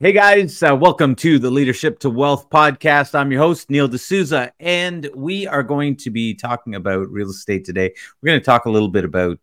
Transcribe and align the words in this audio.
Hey 0.00 0.12
guys, 0.12 0.62
uh, 0.62 0.76
welcome 0.76 1.16
to 1.16 1.40
the 1.40 1.50
Leadership 1.50 1.98
to 1.98 2.08
Wealth 2.08 2.48
podcast. 2.50 3.16
I'm 3.16 3.32
your 3.32 3.40
host, 3.42 3.68
Neil 3.68 3.88
D'Souza, 3.88 4.52
and 4.60 5.10
we 5.12 5.44
are 5.48 5.64
going 5.64 5.96
to 5.96 6.10
be 6.10 6.34
talking 6.34 6.76
about 6.76 7.10
real 7.10 7.30
estate 7.30 7.64
today. 7.64 7.92
We're 8.22 8.28
going 8.28 8.38
to 8.38 8.46
talk 8.46 8.66
a 8.66 8.70
little 8.70 8.90
bit 8.90 9.04
about 9.04 9.40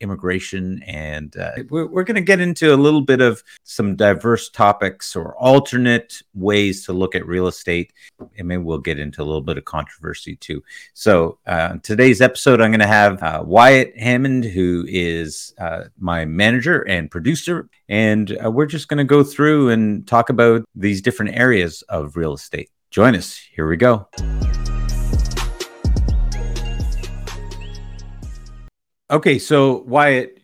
immigration, 0.00 0.82
and 0.84 1.36
uh, 1.36 1.50
we're, 1.68 1.86
we're 1.86 2.04
going 2.04 2.14
to 2.14 2.22
get 2.22 2.40
into 2.40 2.72
a 2.72 2.76
little 2.76 3.02
bit 3.02 3.20
of 3.20 3.44
some 3.64 3.94
diverse 3.94 4.48
topics 4.48 5.14
or 5.14 5.36
alternate 5.36 6.22
ways 6.32 6.86
to 6.86 6.94
look 6.94 7.14
at 7.14 7.26
real 7.26 7.46
estate. 7.46 7.92
And 8.38 8.48
maybe 8.48 8.62
we'll 8.62 8.78
get 8.78 8.98
into 8.98 9.20
a 9.20 9.26
little 9.26 9.42
bit 9.42 9.58
of 9.58 9.66
controversy 9.66 10.36
too. 10.36 10.64
So, 10.94 11.36
uh, 11.46 11.76
today's 11.82 12.22
episode, 12.22 12.62
I'm 12.62 12.70
going 12.70 12.80
to 12.80 12.86
have 12.86 13.22
uh, 13.22 13.42
Wyatt 13.44 13.94
Hammond, 13.98 14.46
who 14.46 14.86
is 14.88 15.52
uh, 15.58 15.84
my 15.98 16.24
manager 16.24 16.88
and 16.88 17.10
producer, 17.10 17.68
and 17.90 18.38
uh, 18.42 18.50
we're 18.50 18.64
just 18.64 18.88
going 18.88 18.96
to 18.96 19.04
go 19.04 19.22
through 19.22 19.73
and 19.74 20.06
talk 20.06 20.30
about 20.30 20.64
these 20.74 21.02
different 21.02 21.36
areas 21.36 21.82
of 21.88 22.16
real 22.16 22.32
estate. 22.32 22.70
Join 22.90 23.14
us. 23.14 23.38
Here 23.54 23.68
we 23.68 23.76
go. 23.76 24.08
Okay, 29.10 29.38
so 29.38 29.82
Wyatt, 29.82 30.38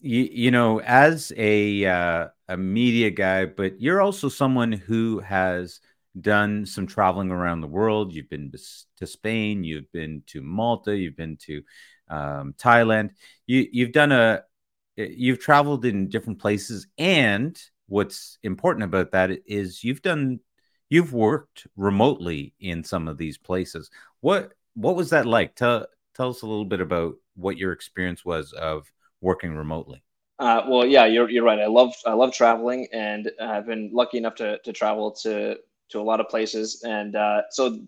you, 0.00 0.28
you 0.30 0.50
know, 0.50 0.80
as 0.80 1.32
a 1.36 1.84
uh, 1.84 2.28
a 2.48 2.56
media 2.56 3.10
guy, 3.10 3.46
but 3.46 3.80
you're 3.80 4.00
also 4.00 4.28
someone 4.28 4.72
who 4.72 5.18
has 5.20 5.80
done 6.20 6.64
some 6.64 6.86
traveling 6.86 7.30
around 7.30 7.60
the 7.60 7.66
world. 7.66 8.12
You've 8.12 8.30
been 8.30 8.52
to 8.96 9.06
Spain, 9.06 9.64
you've 9.64 9.90
been 9.92 10.22
to 10.28 10.40
Malta, 10.40 10.96
you've 10.96 11.16
been 11.16 11.36
to 11.38 11.62
um, 12.08 12.54
Thailand. 12.56 13.10
You 13.46 13.66
you've 13.72 13.92
done 13.92 14.12
a 14.12 14.44
you've 14.96 15.40
traveled 15.40 15.84
in 15.84 16.08
different 16.08 16.38
places 16.38 16.86
and 16.98 17.60
what's 17.86 18.38
important 18.42 18.84
about 18.84 19.12
that 19.12 19.30
is 19.46 19.84
you've 19.84 20.02
done 20.02 20.40
you've 20.90 21.12
worked 21.12 21.66
remotely 21.76 22.54
in 22.60 22.84
some 22.84 23.08
of 23.08 23.18
these 23.18 23.38
places. 23.38 23.90
What 24.20 24.52
what 24.74 24.96
was 24.96 25.10
that 25.10 25.26
like? 25.26 25.54
Tell 25.54 25.86
tell 26.14 26.30
us 26.30 26.42
a 26.42 26.46
little 26.46 26.64
bit 26.64 26.80
about 26.80 27.14
what 27.36 27.58
your 27.58 27.72
experience 27.72 28.24
was 28.24 28.52
of 28.52 28.90
working 29.20 29.56
remotely. 29.56 30.02
Uh, 30.38 30.62
well 30.68 30.84
yeah 30.84 31.06
you're, 31.06 31.30
you're 31.30 31.44
right. 31.44 31.60
I 31.60 31.66
love 31.66 31.94
i 32.06 32.12
love 32.12 32.32
traveling 32.32 32.88
and 32.92 33.30
i've 33.40 33.66
been 33.66 33.90
lucky 33.92 34.18
enough 34.18 34.34
to, 34.36 34.58
to 34.58 34.72
travel 34.72 35.12
to 35.22 35.56
to 35.90 36.00
a 36.00 36.02
lot 36.02 36.20
of 36.20 36.28
places. 36.28 36.82
And 36.84 37.16
uh, 37.16 37.42
so 37.50 37.78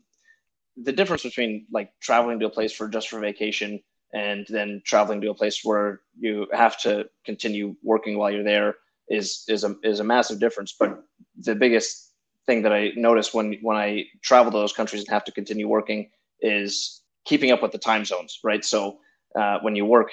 the 0.77 0.93
difference 0.93 1.23
between 1.23 1.67
like 1.73 1.91
traveling 2.01 2.39
to 2.41 2.47
a 2.47 2.51
place 2.51 2.73
for 2.73 2.89
just 2.89 3.09
for 3.09 3.19
vacation 3.19 3.81
and 4.13 4.47
then 4.49 4.83
traveling 4.85 5.21
to 5.21 5.31
a 5.31 5.35
place 5.35 5.61
where 5.65 6.01
you 6.19 6.47
have 6.53 6.79
to 6.83 7.09
continue 7.25 7.75
working 7.83 8.17
while 8.17 8.31
you're 8.31 8.45
there 8.45 8.77
is 9.09 9.45
is 9.49 9.65
a 9.65 9.77
is 9.83 10.01
a 10.01 10.05
massive 10.05 10.41
difference. 10.41 10.75
But 10.79 11.03
the 11.37 11.55
biggest 11.55 12.13
thing 12.47 12.63
that 12.63 12.73
I 12.73 12.93
notice 12.97 13.35
when 13.35 13.59
when 13.63 13.77
I 13.77 14.05
travel 14.23 14.53
to 14.53 14.59
those 14.59 14.73
countries 14.73 15.03
and 15.03 15.11
have 15.11 15.25
to 15.25 15.33
continue 15.33 15.69
working 15.69 16.11
is 16.41 17.03
keeping 17.25 17.51
up 17.51 17.63
with 17.63 17.73
the 17.73 17.79
time 17.79 18.05
zones, 18.05 18.39
right? 18.45 18.65
So 18.65 18.99
uh, 19.39 19.59
when 19.63 19.77
you 19.77 19.85
work 19.85 20.11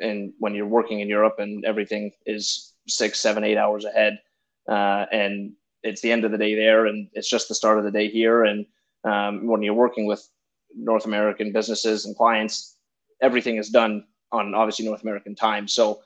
and 0.00 0.32
when 0.38 0.54
you're 0.54 0.66
working 0.66 1.00
in 1.00 1.08
Europe 1.08 1.36
and 1.38 1.64
everything 1.64 2.10
is 2.26 2.74
six, 2.88 3.18
seven, 3.20 3.44
eight 3.44 3.56
hours 3.56 3.84
ahead, 3.84 4.18
uh, 4.68 5.06
and 5.12 5.52
it's 5.82 6.00
the 6.00 6.10
end 6.10 6.24
of 6.24 6.32
the 6.32 6.38
day 6.38 6.54
there, 6.54 6.86
and 6.86 7.08
it's 7.12 7.30
just 7.30 7.48
the 7.48 7.54
start 7.54 7.78
of 7.78 7.84
the 7.84 7.90
day 7.90 8.08
here. 8.08 8.44
And 8.44 8.66
um, 9.04 9.46
when 9.46 9.62
you're 9.62 9.74
working 9.74 10.06
with 10.06 10.28
North 10.74 11.04
American 11.06 11.52
businesses 11.52 12.04
and 12.04 12.16
clients, 12.16 12.76
everything 13.22 13.56
is 13.56 13.70
done 13.70 14.04
on 14.32 14.54
obviously 14.54 14.84
North 14.84 15.02
American 15.02 15.34
time. 15.34 15.68
So 15.68 16.02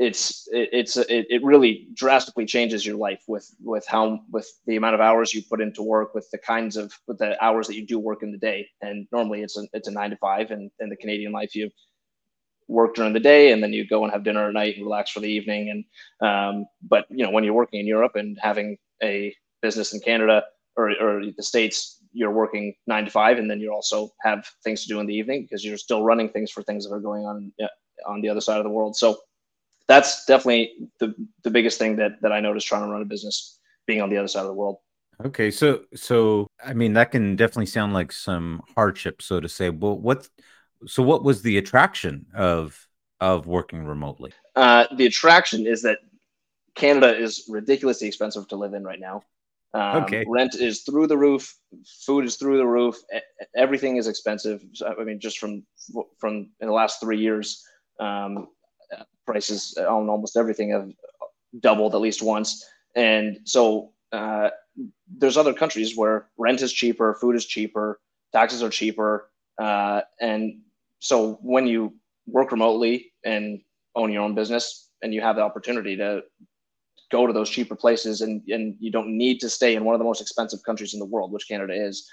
it's 0.00 0.48
it, 0.50 0.70
it's 0.72 0.96
it, 0.96 1.26
it 1.28 1.44
really 1.44 1.86
drastically 1.92 2.46
changes 2.46 2.86
your 2.86 2.96
life 2.96 3.22
with 3.28 3.54
with 3.60 3.86
how 3.86 4.18
with 4.30 4.50
the 4.66 4.76
amount 4.76 4.94
of 4.94 5.00
hours 5.00 5.34
you 5.34 5.42
put 5.42 5.60
into 5.60 5.82
work 5.82 6.14
with 6.14 6.26
the 6.32 6.38
kinds 6.38 6.78
of 6.78 6.90
with 7.06 7.18
the 7.18 7.42
hours 7.44 7.66
that 7.66 7.76
you 7.76 7.86
do 7.86 7.98
work 7.98 8.22
in 8.22 8.32
the 8.32 8.38
day. 8.38 8.66
And 8.80 9.06
normally 9.12 9.42
it's 9.42 9.58
a 9.58 9.68
it's 9.74 9.88
a 9.88 9.90
nine 9.90 10.08
to 10.10 10.16
five 10.16 10.50
and 10.50 10.70
in 10.80 10.88
the 10.88 10.96
canadian 10.96 11.32
life 11.32 11.54
you 11.54 11.70
work 12.66 12.94
during 12.94 13.12
the 13.12 13.20
day 13.20 13.52
and 13.52 13.62
then 13.62 13.74
you 13.74 13.86
go 13.86 14.02
and 14.02 14.12
have 14.12 14.24
dinner 14.24 14.48
at 14.48 14.54
night 14.54 14.76
and 14.76 14.86
relax 14.86 15.10
for 15.10 15.20
the 15.20 15.28
evening. 15.28 15.68
And 15.70 16.26
um, 16.26 16.66
but 16.88 17.04
you 17.10 17.22
know 17.22 17.30
when 17.30 17.44
you're 17.44 17.52
working 17.52 17.80
in 17.80 17.86
europe 17.86 18.16
and 18.16 18.38
having 18.40 18.78
a 19.02 19.34
business 19.60 19.92
in 19.92 20.00
canada 20.00 20.42
or, 20.76 20.92
or 20.98 21.22
the 21.36 21.42
states 21.42 21.98
you're 22.14 22.32
working 22.32 22.74
nine 22.86 23.04
to 23.04 23.10
five 23.10 23.38
and 23.38 23.50
then 23.50 23.60
you 23.60 23.70
also 23.70 24.10
have 24.22 24.48
things 24.64 24.82
to 24.82 24.88
do 24.88 24.98
in 24.98 25.06
the 25.06 25.14
evening 25.14 25.42
because 25.42 25.62
you're 25.62 25.76
still 25.76 26.02
running 26.02 26.30
things 26.30 26.50
for 26.50 26.62
things 26.62 26.88
that 26.88 26.94
are 26.94 27.00
going 27.00 27.26
on 27.26 27.52
on 28.06 28.22
the 28.22 28.28
other 28.30 28.40
side 28.40 28.56
of 28.56 28.64
the 28.64 28.70
world. 28.70 28.96
So 28.96 29.18
that's 29.90 30.24
definitely 30.24 30.72
the 31.00 31.12
the 31.42 31.50
biggest 31.50 31.78
thing 31.78 31.96
that 31.96 32.12
that 32.22 32.30
I 32.30 32.40
noticed 32.40 32.68
trying 32.68 32.84
to 32.84 32.92
run 32.92 33.02
a 33.02 33.04
business 33.04 33.58
being 33.86 34.00
on 34.00 34.08
the 34.08 34.16
other 34.16 34.28
side 34.28 34.42
of 34.42 34.46
the 34.46 34.54
world. 34.54 34.76
Okay, 35.24 35.50
so 35.50 35.80
so 35.94 36.46
I 36.64 36.74
mean 36.74 36.92
that 36.92 37.10
can 37.10 37.34
definitely 37.34 37.66
sound 37.66 37.92
like 37.92 38.12
some 38.12 38.62
hardship, 38.76 39.20
so 39.20 39.40
to 39.40 39.48
say. 39.48 39.68
Well, 39.68 39.98
what 39.98 40.28
so 40.86 41.02
what 41.02 41.24
was 41.24 41.42
the 41.42 41.58
attraction 41.58 42.26
of 42.34 42.86
of 43.20 43.46
working 43.46 43.84
remotely? 43.84 44.32
Uh, 44.54 44.86
the 44.96 45.06
attraction 45.06 45.66
is 45.66 45.82
that 45.82 45.98
Canada 46.76 47.16
is 47.16 47.44
ridiculously 47.48 48.06
expensive 48.06 48.46
to 48.48 48.56
live 48.56 48.74
in 48.74 48.84
right 48.84 49.00
now. 49.00 49.22
Um, 49.74 50.04
okay. 50.04 50.24
Rent 50.26 50.54
is 50.54 50.82
through 50.82 51.08
the 51.08 51.18
roof. 51.18 51.54
Food 52.06 52.24
is 52.24 52.36
through 52.36 52.58
the 52.58 52.66
roof. 52.66 52.96
Everything 53.56 53.96
is 53.96 54.06
expensive. 54.06 54.64
I 54.86 55.02
mean, 55.02 55.18
just 55.18 55.38
from 55.38 55.64
from 56.18 56.50
in 56.60 56.68
the 56.68 56.72
last 56.72 57.00
three 57.00 57.18
years, 57.18 57.62
um, 57.98 58.48
prices 59.26 59.76
on 59.78 60.08
almost 60.08 60.36
everything 60.36 60.70
have 60.70 60.90
doubled 61.60 61.94
at 61.94 62.00
least 62.00 62.22
once. 62.22 62.64
And 62.94 63.38
so 63.44 63.92
uh, 64.12 64.50
there's 65.18 65.36
other 65.36 65.52
countries 65.52 65.96
where 65.96 66.28
rent 66.38 66.62
is 66.62 66.72
cheaper, 66.72 67.14
food 67.14 67.36
is 67.36 67.46
cheaper, 67.46 68.00
taxes 68.32 68.62
are 68.62 68.70
cheaper. 68.70 69.30
Uh, 69.60 70.02
and 70.20 70.60
so 70.98 71.38
when 71.42 71.66
you 71.66 71.94
work 72.26 72.52
remotely 72.52 73.12
and 73.24 73.60
own 73.94 74.12
your 74.12 74.22
own 74.22 74.34
business 74.34 74.90
and 75.02 75.12
you 75.12 75.20
have 75.20 75.36
the 75.36 75.42
opportunity 75.42 75.96
to 75.96 76.22
go 77.10 77.26
to 77.26 77.32
those 77.32 77.50
cheaper 77.50 77.74
places 77.74 78.20
and, 78.20 78.42
and 78.48 78.76
you 78.78 78.90
don't 78.90 79.08
need 79.08 79.40
to 79.40 79.48
stay 79.48 79.74
in 79.74 79.84
one 79.84 79.94
of 79.94 79.98
the 79.98 80.04
most 80.04 80.20
expensive 80.20 80.62
countries 80.62 80.94
in 80.94 81.00
the 81.00 81.06
world, 81.06 81.32
which 81.32 81.48
Canada 81.48 81.74
is, 81.74 82.08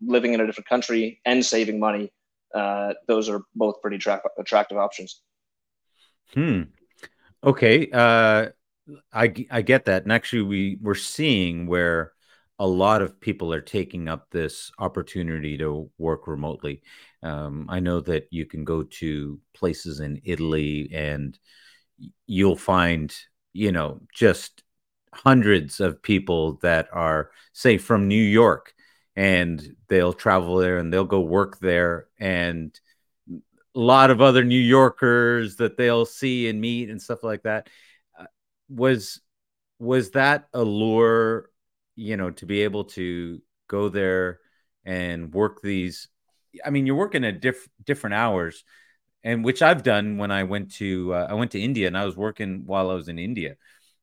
living 0.00 0.32
in 0.32 0.40
a 0.40 0.46
different 0.46 0.68
country 0.68 1.20
and 1.26 1.44
saving 1.44 1.78
money, 1.78 2.10
uh, 2.54 2.94
those 3.06 3.28
are 3.28 3.42
both 3.54 3.80
pretty 3.82 3.98
tra- 3.98 4.22
attractive 4.38 4.78
options. 4.78 5.22
Hmm. 6.32 6.62
Okay. 7.44 7.90
Uh, 7.92 8.48
I 9.12 9.34
I 9.50 9.62
get 9.62 9.86
that, 9.86 10.04
and 10.04 10.12
actually, 10.12 10.42
we 10.42 10.78
we're 10.82 10.94
seeing 10.94 11.66
where 11.66 12.12
a 12.58 12.66
lot 12.66 13.02
of 13.02 13.20
people 13.20 13.52
are 13.54 13.60
taking 13.60 14.08
up 14.08 14.30
this 14.30 14.72
opportunity 14.78 15.58
to 15.58 15.90
work 15.98 16.26
remotely. 16.28 16.82
Um, 17.22 17.66
I 17.68 17.80
know 17.80 18.00
that 18.02 18.28
you 18.30 18.46
can 18.46 18.64
go 18.64 18.84
to 18.84 19.40
places 19.54 20.00
in 20.00 20.20
Italy 20.24 20.90
and 20.92 21.38
you'll 22.26 22.56
find, 22.56 23.14
you 23.52 23.72
know, 23.72 24.00
just 24.14 24.62
hundreds 25.14 25.80
of 25.80 26.02
people 26.02 26.54
that 26.62 26.88
are, 26.92 27.30
say, 27.52 27.78
from 27.78 28.08
New 28.08 28.22
York, 28.22 28.74
and 29.16 29.76
they'll 29.88 30.12
travel 30.12 30.56
there 30.56 30.78
and 30.78 30.92
they'll 30.92 31.04
go 31.04 31.20
work 31.20 31.58
there, 31.60 32.08
and 32.18 32.78
a 33.74 33.80
lot 33.80 34.10
of 34.10 34.20
other 34.20 34.44
New 34.44 34.58
Yorkers 34.58 35.56
that 35.56 35.76
they'll 35.76 36.06
see 36.06 36.48
and 36.48 36.60
meet 36.60 36.90
and 36.90 37.00
stuff 37.00 37.22
like 37.22 37.42
that. 37.42 37.68
Uh, 38.18 38.26
was 38.68 39.20
was 39.78 40.12
that 40.12 40.48
a 40.54 40.62
lure, 40.62 41.50
you 41.96 42.16
know, 42.16 42.30
to 42.30 42.46
be 42.46 42.62
able 42.62 42.84
to 42.84 43.40
go 43.68 43.88
there 43.88 44.38
and 44.84 45.32
work 45.34 45.60
these? 45.62 46.08
I 46.64 46.70
mean, 46.70 46.86
you're 46.86 46.94
working 46.94 47.24
at 47.24 47.40
diff- 47.40 47.68
different 47.84 48.14
hours, 48.14 48.64
and 49.24 49.44
which 49.44 49.62
I've 49.62 49.82
done 49.82 50.18
when 50.18 50.30
I 50.30 50.44
went 50.44 50.72
to 50.74 51.12
uh, 51.12 51.26
I 51.30 51.34
went 51.34 51.52
to 51.52 51.60
India 51.60 51.88
and 51.88 51.98
I 51.98 52.04
was 52.04 52.16
working 52.16 52.62
while 52.66 52.90
I 52.90 52.94
was 52.94 53.08
in 53.08 53.18
India, 53.18 53.56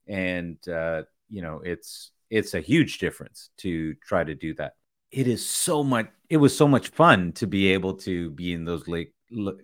and 0.08 0.58
uh, 0.68 1.04
you 1.30 1.42
know, 1.42 1.62
it's 1.64 2.12
it's 2.30 2.54
a 2.54 2.60
huge 2.60 3.00
difference 3.00 3.50
to 3.60 3.94
try 3.96 4.24
to 4.24 4.36
do 4.36 4.54
that. 4.56 4.74
It 5.12 5.28
is 5.28 5.48
so 5.48 5.84
much. 5.84 6.10
It 6.30 6.38
was 6.38 6.56
so 6.56 6.68
much 6.68 6.90
fun 6.90 7.32
to 7.34 7.48
be 7.48 7.70
able 7.74 7.96
to 8.00 8.32
be 8.32 8.54
in 8.54 8.66
those 8.66 8.88
lake 8.88 9.14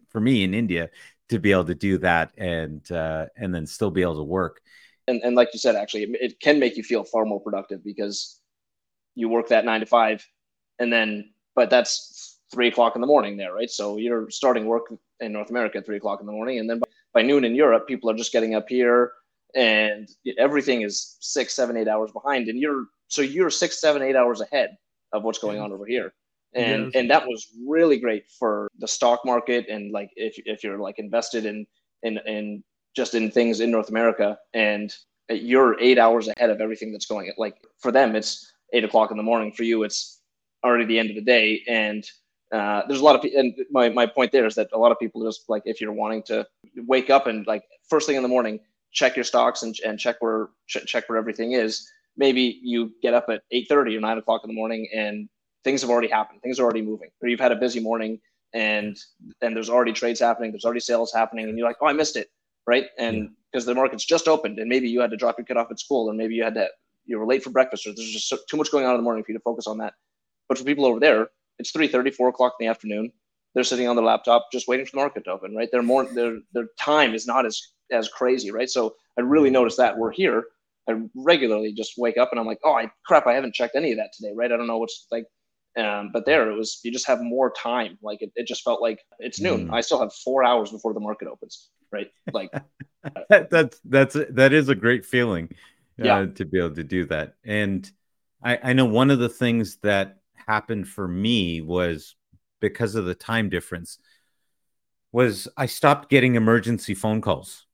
for 0.09 0.19
me 0.19 0.43
in 0.43 0.53
India 0.53 0.89
to 1.29 1.39
be 1.39 1.51
able 1.51 1.65
to 1.65 1.75
do 1.75 1.97
that 1.99 2.31
and 2.37 2.89
uh, 2.91 3.25
and 3.35 3.53
then 3.53 3.65
still 3.65 3.91
be 3.91 4.01
able 4.01 4.17
to 4.17 4.23
work. 4.23 4.61
And, 5.07 5.21
and 5.23 5.35
like 5.35 5.49
you 5.53 5.59
said, 5.59 5.75
actually, 5.75 6.03
it, 6.03 6.09
it 6.21 6.39
can 6.39 6.59
make 6.59 6.75
you 6.75 6.83
feel 6.83 7.03
far 7.03 7.25
more 7.25 7.39
productive 7.39 7.83
because 7.83 8.39
you 9.15 9.29
work 9.29 9.47
that 9.49 9.65
nine 9.65 9.79
to 9.79 9.85
five, 9.85 10.25
and 10.79 10.91
then 10.91 11.31
but 11.55 11.69
that's 11.69 12.39
three 12.53 12.67
o'clock 12.67 12.95
in 12.95 13.01
the 13.01 13.07
morning 13.07 13.37
there, 13.37 13.53
right? 13.53 13.69
So 13.69 13.97
you're 13.97 14.29
starting 14.29 14.65
work 14.65 14.93
in 15.19 15.33
North 15.33 15.49
America 15.49 15.79
at 15.79 15.85
three 15.85 15.97
o'clock 15.97 16.19
in 16.19 16.25
the 16.25 16.31
morning, 16.31 16.59
and 16.59 16.69
then 16.69 16.79
by, 16.79 16.87
by 17.13 17.21
noon 17.21 17.43
in 17.43 17.55
Europe, 17.55 17.87
people 17.87 18.09
are 18.09 18.15
just 18.15 18.31
getting 18.31 18.55
up 18.55 18.69
here, 18.69 19.11
and 19.55 20.07
everything 20.37 20.81
is 20.81 21.17
six, 21.19 21.55
seven, 21.55 21.77
eight 21.77 21.87
hours 21.87 22.11
behind, 22.11 22.47
and 22.47 22.59
you're 22.59 22.85
so 23.07 23.21
you're 23.21 23.49
six, 23.49 23.79
seven, 23.81 24.01
eight 24.01 24.15
hours 24.15 24.41
ahead 24.41 24.77
of 25.13 25.23
what's 25.23 25.39
going 25.39 25.59
on 25.59 25.71
over 25.71 25.85
here 25.85 26.13
and 26.57 26.85
yes. 26.85 26.91
and 26.95 27.09
that 27.09 27.25
was 27.27 27.47
really 27.65 27.97
great 27.97 28.23
for 28.39 28.69
the 28.79 28.87
stock 28.87 29.21
market 29.25 29.67
and 29.69 29.91
like 29.91 30.09
if 30.15 30.35
if 30.45 30.63
you're 30.63 30.79
like 30.79 30.99
invested 30.99 31.45
in 31.45 31.65
in 32.03 32.19
in 32.25 32.63
just 32.95 33.13
in 33.13 33.29
things 33.31 33.59
in 33.59 33.69
North 33.69 33.89
America 33.89 34.37
and 34.53 34.93
you're 35.29 35.79
eight 35.79 35.97
hours 35.97 36.27
ahead 36.29 36.49
of 36.49 36.61
everything 36.61 36.91
that's 36.91 37.05
going. 37.05 37.31
Like 37.37 37.55
for 37.79 37.91
them, 37.91 38.15
it's 38.15 38.51
eight 38.73 38.83
o'clock 38.83 39.11
in 39.11 39.17
the 39.17 39.23
morning. 39.23 39.51
For 39.51 39.63
you, 39.63 39.83
it's 39.83 40.21
already 40.63 40.85
the 40.85 40.99
end 40.99 41.09
of 41.09 41.15
the 41.15 41.21
day. 41.21 41.61
And 41.67 42.09
uh, 42.51 42.83
there's 42.87 43.01
a 43.01 43.03
lot 43.03 43.15
of 43.15 43.21
people. 43.21 43.39
And 43.39 43.53
my 43.71 43.89
my 43.89 44.05
point 44.05 44.31
there 44.31 44.45
is 44.45 44.55
that 44.55 44.69
a 44.73 44.77
lot 44.77 44.91
of 44.91 44.99
people 44.99 45.23
just 45.23 45.49
like 45.49 45.63
if 45.65 45.81
you're 45.81 45.91
wanting 45.91 46.23
to 46.23 46.45
wake 46.87 47.09
up 47.09 47.27
and 47.27 47.45
like 47.45 47.63
first 47.89 48.07
thing 48.07 48.15
in 48.15 48.23
the 48.23 48.29
morning, 48.29 48.59
check 48.91 49.15
your 49.15 49.25
stocks 49.25 49.63
and, 49.63 49.75
and 49.85 49.99
check 49.99 50.17
where 50.19 50.49
ch- 50.67 50.85
check 50.85 51.09
where 51.09 51.17
everything 51.17 51.53
is. 51.53 51.89
Maybe 52.15 52.59
you 52.63 52.93
get 53.01 53.13
up 53.13 53.25
at 53.29 53.43
eight 53.51 53.67
thirty 53.67 53.95
or 53.95 53.99
nine 53.99 54.17
o'clock 54.17 54.41
in 54.43 54.47
the 54.47 54.55
morning 54.55 54.87
and 54.95 55.29
things 55.63 55.81
have 55.81 55.89
already 55.89 56.07
happened. 56.07 56.41
Things 56.41 56.59
are 56.59 56.63
already 56.63 56.81
moving. 56.81 57.09
Or 57.21 57.29
you've 57.29 57.39
had 57.39 57.51
a 57.51 57.55
busy 57.55 57.79
morning 57.79 58.19
and 58.53 58.97
and 59.41 59.55
there's 59.55 59.69
already 59.69 59.93
trades 59.93 60.19
happening. 60.19 60.51
There's 60.51 60.65
already 60.65 60.79
sales 60.79 61.13
happening, 61.13 61.47
and 61.49 61.57
you're 61.57 61.67
like, 61.67 61.77
oh, 61.81 61.87
I 61.87 61.93
missed 61.93 62.15
it, 62.15 62.29
right? 62.65 62.85
And 62.97 63.31
because 63.51 63.65
the 63.65 63.75
market's 63.75 64.05
just 64.05 64.27
opened, 64.27 64.59
and 64.59 64.69
maybe 64.69 64.89
you 64.89 65.01
had 65.01 65.11
to 65.11 65.17
drop 65.17 65.37
your 65.37 65.45
kid 65.45 65.57
off 65.57 65.71
at 65.71 65.79
school, 65.79 66.09
and 66.09 66.17
maybe 66.17 66.35
you 66.35 66.43
had 66.43 66.55
to 66.55 66.67
you 67.05 67.17
were 67.19 67.25
late 67.25 67.43
for 67.43 67.49
breakfast, 67.49 67.87
or 67.87 67.93
there's 67.93 68.11
just 68.11 68.27
so, 68.27 68.37
too 68.49 68.57
much 68.57 68.71
going 68.71 68.85
on 68.85 68.91
in 68.91 68.97
the 68.97 69.03
morning 69.03 69.23
for 69.23 69.31
you 69.31 69.37
to 69.37 69.43
focus 69.43 69.67
on 69.67 69.77
that. 69.77 69.93
But 70.49 70.57
for 70.57 70.63
people 70.63 70.85
over 70.85 70.99
there, 70.99 71.29
it's 71.59 71.71
3:30, 71.71 72.13
4 72.13 72.29
o'clock 72.29 72.55
in 72.59 72.65
the 72.65 72.69
afternoon. 72.69 73.11
They're 73.53 73.63
sitting 73.63 73.87
on 73.87 73.95
their 73.95 74.05
laptop 74.05 74.47
just 74.51 74.67
waiting 74.67 74.85
for 74.85 74.91
the 74.91 74.97
market 74.97 75.23
to 75.25 75.31
open, 75.31 75.55
right? 75.55 75.69
Their 75.71 75.81
more 75.81 76.05
their 76.05 76.37
their 76.53 76.67
time 76.79 77.13
is 77.13 77.27
not 77.27 77.45
as 77.45 77.61
as 77.91 78.07
crazy, 78.09 78.51
right? 78.51 78.69
So 78.69 78.95
I 79.17 79.21
really 79.21 79.49
noticed 79.49 79.77
that 79.77 79.97
we're 79.97 80.11
here. 80.11 80.45
I 80.89 81.01
regularly 81.15 81.73
just 81.73 81.93
wake 81.97 82.17
up 82.17 82.29
and 82.31 82.39
I'm 82.39 82.45
like, 82.45 82.59
oh, 82.63 82.73
I 82.73 82.89
crap, 83.05 83.27
I 83.27 83.33
haven't 83.33 83.55
checked 83.55 83.75
any 83.75 83.91
of 83.91 83.97
that 83.97 84.11
today, 84.13 84.31
right? 84.33 84.51
I 84.51 84.57
don't 84.57 84.67
know 84.67 84.77
what's 84.77 85.07
like. 85.11 85.25
Um, 85.77 86.09
but 86.11 86.25
there, 86.25 86.49
it 86.49 86.55
was 86.57 86.79
you 86.83 86.91
just 86.91 87.07
have 87.07 87.21
more 87.21 87.51
time. 87.51 87.97
Like 88.01 88.21
it, 88.21 88.31
it 88.35 88.47
just 88.47 88.63
felt 88.63 88.81
like 88.81 88.99
it's 89.19 89.39
noon. 89.39 89.67
Mm. 89.67 89.73
I 89.73 89.81
still 89.81 89.99
have 89.99 90.13
four 90.13 90.43
hours 90.43 90.71
before 90.71 90.93
the 90.93 90.99
market 90.99 91.27
opens, 91.27 91.69
right? 91.91 92.07
Like 92.33 92.51
that's 93.29 93.79
that's 93.85 94.17
that 94.31 94.53
is 94.53 94.69
a 94.69 94.75
great 94.75 95.05
feeling, 95.05 95.49
uh, 95.99 96.05
yeah, 96.05 96.25
to 96.25 96.45
be 96.45 96.57
able 96.57 96.75
to 96.75 96.83
do 96.83 97.05
that. 97.05 97.35
And 97.43 97.89
I, 98.43 98.59
I 98.63 98.73
know 98.73 98.85
one 98.85 99.11
of 99.11 99.19
the 99.19 99.29
things 99.29 99.77
that 99.83 100.17
happened 100.47 100.87
for 100.87 101.07
me 101.07 101.61
was 101.61 102.15
because 102.59 102.95
of 102.95 103.05
the 103.05 103.15
time 103.15 103.49
difference 103.49 103.99
was 105.11 105.47
I 105.57 105.67
stopped 105.67 106.09
getting 106.09 106.35
emergency 106.35 106.95
phone 106.95 107.21
calls 107.21 107.65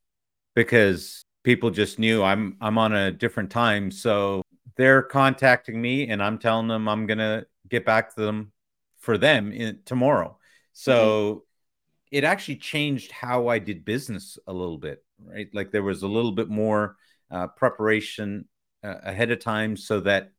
because 0.56 1.24
people 1.44 1.72
just 1.72 2.00
knew 2.00 2.24
I'm 2.24 2.58
I'm 2.60 2.78
on 2.78 2.94
a 2.94 3.12
different 3.12 3.50
time. 3.50 3.92
So 3.92 4.42
they're 4.76 5.04
contacting 5.04 5.82
me 5.82 6.10
and 6.10 6.22
I'm 6.22 6.38
telling 6.38 6.68
them 6.68 6.88
I'm 6.88 7.06
gonna 7.06 7.46
get 7.74 7.86
back 7.86 8.14
to 8.14 8.22
them 8.22 8.52
for 9.00 9.18
them 9.18 9.52
in 9.52 9.80
tomorrow. 9.86 10.38
So 10.74 10.96
mm-hmm. 10.96 12.18
it 12.18 12.24
actually 12.24 12.58
changed 12.58 13.12
how 13.12 13.48
I 13.48 13.60
did 13.60 13.84
business 13.84 14.38
a 14.48 14.54
little 14.54 14.78
bit, 14.78 15.04
right? 15.20 15.50
Like 15.54 15.72
there 15.72 15.84
was 15.84 16.04
a 16.04 16.08
little 16.08 16.32
bit 16.32 16.50
more 16.50 16.96
uh, 17.32 17.48
preparation 17.48 18.48
uh, 18.84 18.96
ahead 19.04 19.32
of 19.32 19.40
time 19.40 19.76
so 19.76 20.00
that 20.02 20.32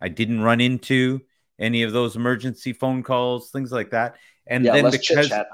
I 0.00 0.08
didn't 0.08 0.42
run 0.42 0.60
into 0.60 1.22
any 1.58 1.82
of 1.82 1.92
those 1.92 2.14
emergency 2.14 2.72
phone 2.72 3.02
calls, 3.02 3.50
things 3.50 3.72
like 3.72 3.90
that. 3.90 4.16
And 4.46 4.64
yeah, 4.64 4.72
then 4.74 4.84
because 4.90 5.28
chit-chat. 5.28 5.46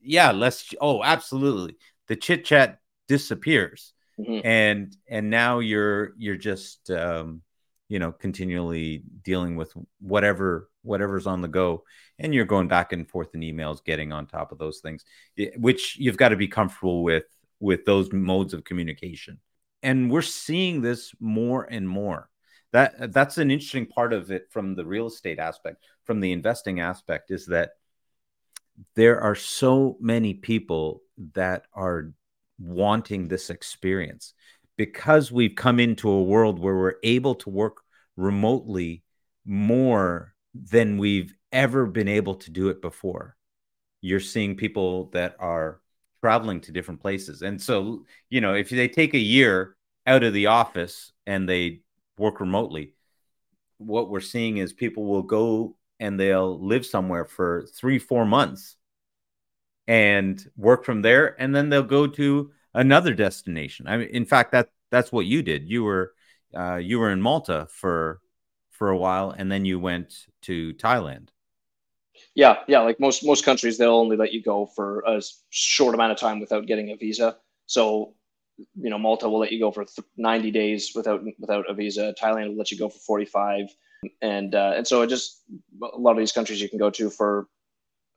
yeah, 0.00 0.30
less 0.30 0.72
oh, 0.80 1.02
absolutely. 1.02 1.76
The 2.06 2.16
chit 2.16 2.44
chat 2.44 2.78
disappears. 3.08 3.92
Mm-hmm. 4.18 4.46
And 4.46 4.96
and 5.08 5.28
now 5.28 5.58
you're 5.58 6.12
you're 6.16 6.36
just 6.36 6.88
um, 6.90 7.42
you 7.88 7.98
know 7.98 8.12
continually 8.12 9.02
dealing 9.24 9.56
with 9.56 9.72
whatever 10.00 10.68
whatever's 10.84 11.26
on 11.26 11.40
the 11.40 11.48
go 11.48 11.82
and 12.18 12.34
you're 12.34 12.44
going 12.44 12.68
back 12.68 12.92
and 12.92 13.08
forth 13.08 13.34
in 13.34 13.40
emails 13.40 13.84
getting 13.84 14.12
on 14.12 14.26
top 14.26 14.52
of 14.52 14.58
those 14.58 14.80
things 14.80 15.04
which 15.56 15.96
you've 15.98 16.16
got 16.16 16.28
to 16.28 16.36
be 16.36 16.48
comfortable 16.48 17.02
with 17.02 17.24
with 17.64 17.84
those 17.84 18.12
modes 18.12 18.52
of 18.52 18.64
communication. 18.64 19.38
And 19.82 20.10
we're 20.10 20.22
seeing 20.22 20.82
this 20.82 21.12
more 21.18 21.64
and 21.64 21.88
more. 21.88 22.28
That 22.72 23.12
that's 23.12 23.38
an 23.38 23.50
interesting 23.50 23.86
part 23.86 24.12
of 24.12 24.30
it 24.30 24.48
from 24.50 24.74
the 24.74 24.84
real 24.84 25.06
estate 25.06 25.38
aspect 25.38 25.84
from 26.04 26.20
the 26.20 26.32
investing 26.32 26.80
aspect 26.80 27.30
is 27.30 27.46
that 27.46 27.70
there 28.96 29.20
are 29.20 29.36
so 29.36 29.96
many 30.00 30.34
people 30.34 31.02
that 31.34 31.64
are 31.72 32.12
wanting 32.58 33.28
this 33.28 33.50
experience. 33.50 34.34
Because 34.76 35.30
we've 35.30 35.54
come 35.54 35.78
into 35.78 36.10
a 36.10 36.22
world 36.22 36.58
where 36.58 36.74
we're 36.74 36.96
able 37.04 37.36
to 37.36 37.50
work 37.50 37.76
remotely 38.16 39.04
more 39.44 40.33
than 40.54 40.98
we've 40.98 41.34
ever 41.52 41.86
been 41.86 42.08
able 42.08 42.34
to 42.34 42.50
do 42.50 42.68
it 42.68 42.80
before 42.80 43.36
you're 44.00 44.20
seeing 44.20 44.56
people 44.56 45.06
that 45.10 45.36
are 45.38 45.80
traveling 46.20 46.60
to 46.60 46.72
different 46.72 47.00
places 47.00 47.42
and 47.42 47.60
so 47.60 48.04
you 48.30 48.40
know 48.40 48.54
if 48.54 48.70
they 48.70 48.88
take 48.88 49.14
a 49.14 49.18
year 49.18 49.76
out 50.06 50.22
of 50.22 50.32
the 50.32 50.46
office 50.46 51.12
and 51.26 51.48
they 51.48 51.80
work 52.18 52.40
remotely, 52.40 52.92
what 53.78 54.08
we're 54.10 54.20
seeing 54.20 54.58
is 54.58 54.72
people 54.72 55.04
will 55.04 55.22
go 55.22 55.76
and 56.00 56.18
they'll 56.18 56.58
live 56.64 56.84
somewhere 56.84 57.24
for 57.24 57.66
three, 57.74 57.98
four 57.98 58.24
months 58.24 58.76
and 59.86 60.44
work 60.56 60.84
from 60.84 61.02
there, 61.02 61.40
and 61.40 61.54
then 61.54 61.68
they'll 61.68 61.82
go 61.82 62.06
to 62.06 62.50
another 62.72 63.14
destination. 63.14 63.86
I 63.86 63.98
mean, 63.98 64.08
in 64.08 64.24
fact, 64.24 64.52
that 64.52 64.70
that's 64.90 65.12
what 65.12 65.26
you 65.26 65.42
did. 65.42 65.68
You 65.68 65.84
were 65.84 66.12
uh, 66.56 66.76
you 66.76 66.98
were 67.00 67.10
in 67.10 67.20
Malta 67.20 67.66
for 67.70 68.20
for 68.74 68.90
a 68.90 68.96
while, 68.98 69.30
and 69.30 69.50
then 69.50 69.64
you 69.64 69.78
went 69.78 70.26
to 70.42 70.74
Thailand. 70.74 71.28
Yeah, 72.34 72.58
yeah. 72.66 72.80
Like 72.80 72.98
most 72.98 73.24
most 73.24 73.44
countries, 73.44 73.78
they'll 73.78 73.94
only 73.94 74.16
let 74.16 74.32
you 74.32 74.42
go 74.42 74.66
for 74.66 75.00
a 75.06 75.22
short 75.50 75.94
amount 75.94 76.12
of 76.12 76.18
time 76.18 76.40
without 76.40 76.66
getting 76.66 76.90
a 76.90 76.96
visa. 76.96 77.36
So 77.66 78.14
you 78.56 78.90
know, 78.90 78.98
Malta 78.98 79.28
will 79.28 79.38
let 79.38 79.52
you 79.52 79.58
go 79.58 79.70
for 79.70 79.84
90 80.16 80.50
days 80.50 80.92
without 80.94 81.22
without 81.38 81.68
a 81.70 81.74
visa. 81.74 82.14
Thailand 82.20 82.48
will 82.48 82.56
let 82.56 82.70
you 82.70 82.78
go 82.78 82.88
for 82.88 82.98
45, 82.98 83.66
and 84.22 84.54
uh, 84.54 84.74
and 84.76 84.86
so 84.86 85.02
it 85.02 85.08
just 85.08 85.42
a 85.82 85.98
lot 85.98 86.12
of 86.12 86.18
these 86.18 86.32
countries 86.32 86.60
you 86.60 86.68
can 86.68 86.78
go 86.78 86.90
to 86.90 87.10
for 87.10 87.46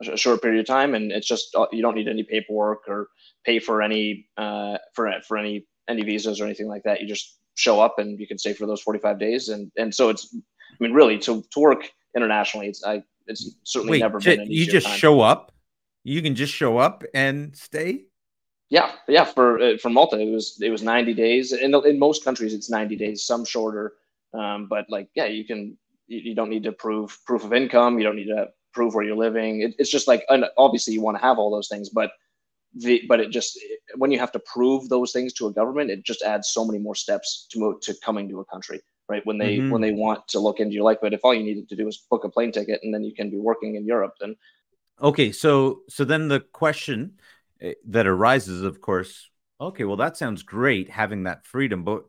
a 0.01 0.17
short 0.17 0.41
period 0.41 0.59
of 0.59 0.65
time, 0.65 0.95
and 0.95 1.11
it's 1.11 1.27
just 1.27 1.55
uh, 1.55 1.67
you 1.71 1.81
don't 1.81 1.95
need 1.95 2.07
any 2.07 2.23
paperwork 2.23 2.87
or 2.87 3.09
pay 3.45 3.59
for 3.59 3.81
any 3.81 4.27
uh, 4.37 4.77
for 4.93 5.11
for 5.27 5.37
any 5.37 5.65
any 5.87 6.03
visas 6.03 6.41
or 6.41 6.45
anything 6.45 6.67
like 6.67 6.83
that. 6.83 7.01
You 7.01 7.07
just 7.07 7.37
show 7.57 7.81
up 7.81 7.99
and 7.99 8.19
you 8.19 8.27
can 8.27 8.37
stay 8.37 8.53
for 8.53 8.65
those 8.65 8.81
45 8.81 9.19
days, 9.19 9.49
and 9.49 9.71
and 9.77 9.93
so 9.93 10.09
it's 10.09 10.33
I 10.33 10.75
mean 10.79 10.93
really 10.93 11.17
to 11.19 11.43
to 11.51 11.59
work 11.59 11.89
internationally, 12.15 12.67
it's 12.67 12.83
I 12.83 13.03
it's 13.27 13.55
certainly 13.63 13.97
Wait, 13.97 14.01
never 14.01 14.19
been. 14.19 14.49
you 14.49 14.65
just 14.65 14.87
time. 14.87 14.97
show 14.97 15.21
up. 15.21 15.51
You 16.03 16.21
can 16.21 16.35
just 16.35 16.53
show 16.53 16.77
up 16.77 17.03
and 17.13 17.55
stay. 17.55 18.05
Yeah, 18.69 18.91
yeah. 19.07 19.25
For 19.25 19.61
uh, 19.61 19.77
for 19.77 19.89
Malta, 19.89 20.19
it 20.19 20.31
was 20.31 20.59
it 20.61 20.69
was 20.69 20.83
90 20.83 21.13
days. 21.13 21.53
In 21.53 21.73
in 21.73 21.99
most 21.99 22.23
countries, 22.23 22.53
it's 22.53 22.69
90 22.69 22.95
days. 22.95 23.25
Some 23.25 23.45
shorter, 23.45 23.93
um, 24.33 24.67
but 24.67 24.85
like 24.89 25.09
yeah, 25.15 25.25
you 25.25 25.45
can 25.45 25.77
you, 26.07 26.19
you, 26.19 26.35
don't 26.35 26.49
need 26.49 26.63
to 26.63 26.71
prove 26.71 27.17
proof 27.25 27.43
of 27.43 27.53
income. 27.53 27.97
You 27.97 28.05
don't 28.05 28.15
need 28.15 28.27
to 28.27 28.47
prove 28.73 28.93
where 28.93 29.03
you're 29.03 29.17
living. 29.17 29.61
It, 29.61 29.75
it's 29.77 29.89
just 29.89 30.07
like 30.07 30.25
obviously 30.57 30.93
you 30.93 31.01
want 31.01 31.17
to 31.17 31.23
have 31.23 31.37
all 31.37 31.51
those 31.51 31.67
things, 31.67 31.89
but 31.89 32.11
the 32.79 33.03
but 33.07 33.19
it 33.19 33.29
just 33.29 33.59
when 33.95 34.11
you 34.11 34.19
have 34.19 34.31
to 34.33 34.39
prove 34.39 34.89
those 34.89 35.11
things 35.11 35.33
to 35.33 35.47
a 35.47 35.53
government, 35.53 35.89
it 35.89 36.05
just 36.05 36.21
adds 36.21 36.49
so 36.49 36.65
many 36.65 36.79
more 36.79 36.95
steps 36.95 37.47
to 37.51 37.59
move 37.59 37.81
to 37.81 37.95
coming 38.03 38.29
to 38.29 38.39
a 38.39 38.45
country. 38.45 38.81
Right 39.09 39.25
when 39.25 39.37
they 39.37 39.57
mm-hmm. 39.57 39.69
when 39.69 39.81
they 39.81 39.91
want 39.91 40.27
to 40.29 40.39
look 40.39 40.59
into 40.59 40.73
your 40.73 40.83
life, 40.83 40.97
but 41.01 41.13
if 41.13 41.21
all 41.23 41.33
you 41.33 41.43
needed 41.43 41.69
to 41.69 41.77
do 41.77 41.87
is 41.87 42.05
book 42.09 42.25
a 42.25 42.29
plane 42.29 42.51
ticket 42.51 42.81
and 42.83 42.93
then 42.93 43.03
you 43.03 43.13
can 43.13 43.29
be 43.29 43.37
working 43.37 43.75
in 43.75 43.85
Europe, 43.85 44.15
then 44.19 44.35
okay. 45.01 45.31
So 45.31 45.83
so 45.87 46.03
then 46.03 46.27
the 46.27 46.41
question 46.41 47.13
Eh, 47.61 47.73
that 47.87 48.07
arises, 48.07 48.63
of 48.63 48.81
course, 48.81 49.29
okay, 49.59 49.83
well, 49.83 49.97
that 49.97 50.17
sounds 50.17 50.43
great 50.43 50.89
having 50.89 51.23
that 51.23 51.45
freedom, 51.45 51.83
but, 51.83 52.03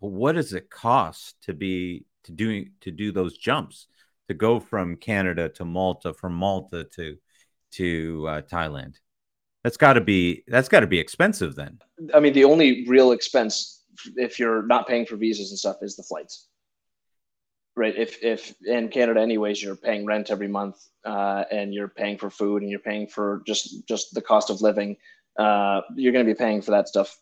but 0.00 0.08
what 0.08 0.32
does 0.32 0.52
it 0.52 0.70
cost 0.70 1.36
to 1.42 1.54
be 1.54 2.04
to 2.24 2.32
do 2.32 2.66
to 2.82 2.90
do 2.90 3.12
those 3.12 3.38
jumps 3.38 3.86
to 4.28 4.34
go 4.34 4.60
from 4.60 4.96
Canada 4.96 5.48
to 5.48 5.64
Malta, 5.64 6.12
from 6.12 6.34
Malta 6.34 6.84
to 6.96 7.16
to 7.72 8.26
uh, 8.28 8.42
Thailand? 8.42 8.96
That's 9.64 9.76
got 9.76 9.94
to 9.94 10.00
be 10.00 10.44
that's 10.48 10.68
got 10.68 10.80
to 10.80 10.86
be 10.86 10.98
expensive 10.98 11.54
then. 11.54 11.78
I 12.14 12.20
mean, 12.20 12.32
the 12.32 12.44
only 12.44 12.86
real 12.88 13.12
expense 13.12 13.84
if 14.16 14.38
you're 14.38 14.62
not 14.62 14.88
paying 14.88 15.04
for 15.04 15.16
visas 15.16 15.50
and 15.50 15.58
stuff 15.58 15.76
is 15.82 15.96
the 15.96 16.02
flights. 16.02 16.48
Right 17.76 17.94
if 17.96 18.22
if 18.22 18.54
in 18.66 18.88
canada 18.88 19.20
anyways 19.20 19.62
you're 19.62 19.76
paying 19.76 20.04
rent 20.04 20.30
every 20.30 20.48
month 20.48 20.76
uh, 21.04 21.44
and 21.50 21.72
you're 21.72 21.88
paying 21.88 22.18
for 22.18 22.28
food 22.28 22.62
and 22.62 22.70
you're 22.70 22.80
paying 22.80 23.06
for 23.06 23.42
just 23.46 23.86
just 23.86 24.12
the 24.12 24.20
cost 24.20 24.50
of 24.50 24.60
living 24.60 24.96
uh, 25.38 25.80
you're 25.94 26.12
going 26.12 26.24
to 26.26 26.30
be 26.30 26.36
paying 26.36 26.60
for 26.60 26.72
that 26.72 26.88
stuff 26.88 27.16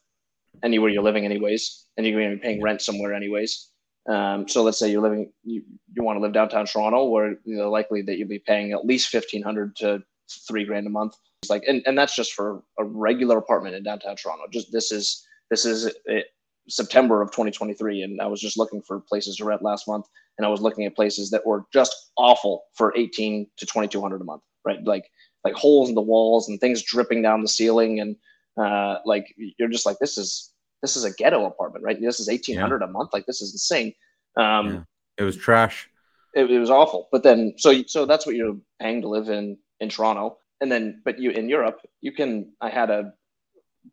anywhere 0.62 0.90
you're 0.90 1.02
living 1.02 1.25
anyways 1.25 1.87
and 1.97 2.07
you're 2.07 2.18
going 2.18 2.30
to 2.30 2.37
be 2.37 2.42
paying 2.42 2.62
rent 2.62 2.83
somewhere 2.83 3.12
anyways. 3.12 3.71
Um, 4.09 4.49
so 4.49 4.62
let's 4.62 4.78
say 4.78 4.90
you're 4.90 5.02
living 5.02 5.30
you, 5.45 5.62
you 5.95 6.02
want 6.02 6.16
to 6.16 6.23
live 6.23 6.33
downtown 6.33 6.64
toronto 6.64 7.04
where 7.04 7.37
you 7.45 7.57
know 7.57 7.71
likely 7.71 8.00
that 8.02 8.16
you'll 8.16 8.28
be 8.28 8.38
paying 8.38 8.73
at 8.73 8.87
least 8.87 9.12
1500 9.12 9.76
to 9.76 10.02
three 10.49 10.64
grand 10.64 10.87
a 10.87 10.90
month 10.90 11.14
it's 11.42 11.50
like 11.50 11.62
and, 11.66 11.83
and 11.87 11.97
that's 11.97 12.14
just 12.14 12.33
for 12.33 12.62
a 12.78 12.85
regular 12.85 13.38
apartment 13.38 13.75
in 13.75 13.83
downtown 13.83 14.16
toronto 14.16 14.45
just 14.50 14.73
this 14.73 14.90
is 14.90 15.26
this 15.50 15.64
is 15.64 15.90
it, 16.07 16.26
September 16.68 17.23
of 17.23 17.30
2023, 17.30 18.02
and 18.02 18.21
I 18.21 18.26
was 18.26 18.40
just 18.40 18.59
looking 18.59 18.83
for 18.83 19.00
places 19.00 19.37
to 19.37 19.45
rent 19.45 19.62
last 19.62 19.88
month, 19.88 20.07
and 20.37 20.47
I 20.47 20.50
was 20.50 20.61
looking 20.61 20.85
at 20.85 20.95
places 20.95 21.30
that 21.30 21.45
were 21.47 21.64
just 21.73 22.11
awful 22.16 22.64
for 22.75 22.97
18 22.97 23.47
to 23.57 23.66
2200 23.66 24.21
a 24.21 24.25
month, 24.25 24.42
right? 24.64 24.83
Like 24.85 25.04
like 25.45 25.54
holes 25.54 25.88
in 25.88 25.95
the 25.95 26.02
walls 26.02 26.49
and 26.49 26.61
things 26.61 26.83
dripping 26.83 27.23
down 27.23 27.42
the 27.42 27.49
ceiling, 27.49 28.00
and 28.00 28.16
uh, 28.61 28.99
like 29.04 29.35
you're 29.37 29.68
just 29.68 29.87
like 29.87 29.99
this 29.99 30.18
is 30.18 30.52
this 30.83 30.97
is 30.97 31.04
a 31.04 31.12
ghetto 31.14 31.47
apartment, 31.47 31.85
right? 31.85 32.00
This 32.00 32.21
is 32.21 32.28
eighteen 32.28 32.59
hundred 32.59 32.83
yeah. 32.83 32.88
a 32.88 32.90
month. 32.90 33.11
Like 33.12 33.26
this 33.26 33.40
is 33.40 33.52
insane. 33.54 33.95
Um, 34.37 34.68
yeah. 34.68 34.80
It 35.18 35.23
was 35.25 35.37
trash. 35.37 35.88
It, 36.35 36.50
it 36.50 36.59
was 36.59 36.71
awful. 36.71 37.09
But 37.11 37.23
then, 37.23 37.54
so 37.57 37.83
so 37.87 38.04
that's 38.04 38.26
what 38.26 38.35
you're 38.35 38.57
paying 38.80 39.00
to 39.02 39.09
live 39.09 39.30
in 39.30 39.59
in 39.80 39.88
Toronto, 39.88 40.38
and 40.61 40.71
then 40.71 41.03
but 41.05 41.19
you 41.19 41.31
in 41.31 41.49
Europe, 41.49 41.81
you 42.00 42.12
can. 42.12 42.53
I 42.61 42.71
had 42.71 42.91
a 42.91 43.12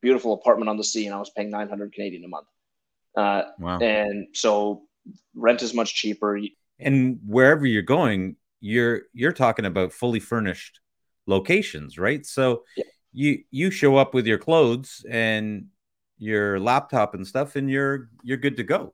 beautiful 0.01 0.33
apartment 0.33 0.69
on 0.69 0.77
the 0.77 0.83
sea, 0.83 1.05
and 1.05 1.15
I 1.15 1.19
was 1.19 1.29
paying 1.29 1.49
nine 1.49 1.69
hundred 1.69 1.93
Canadian 1.93 2.23
a 2.23 2.27
month. 2.27 2.47
Uh, 3.15 3.43
wow. 3.59 3.79
And 3.79 4.27
so 4.33 4.83
rent 5.33 5.61
is 5.61 5.73
much 5.73 5.95
cheaper. 5.95 6.39
And 6.79 7.19
wherever 7.25 7.65
you're 7.65 7.81
going, 7.81 8.35
you're 8.59 9.03
you're 9.13 9.31
talking 9.31 9.65
about 9.65 9.93
fully 9.93 10.19
furnished 10.19 10.79
locations, 11.25 11.97
right? 11.97 12.25
So 12.25 12.63
yeah. 12.75 12.83
you 13.13 13.43
you 13.51 13.71
show 13.71 13.97
up 13.97 14.13
with 14.13 14.27
your 14.27 14.37
clothes 14.37 15.05
and 15.09 15.67
your 16.17 16.59
laptop 16.59 17.13
and 17.13 17.25
stuff, 17.25 17.55
and 17.55 17.69
you're 17.69 18.09
you're 18.23 18.37
good 18.37 18.57
to 18.57 18.63
go. 18.63 18.93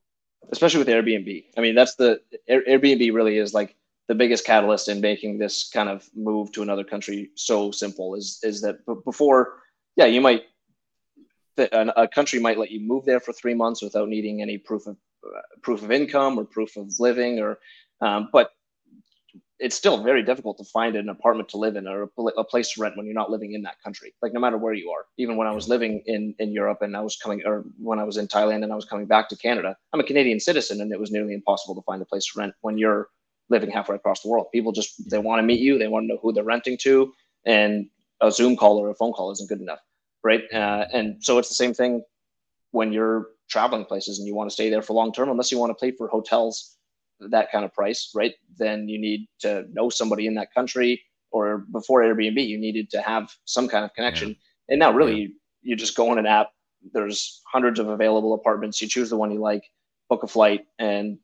Especially 0.51 0.79
with 0.79 0.87
Airbnb. 0.87 1.45
I 1.57 1.61
mean, 1.61 1.75
that's 1.75 1.95
the 1.95 2.19
Airbnb 2.49 3.13
really 3.13 3.37
is 3.37 3.53
like 3.53 3.75
the 4.11 4.15
biggest 4.15 4.45
catalyst 4.45 4.89
in 4.89 4.99
making 4.99 5.37
this 5.37 5.69
kind 5.69 5.87
of 5.87 6.05
move 6.13 6.51
to 6.51 6.61
another 6.61 6.83
country 6.83 7.31
so 7.35 7.71
simple. 7.71 8.13
Is 8.13 8.39
is 8.43 8.59
that 8.59 8.75
before? 9.05 9.41
Yeah, 9.95 10.07
you 10.07 10.19
might 10.19 10.43
a 11.57 12.09
country 12.09 12.37
might 12.37 12.57
let 12.57 12.71
you 12.71 12.81
move 12.81 13.05
there 13.05 13.21
for 13.21 13.31
three 13.31 13.53
months 13.53 13.81
without 13.81 14.09
needing 14.09 14.41
any 14.41 14.57
proof 14.57 14.85
of 14.85 14.97
uh, 15.25 15.39
proof 15.61 15.81
of 15.81 15.93
income 15.93 16.37
or 16.37 16.43
proof 16.43 16.75
of 16.75 16.87
living 16.99 17.39
or 17.39 17.59
um, 18.01 18.27
but 18.33 18.51
it's 19.59 19.75
still 19.75 20.03
very 20.03 20.23
difficult 20.23 20.57
to 20.57 20.65
find 20.65 20.97
an 20.97 21.07
apartment 21.07 21.47
to 21.47 21.57
live 21.57 21.75
in 21.77 21.87
or 21.87 22.09
a 22.37 22.43
place 22.43 22.71
to 22.71 22.81
rent 22.81 22.97
when 22.97 23.05
you're 23.05 23.21
not 23.23 23.29
living 23.29 23.53
in 23.53 23.61
that 23.61 23.75
country 23.83 24.13
like 24.23 24.33
no 24.33 24.39
matter 24.39 24.57
where 24.57 24.73
you 24.73 24.89
are 24.89 25.05
even 25.17 25.37
when 25.37 25.47
i 25.47 25.51
was 25.51 25.69
living 25.69 26.01
in 26.07 26.33
in 26.39 26.51
europe 26.51 26.79
and 26.81 26.97
i 26.97 27.01
was 27.01 27.15
coming 27.23 27.41
or 27.45 27.63
when 27.77 27.99
i 27.99 28.03
was 28.03 28.17
in 28.17 28.27
thailand 28.27 28.63
and 28.63 28.73
i 28.73 28.75
was 28.75 28.85
coming 28.85 29.05
back 29.05 29.29
to 29.29 29.37
canada 29.37 29.77
i'm 29.93 29.99
a 29.99 30.09
canadian 30.11 30.39
citizen 30.39 30.81
and 30.81 30.91
it 30.91 30.99
was 30.99 31.11
nearly 31.11 31.33
impossible 31.33 31.75
to 31.75 31.83
find 31.83 32.01
a 32.01 32.05
place 32.05 32.25
to 32.25 32.39
rent 32.39 32.53
when 32.61 32.77
you're 32.77 33.09
living 33.51 33.69
halfway 33.69 33.95
across 33.95 34.21
the 34.21 34.29
world 34.29 34.47
people 34.51 34.71
just 34.71 35.09
they 35.09 35.17
want 35.17 35.39
to 35.39 35.43
meet 35.43 35.59
you 35.59 35.77
they 35.77 35.87
want 35.87 36.03
to 36.03 36.07
know 36.07 36.19
who 36.21 36.33
they're 36.33 36.43
renting 36.43 36.77
to 36.77 37.13
and 37.45 37.87
a 38.21 38.31
zoom 38.31 38.55
call 38.55 38.77
or 38.77 38.89
a 38.89 38.95
phone 38.95 39.13
call 39.13 39.31
isn't 39.31 39.49
good 39.49 39.61
enough 39.61 39.79
right 40.23 40.43
uh, 40.53 40.85
and 40.93 41.23
so 41.23 41.37
it's 41.37 41.49
the 41.49 41.55
same 41.63 41.73
thing 41.73 42.03
when 42.71 42.91
you're 42.91 43.27
traveling 43.49 43.85
places 43.85 44.17
and 44.17 44.27
you 44.27 44.33
want 44.33 44.49
to 44.49 44.53
stay 44.53 44.69
there 44.69 44.81
for 44.81 44.93
long 44.93 45.11
term 45.11 45.29
unless 45.29 45.51
you 45.51 45.59
want 45.59 45.69
to 45.69 45.85
pay 45.85 45.91
for 45.95 46.07
hotels 46.07 46.77
that 47.29 47.51
kind 47.51 47.63
of 47.63 47.73
price, 47.73 48.11
right? 48.15 48.33
Then 48.57 48.87
you 48.87 48.99
need 48.99 49.27
to 49.39 49.65
know 49.71 49.89
somebody 49.89 50.27
in 50.27 50.35
that 50.35 50.53
country 50.53 51.01
or 51.31 51.59
before 51.71 52.01
Airbnb, 52.01 52.45
you 52.45 52.57
needed 52.57 52.89
to 52.91 53.01
have 53.01 53.31
some 53.45 53.67
kind 53.67 53.85
of 53.85 53.93
connection. 53.93 54.29
Yeah. 54.29 54.35
And 54.69 54.79
now 54.79 54.91
really 54.91 55.21
yeah. 55.21 55.27
you 55.61 55.75
just 55.75 55.95
go 55.95 56.09
on 56.09 56.17
an 56.17 56.25
app, 56.25 56.49
there's 56.93 57.41
hundreds 57.51 57.79
of 57.79 57.87
available 57.89 58.33
apartments. 58.33 58.81
You 58.81 58.87
choose 58.87 59.09
the 59.09 59.17
one 59.17 59.31
you 59.31 59.39
like, 59.39 59.63
book 60.09 60.23
a 60.23 60.27
flight, 60.27 60.65
and 60.79 61.17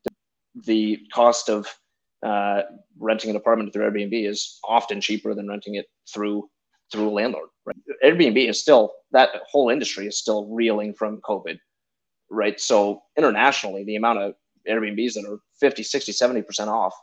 the 0.66 1.00
cost 1.14 1.50
of 1.50 1.68
uh, 2.26 2.64
renting 3.00 3.30
an 3.30 3.36
apartment 3.36 3.74
through 3.74 3.90
Airbnb 3.90 4.28
is 4.28 4.60
often 4.68 5.02
cheaper 5.02 5.34
than 5.34 5.48
renting 5.48 5.76
it 5.76 5.86
through 6.12 6.50
through 6.92 7.10
a 7.10 7.12
landlord. 7.12 7.50
Right? 7.66 7.76
Airbnb 8.04 8.50
is 8.50 8.60
still 8.60 8.94
that 9.12 9.30
whole 9.50 9.70
industry 9.70 10.08
is 10.08 10.18
still 10.18 10.46
reeling 10.48 10.94
from 10.94 11.20
COVID, 11.22 11.58
right? 12.30 12.60
So 12.60 13.02
internationally, 13.18 13.84
the 13.84 13.98
amount 13.98 14.20
of 14.20 14.34
Airbnbs 14.70 15.14
that 15.14 15.26
are 15.26 15.40
50, 15.60 15.84
60, 15.84 16.12
70% 16.12 16.68
off, 16.68 16.94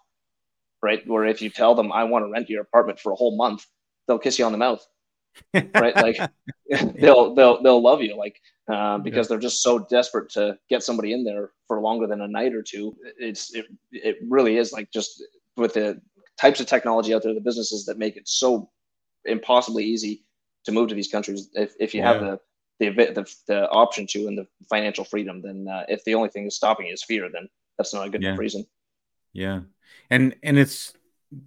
right? 0.82 1.06
Where 1.06 1.24
if 1.24 1.42
you 1.42 1.50
tell 1.50 1.74
them, 1.74 1.92
I 1.92 2.04
want 2.04 2.24
to 2.24 2.30
rent 2.30 2.48
your 2.48 2.62
apartment 2.62 2.98
for 2.98 3.12
a 3.12 3.14
whole 3.14 3.36
month, 3.36 3.66
they'll 4.06 4.18
kiss 4.18 4.38
you 4.38 4.44
on 4.44 4.52
the 4.52 4.58
mouth, 4.58 4.86
right? 5.54 5.96
like 5.96 6.18
they'll, 6.96 7.34
they'll, 7.34 7.62
they'll 7.62 7.82
love 7.82 8.02
you. 8.02 8.16
Like, 8.16 8.40
uh, 8.72 8.98
because 8.98 9.28
they're 9.28 9.38
just 9.38 9.62
so 9.62 9.78
desperate 9.78 10.30
to 10.30 10.58
get 10.70 10.82
somebody 10.82 11.12
in 11.12 11.24
there 11.24 11.50
for 11.68 11.80
longer 11.80 12.06
than 12.06 12.22
a 12.22 12.28
night 12.28 12.54
or 12.54 12.62
two. 12.62 12.96
It's, 13.18 13.54
it, 13.54 13.66
it 13.92 14.16
really 14.28 14.56
is 14.56 14.72
like 14.72 14.90
just 14.90 15.22
with 15.56 15.74
the 15.74 16.00
types 16.40 16.60
of 16.60 16.66
technology 16.66 17.14
out 17.14 17.22
there, 17.22 17.34
the 17.34 17.40
businesses 17.40 17.84
that 17.86 17.98
make 17.98 18.16
it 18.16 18.26
so 18.26 18.70
impossibly 19.24 19.84
easy 19.84 20.24
to 20.64 20.72
move 20.72 20.88
to 20.88 20.94
these 20.94 21.08
countries. 21.08 21.50
If, 21.54 21.74
if 21.78 21.94
you 21.94 22.00
yeah. 22.00 22.12
have 22.12 22.20
the, 22.20 22.40
the, 22.80 22.90
the 22.90 23.34
the 23.46 23.70
option 23.70 24.06
to 24.08 24.26
and 24.26 24.36
the 24.36 24.46
financial 24.68 25.04
freedom, 25.04 25.40
then 25.42 25.66
uh, 25.68 25.84
if 25.88 26.02
the 26.04 26.14
only 26.14 26.28
thing 26.28 26.46
is 26.46 26.56
stopping 26.56 26.88
is 26.88 27.04
fear, 27.04 27.28
then 27.32 27.48
that's 27.78 27.94
not 27.94 28.06
a 28.06 28.10
good 28.10 28.22
yeah. 28.22 28.36
reason. 28.36 28.66
Yeah, 29.32 29.60
and 30.10 30.34
and 30.42 30.58
it's 30.58 30.92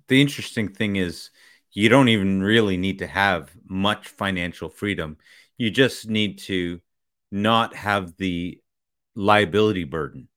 the 0.08 0.22
interesting 0.22 0.70
thing 0.70 0.96
is 0.96 1.30
you 1.78 1.90
don't 1.90 2.10
even 2.10 2.42
really 2.42 2.76
need 2.76 2.98
to 2.98 3.06
have 3.06 3.52
much 3.70 4.08
financial 4.08 4.68
freedom. 4.68 5.16
You 5.60 5.70
just 5.70 6.10
need 6.10 6.40
to 6.40 6.82
not 7.32 7.76
have 7.76 8.18
the 8.18 8.60
liability 9.14 9.84
burden, 9.84 10.28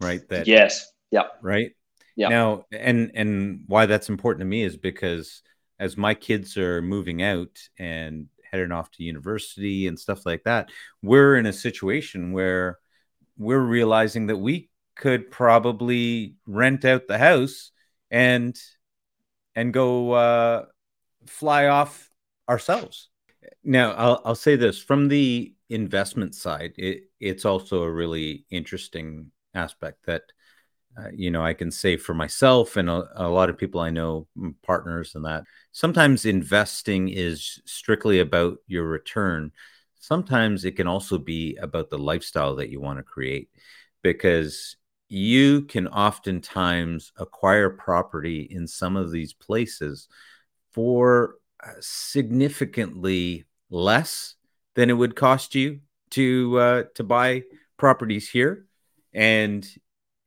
right? 0.00 0.26
That 0.30 0.46
yes, 0.46 0.90
yeah, 1.10 1.24
right. 1.42 1.72
Yeah. 2.16 2.28
Now, 2.28 2.64
and 2.72 3.10
and 3.12 3.64
why 3.66 3.84
that's 3.84 4.08
important 4.08 4.40
to 4.40 4.46
me 4.46 4.62
is 4.62 4.78
because 4.78 5.42
as 5.78 5.98
my 5.98 6.14
kids 6.14 6.56
are 6.56 6.80
moving 6.80 7.22
out 7.22 7.58
and 7.78 8.28
heading 8.50 8.72
off 8.72 8.90
to 8.92 9.02
university 9.02 9.86
and 9.86 9.98
stuff 9.98 10.24
like 10.24 10.44
that, 10.44 10.70
we're 11.02 11.36
in 11.36 11.44
a 11.44 11.52
situation 11.52 12.32
where 12.32 12.78
we're 13.36 13.58
realizing 13.58 14.28
that 14.28 14.38
we 14.38 14.70
could 14.96 15.30
probably 15.30 16.36
rent 16.46 16.86
out 16.86 17.06
the 17.06 17.18
house 17.18 17.70
and 18.10 18.58
and 19.60 19.74
go 19.74 20.12
uh, 20.12 20.64
fly 21.26 21.66
off 21.66 22.08
ourselves. 22.48 23.10
Now, 23.62 23.92
I'll, 23.92 24.22
I'll 24.24 24.34
say 24.34 24.56
this 24.56 24.78
from 24.82 25.08
the 25.08 25.54
investment 25.68 26.34
side, 26.34 26.72
it, 26.78 27.02
it's 27.20 27.44
also 27.44 27.82
a 27.82 27.90
really 27.90 28.46
interesting 28.50 29.30
aspect 29.54 30.06
that 30.06 30.22
uh, 30.98 31.08
you 31.12 31.30
know 31.30 31.44
I 31.44 31.52
can 31.52 31.70
say 31.70 31.96
for 31.96 32.14
myself 32.14 32.76
and 32.76 32.88
a, 32.88 33.08
a, 33.14 33.28
lot 33.28 33.50
of 33.50 33.58
people 33.58 33.80
I 33.80 33.90
know, 33.90 34.26
partners 34.62 35.14
and 35.14 35.24
that. 35.26 35.44
Sometimes 35.72 36.24
investing 36.24 37.10
is 37.10 37.60
strictly 37.66 38.20
about 38.20 38.58
your 38.66 38.84
return. 38.84 39.52
Sometimes 39.98 40.64
it 40.64 40.72
can 40.72 40.86
also 40.86 41.18
be 41.18 41.56
about 41.56 41.90
the 41.90 41.98
lifestyle 41.98 42.56
that 42.56 42.70
you 42.70 42.80
want 42.80 42.98
to 42.98 43.02
create, 43.02 43.50
because 44.02 44.76
you 45.10 45.62
can 45.62 45.88
oftentimes 45.88 47.12
acquire 47.18 47.68
property 47.68 48.42
in 48.48 48.66
some 48.68 48.96
of 48.96 49.10
these 49.10 49.32
places 49.32 50.06
for 50.72 51.34
uh, 51.62 51.72
significantly 51.80 53.44
less 53.70 54.36
than 54.76 54.88
it 54.88 54.92
would 54.92 55.16
cost 55.16 55.56
you 55.56 55.80
to 56.10 56.58
uh, 56.58 56.82
to 56.94 57.02
buy 57.02 57.42
properties 57.76 58.30
here. 58.30 58.66
And 59.12 59.66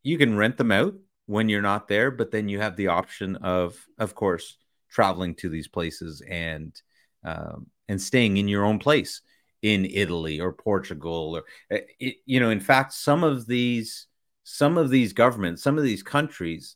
you 0.03 0.17
can 0.17 0.35
rent 0.35 0.57
them 0.57 0.73
out 0.73 0.95
when 1.27 1.47
you're 1.47 1.61
not 1.61 1.87
there, 1.87 2.11
but 2.11 2.31
then 2.31 2.49
you 2.49 2.59
have 2.59 2.75
the 2.75 2.87
option 2.87 3.37
of, 3.37 3.77
of 3.97 4.13
course, 4.15 4.57
traveling 4.89 5.33
to 5.35 5.47
these 5.47 5.69
places 5.69 6.21
and 6.29 6.75
um, 7.23 7.67
and 7.87 8.01
staying 8.01 8.35
in 8.35 8.49
your 8.49 8.65
own 8.65 8.79
place 8.79 9.21
in 9.61 9.85
Italy 9.85 10.41
or 10.41 10.51
Portugal 10.51 11.37
or 11.37 11.43
it, 11.69 12.17
you 12.25 12.41
know, 12.41 12.49
in 12.49 12.59
fact, 12.59 12.91
some 12.91 13.23
of 13.23 13.47
these 13.47 14.07
some 14.43 14.77
of 14.77 14.89
these 14.89 15.13
governments, 15.13 15.63
some 15.63 15.77
of 15.77 15.83
these 15.83 16.03
countries 16.03 16.75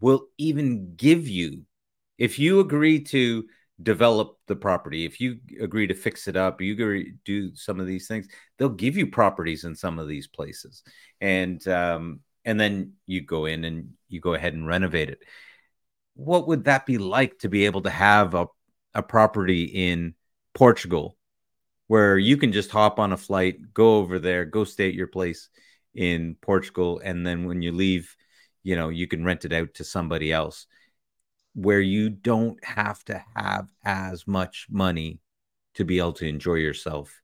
will 0.00 0.26
even 0.38 0.94
give 0.96 1.28
you 1.28 1.62
if 2.18 2.38
you 2.38 2.60
agree 2.60 3.00
to 3.00 3.44
develop 3.82 4.36
the 4.46 4.54
property 4.54 5.04
if 5.04 5.20
you 5.20 5.38
agree 5.60 5.88
to 5.88 5.94
fix 5.94 6.28
it 6.28 6.36
up 6.36 6.60
you 6.60 6.74
agree 6.74 7.14
do 7.24 7.52
some 7.56 7.80
of 7.80 7.88
these 7.88 8.06
things 8.06 8.28
they'll 8.56 8.68
give 8.68 8.96
you 8.96 9.04
properties 9.04 9.64
in 9.64 9.74
some 9.74 9.98
of 9.98 10.06
these 10.06 10.28
places 10.28 10.84
and 11.20 11.66
um, 11.66 12.20
and 12.44 12.60
then 12.60 12.92
you 13.06 13.20
go 13.22 13.46
in 13.46 13.64
and 13.64 13.92
you 14.08 14.20
go 14.20 14.34
ahead 14.34 14.54
and 14.54 14.66
renovate 14.66 15.08
it. 15.08 15.20
What 16.14 16.46
would 16.48 16.64
that 16.64 16.86
be 16.86 16.98
like 16.98 17.38
to 17.40 17.48
be 17.48 17.64
able 17.66 17.82
to 17.82 17.90
have 17.90 18.34
a, 18.34 18.46
a 18.94 19.02
property 19.02 19.64
in 19.64 20.14
Portugal 20.52 21.16
where 21.86 22.18
you 22.18 22.36
can 22.36 22.52
just 22.52 22.70
hop 22.70 22.98
on 22.98 23.12
a 23.12 23.16
flight, 23.16 23.72
go 23.72 23.96
over 23.96 24.18
there, 24.18 24.44
go 24.44 24.64
stay 24.64 24.88
at 24.88 24.94
your 24.94 25.06
place 25.06 25.48
in 25.94 26.36
Portugal, 26.40 27.00
and 27.04 27.26
then 27.26 27.46
when 27.46 27.62
you 27.62 27.72
leave, 27.72 28.16
you 28.62 28.76
know, 28.76 28.88
you 28.88 29.06
can 29.06 29.24
rent 29.24 29.44
it 29.44 29.52
out 29.52 29.74
to 29.74 29.84
somebody 29.84 30.32
else 30.32 30.66
where 31.54 31.80
you 31.80 32.10
don't 32.10 32.62
have 32.64 33.04
to 33.04 33.22
have 33.36 33.68
as 33.84 34.26
much 34.26 34.66
money 34.70 35.20
to 35.74 35.84
be 35.84 35.98
able 35.98 36.12
to 36.12 36.26
enjoy 36.26 36.54
yourself 36.54 37.20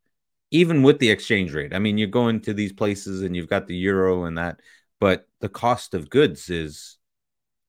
even 0.53 0.83
with 0.83 0.99
the 0.99 1.11
exchange 1.11 1.55
rate. 1.55 1.73
I 1.73 1.79
mean, 1.79 1.97
you're 1.97 2.09
going 2.09 2.41
to 2.41 2.53
these 2.53 2.73
places 2.73 3.23
and 3.23 3.37
you've 3.37 3.49
got 3.49 3.69
the 3.69 3.77
euro 3.77 4.25
and 4.25 4.37
that 4.37 4.61
but 5.01 5.27
the 5.41 5.49
cost 5.49 5.95
of 5.95 6.11
goods 6.11 6.51
is 6.51 6.99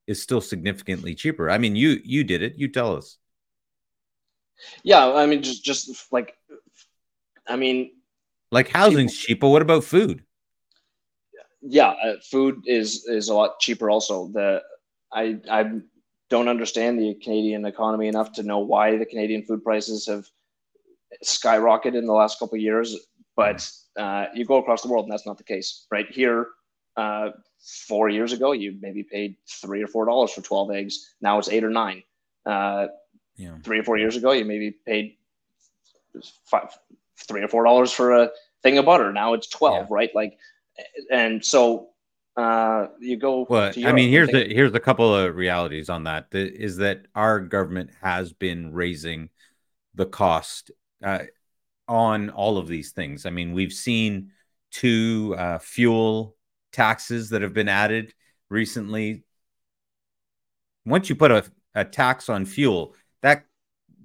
is 0.05 0.21
still 0.21 0.41
significantly 0.41 1.15
cheaper. 1.15 1.49
I 1.49 1.57
mean, 1.57 1.75
you 1.75 2.01
you 2.03 2.23
did 2.23 2.43
it. 2.43 2.55
You 2.57 2.67
tell 2.67 2.95
us. 2.95 3.17
Yeah, 4.83 5.13
I 5.13 5.25
mean, 5.25 5.41
just 5.41 5.63
just 5.63 6.11
like, 6.11 6.35
I 7.47 7.55
mean, 7.55 7.91
like 8.51 8.67
housing's 8.67 9.17
cheap, 9.17 9.39
but 9.39 9.49
what 9.49 9.61
about 9.61 9.83
food? 9.83 10.23
Yeah, 11.61 11.89
uh, 11.89 12.15
food 12.23 12.63
is 12.65 13.05
is 13.07 13.29
a 13.29 13.33
lot 13.33 13.59
cheaper. 13.59 13.89
Also, 13.89 14.27
the 14.29 14.61
I 15.13 15.39
I 15.49 15.71
don't 16.29 16.47
understand 16.47 16.99
the 16.99 17.13
Canadian 17.15 17.65
economy 17.65 18.07
enough 18.07 18.31
to 18.33 18.43
know 18.43 18.59
why 18.59 18.97
the 18.97 19.05
Canadian 19.05 19.43
food 19.43 19.63
prices 19.63 20.07
have 20.07 20.25
skyrocketed 21.23 21.95
in 21.95 22.05
the 22.05 22.13
last 22.13 22.39
couple 22.39 22.55
of 22.55 22.61
years, 22.61 22.95
but 23.35 23.69
uh, 23.97 24.25
you 24.33 24.45
go 24.45 24.55
across 24.55 24.81
the 24.81 24.87
world 24.87 25.05
and 25.05 25.11
that's 25.11 25.25
not 25.25 25.37
the 25.37 25.43
case. 25.43 25.85
Right 25.91 26.09
here, 26.09 26.47
uh, 26.95 27.31
four 27.87 28.09
years 28.09 28.33
ago, 28.33 28.53
you 28.53 28.77
maybe 28.81 29.03
paid 29.03 29.35
three 29.47 29.83
or 29.83 29.87
four 29.87 30.05
dollars 30.05 30.31
for 30.31 30.41
12 30.41 30.71
eggs. 30.71 31.13
Now 31.21 31.37
it's 31.37 31.49
eight 31.49 31.63
or 31.63 31.69
nine. 31.69 32.03
Uh, 32.45 32.87
yeah. 33.35 33.55
Three 33.63 33.79
or 33.79 33.83
four 33.83 33.97
years 33.97 34.15
ago, 34.15 34.31
you 34.31 34.45
maybe 34.45 34.71
paid 34.71 35.15
five, 36.45 36.77
three 37.17 37.43
or 37.43 37.47
four 37.47 37.63
dollars 37.63 37.91
for 37.91 38.11
a 38.13 38.31
thing 38.63 38.77
of 38.77 38.85
butter. 38.85 39.11
Now 39.11 39.33
it's 39.33 39.47
12, 39.47 39.75
yeah. 39.75 39.87
right? 39.89 40.09
Like, 40.13 40.37
and 41.11 41.43
so 41.43 41.89
uh, 42.37 42.87
you 42.99 43.17
go. 43.17 43.45
Well, 43.49 43.73
I 43.85 43.91
mean, 43.91 44.09
here's 44.09 44.29
the 44.29 44.45
here's 44.53 44.73
a 44.73 44.79
couple 44.79 45.13
of 45.13 45.35
realities 45.35 45.89
on 45.89 46.05
that. 46.05 46.31
The, 46.31 46.47
is 46.47 46.77
that 46.77 47.05
our 47.13 47.39
government 47.39 47.91
has 48.01 48.33
been 48.33 48.73
raising 48.73 49.29
the 49.95 50.05
cost 50.05 50.71
uh, 51.03 51.23
on 51.87 52.29
all 52.29 52.57
of 52.57 52.67
these 52.67 52.91
things. 52.91 53.25
I 53.25 53.31
mean, 53.31 53.53
we've 53.53 53.73
seen 53.73 54.31
two 54.71 55.35
uh, 55.37 55.59
fuel 55.59 56.35
taxes 56.71 57.29
that 57.29 57.41
have 57.41 57.53
been 57.53 57.69
added 57.69 58.13
recently. 58.49 59.23
Once 60.85 61.09
you 61.09 61.15
put 61.15 61.31
a, 61.31 61.43
a 61.75 61.83
tax 61.83 62.29
on 62.29 62.45
fuel, 62.45 62.95
that 63.21 63.45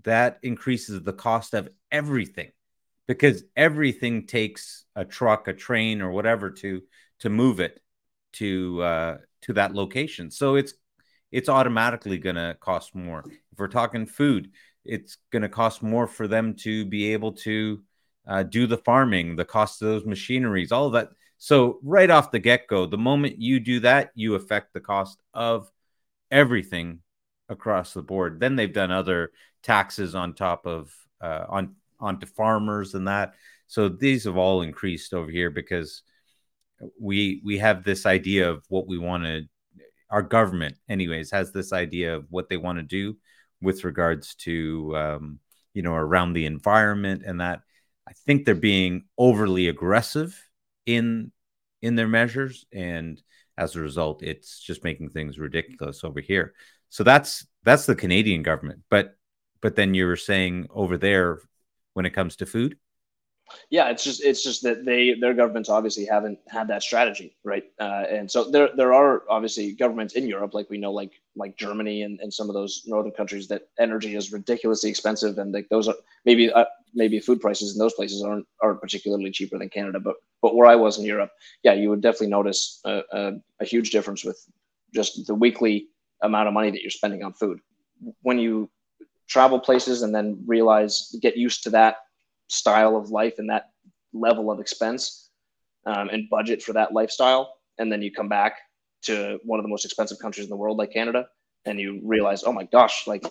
that 0.03 0.39
increases 0.43 1.03
the 1.03 1.13
cost 1.13 1.55
of 1.55 1.69
everything 1.93 2.51
because 3.07 3.45
everything 3.57 4.27
takes 4.27 4.85
a 4.95 5.05
truck, 5.05 5.49
a 5.49 5.53
train, 5.53 6.03
or 6.03 6.11
whatever 6.11 6.51
to 6.51 6.83
to 7.21 7.31
move 7.31 7.61
it 7.61 7.81
to 8.35 8.83
uh, 8.83 9.17
to 9.43 9.53
that 9.55 9.75
location. 9.75 10.31
So 10.31 10.57
it's 10.57 10.75
it's 11.33 11.49
automatically 11.49 12.19
going 12.19 12.37
to 12.37 12.57
cost 12.61 12.95
more. 12.95 13.25
If 13.27 13.59
we're 13.59 13.69
talking 13.69 14.07
food, 14.07 14.51
it's 14.85 15.19
going 15.31 15.43
to 15.43 15.49
cost 15.49 15.83
more 15.83 16.07
for 16.07 16.29
them 16.29 16.55
to 16.55 16.85
be 16.85 17.13
able 17.13 17.33
to 17.33 17.83
uh, 18.27 18.43
do 18.43 18.67
the 18.67 18.79
farming, 18.79 19.37
the 19.37 19.45
cost 19.45 19.83
of 19.83 19.89
those 19.89 20.05
machineries, 20.05 20.73
all 20.73 20.87
of 20.87 20.93
that. 20.93 21.11
So 21.39 21.79
right 21.83 22.09
off 22.09 22.31
the 22.31 22.39
get 22.39 22.67
go, 22.67 22.87
the 22.87 22.97
moment 22.97 23.41
you 23.41 23.61
do 23.61 23.81
that, 23.81 24.11
you 24.15 24.35
affect 24.35 24.73
the 24.73 24.81
cost 24.81 25.21
of 25.35 25.71
everything 26.31 27.01
across 27.49 27.93
the 27.93 28.03
board. 28.03 28.41
Then 28.41 28.57
they've 28.57 28.73
done 28.73 28.91
other 28.91 29.33
taxes 29.63 30.15
on 30.15 30.35
top 30.35 30.67
of 30.67 30.93
uh, 31.21 31.45
on 31.49 31.75
onto 32.01 32.27
farmers 32.27 32.95
and 32.95 33.09
that. 33.09 33.35
So 33.67 33.89
these 33.89 34.25
have 34.25 34.37
all 34.37 34.63
increased 34.63 35.13
over 35.13 35.31
here 35.31 35.51
because 35.51 36.03
we 37.01 37.41
we 37.45 37.59
have 37.59 37.85
this 37.85 38.07
idea 38.07 38.51
of 38.51 38.65
what 38.69 38.87
we 38.87 38.99
want 38.99 39.25
to 39.25 39.43
our 40.11 40.23
government 40.23 40.77
anyways 40.89 41.31
has 41.31 41.53
this 41.53 41.73
idea 41.73 42.15
of 42.15 42.27
what 42.31 42.49
they 42.49 42.57
want 42.57 42.79
to 42.79 42.83
do 42.83 43.17
with 43.61 43.85
regards 43.85 44.35
to 44.35 44.97
um, 44.97 45.39
you 45.75 45.83
know 45.83 45.95
around 45.95 46.33
the 46.33 46.47
environment 46.47 47.23
and 47.25 47.41
that. 47.41 47.61
I 48.09 48.13
think 48.25 48.45
they're 48.45 48.55
being 48.55 49.07
overly 49.19 49.67
aggressive 49.67 50.41
in 50.85 51.33
in 51.83 51.97
their 51.97 52.07
measures 52.07 52.65
and 52.73 53.21
as 53.59 53.75
a 53.75 53.81
result 53.81 54.23
it's 54.23 54.61
just 54.61 54.85
making 54.85 55.11
things 55.11 55.39
ridiculous 55.39 56.05
over 56.05 56.21
here. 56.21 56.55
So 56.89 57.03
that's 57.03 57.47
that's 57.65 57.87
the 57.87 57.97
canadian 57.97 58.43
government. 58.43 58.83
But 58.91 59.17
but 59.61 59.75
then 59.75 59.95
you 59.95 60.07
were 60.07 60.17
saying 60.17 60.69
over 60.71 60.97
there 60.97 61.41
when 61.97 62.07
it 62.07 62.11
comes 62.11 62.37
to 62.37 62.47
food 62.47 62.77
yeah, 63.71 63.91
it's 63.91 64.03
just 64.03 64.23
it's 64.25 64.43
just 64.43 64.63
that 64.63 64.85
they 64.85 65.15
their 65.15 65.35
governments 65.35 65.69
obviously 65.69 66.05
haven't 66.05 66.39
had 66.49 66.69
that 66.69 66.83
strategy, 66.83 67.37
right? 67.45 67.65
Uh, 67.79 68.05
and 68.11 68.31
so 68.31 68.51
there 68.51 68.71
there 68.77 68.93
are 68.93 69.23
obviously 69.31 69.73
governments 69.73 70.15
in 70.15 70.27
Europe, 70.27 70.55
like 70.55 70.69
we 70.69 70.79
know, 70.79 70.93
like 70.93 71.13
like 71.37 71.57
Germany 71.57 72.03
and, 72.03 72.19
and 72.21 72.33
some 72.33 72.49
of 72.49 72.55
those 72.55 72.83
northern 72.87 73.13
countries, 73.13 73.47
that 73.49 73.69
energy 73.79 74.17
is 74.17 74.33
ridiculously 74.33 74.91
expensive, 74.91 75.39
and 75.39 75.53
like 75.53 75.69
those 75.69 75.89
are 75.89 75.95
maybe 76.25 76.53
uh, 76.53 76.65
maybe 76.95 77.21
food 77.21 77.41
prices 77.41 77.75
in 77.75 77.79
those 77.79 77.95
places 77.95 78.23
aren't 78.23 78.47
aren't 78.63 78.81
particularly 78.81 79.31
cheaper 79.31 79.59
than 79.59 79.69
Canada. 79.69 80.01
But 80.01 80.17
but 80.43 80.57
where 80.57 80.67
I 80.67 80.77
was 80.77 80.99
in 80.99 81.05
Europe, 81.05 81.31
yeah, 81.63 81.75
you 81.75 81.91
would 81.91 82.01
definitely 82.01 82.29
notice 82.29 82.81
a, 82.85 83.03
a, 83.13 83.33
a 83.61 83.65
huge 83.65 83.91
difference 83.91 84.25
with 84.25 84.45
just 84.93 85.27
the 85.27 85.35
weekly 85.35 85.89
amount 86.23 86.49
of 86.49 86.55
money 86.55 86.71
that 86.71 86.83
you're 86.83 86.91
spending 86.91 87.23
on 87.23 87.33
food 87.33 87.61
when 88.23 88.39
you 88.39 88.71
travel 89.29 89.59
places 89.59 90.03
and 90.03 90.15
then 90.15 90.43
realize 90.47 91.15
get 91.21 91.37
used 91.37 91.63
to 91.65 91.71
that 91.71 91.97
style 92.49 92.97
of 92.97 93.11
life 93.11 93.35
and 93.39 93.51
that 93.51 93.71
level 94.13 94.51
of 94.51 94.61
expense 94.61 95.31
um, 95.87 96.09
and 96.09 96.29
budget 96.31 96.63
for 96.63 96.73
that 96.73 96.93
lifestyle, 96.93 97.55
and 97.79 97.91
then 97.91 98.03
you 98.03 98.13
come 98.13 98.29
back 98.29 98.59
to 99.03 99.39
one 99.45 99.59
of 99.59 99.65
the 99.65 99.69
most 99.69 99.85
expensive 99.85 100.19
countries 100.19 100.45
in 100.45 100.51
the 100.51 100.57
world, 100.57 100.79
like 100.79 100.93
Canada, 100.93 101.27
and 101.65 101.79
you 101.79 102.01
realize, 102.05 102.45
oh 102.45 102.53
my 102.53 102.65
gosh, 102.65 103.07
like 103.07 103.25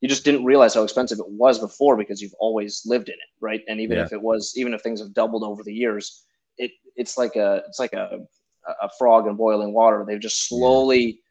you 0.00 0.08
just 0.08 0.24
didn't 0.24 0.44
realize 0.44 0.74
how 0.74 0.82
expensive 0.82 1.18
it 1.18 1.28
was 1.28 1.58
before 1.58 1.96
because 1.96 2.20
you've 2.20 2.34
always 2.38 2.82
lived 2.84 3.08
in 3.08 3.14
it, 3.14 3.30
right? 3.40 3.62
And 3.68 3.80
even 3.80 3.98
yeah. 3.98 4.04
if 4.04 4.12
it 4.12 4.20
was, 4.20 4.52
even 4.56 4.74
if 4.74 4.82
things 4.82 5.00
have 5.00 5.14
doubled 5.14 5.44
over 5.44 5.62
the 5.62 5.72
years, 5.72 6.24
it 6.58 6.72
it's 6.96 7.16
like 7.16 7.36
a 7.36 7.62
it's 7.68 7.78
like 7.78 7.92
a 7.92 8.18
a 8.82 8.88
frog 8.98 9.26
in 9.26 9.36
boiling 9.36 9.72
water. 9.72 10.04
They've 10.06 10.20
just 10.20 10.48
slowly 10.48 11.21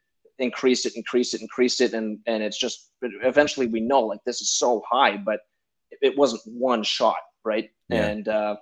yeah. 0.42 0.46
increased 0.46 0.86
it, 0.86 0.96
increase 0.96 1.34
it, 1.34 1.40
increase 1.40 1.80
it, 1.80 1.94
and 1.94 2.18
and 2.26 2.42
it's 2.42 2.58
just 2.58 2.90
eventually 3.02 3.66
we 3.66 3.80
know 3.80 4.00
like 4.00 4.20
this 4.24 4.40
is 4.40 4.50
so 4.50 4.82
high, 4.90 5.16
but 5.16 5.40
it 6.00 6.16
wasn't 6.16 6.42
one 6.46 6.82
shot 6.82 7.16
right? 7.44 7.70
Yeah. 7.88 8.06
And 8.06 8.28
uh, 8.28 8.56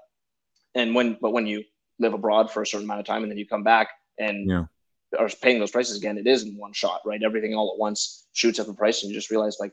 and 0.75 0.95
when 0.95 1.19
but 1.21 1.33
when 1.33 1.47
you 1.47 1.64
live 1.99 2.14
abroad 2.14 2.51
for 2.51 2.62
a 2.62 2.66
certain 2.66 2.87
amount 2.87 3.01
of 3.01 3.07
time 3.07 3.23
and 3.23 3.31
then 3.31 3.38
you 3.38 3.47
come 3.47 3.62
back 3.62 3.88
and 4.19 4.49
yeah. 4.49 4.64
are 5.19 5.29
paying 5.43 5.59
those 5.59 5.71
prices 5.71 5.97
again, 5.97 6.19
it 6.19 6.27
is 6.27 6.45
in 6.45 6.57
one 6.57 6.73
shot, 6.73 7.01
right? 7.05 7.23
Everything 7.23 7.55
all 7.55 7.73
at 7.75 7.79
once 7.79 8.27
shoots 8.33 8.59
up 8.59 8.69
in 8.69 8.75
price, 8.75 9.03
and 9.03 9.11
you 9.11 9.19
just 9.19 9.31
realize 9.31 9.59
like 9.61 9.73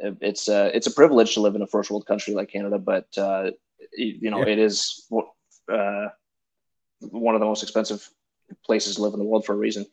it's 0.00 0.48
uh, 0.48 0.70
it's 0.74 0.86
a 0.86 0.92
privilege 0.92 1.34
to 1.34 1.40
live 1.40 1.54
in 1.54 1.62
a 1.62 1.66
first 1.66 1.90
world 1.90 2.06
country 2.06 2.34
like 2.34 2.50
Canada, 2.50 2.78
but 2.78 3.06
uh, 3.16 3.50
you 3.96 4.30
know 4.30 4.38
yeah. 4.38 4.52
it 4.52 4.58
is 4.58 5.06
uh, 5.72 6.06
one 7.00 7.34
of 7.34 7.40
the 7.40 7.46
most 7.46 7.62
expensive 7.62 8.08
places 8.64 8.96
to 8.96 9.02
live 9.02 9.12
in 9.12 9.18
the 9.18 9.24
world 9.24 9.44
for 9.44 9.54
a 9.54 9.56
reason. 9.56 9.86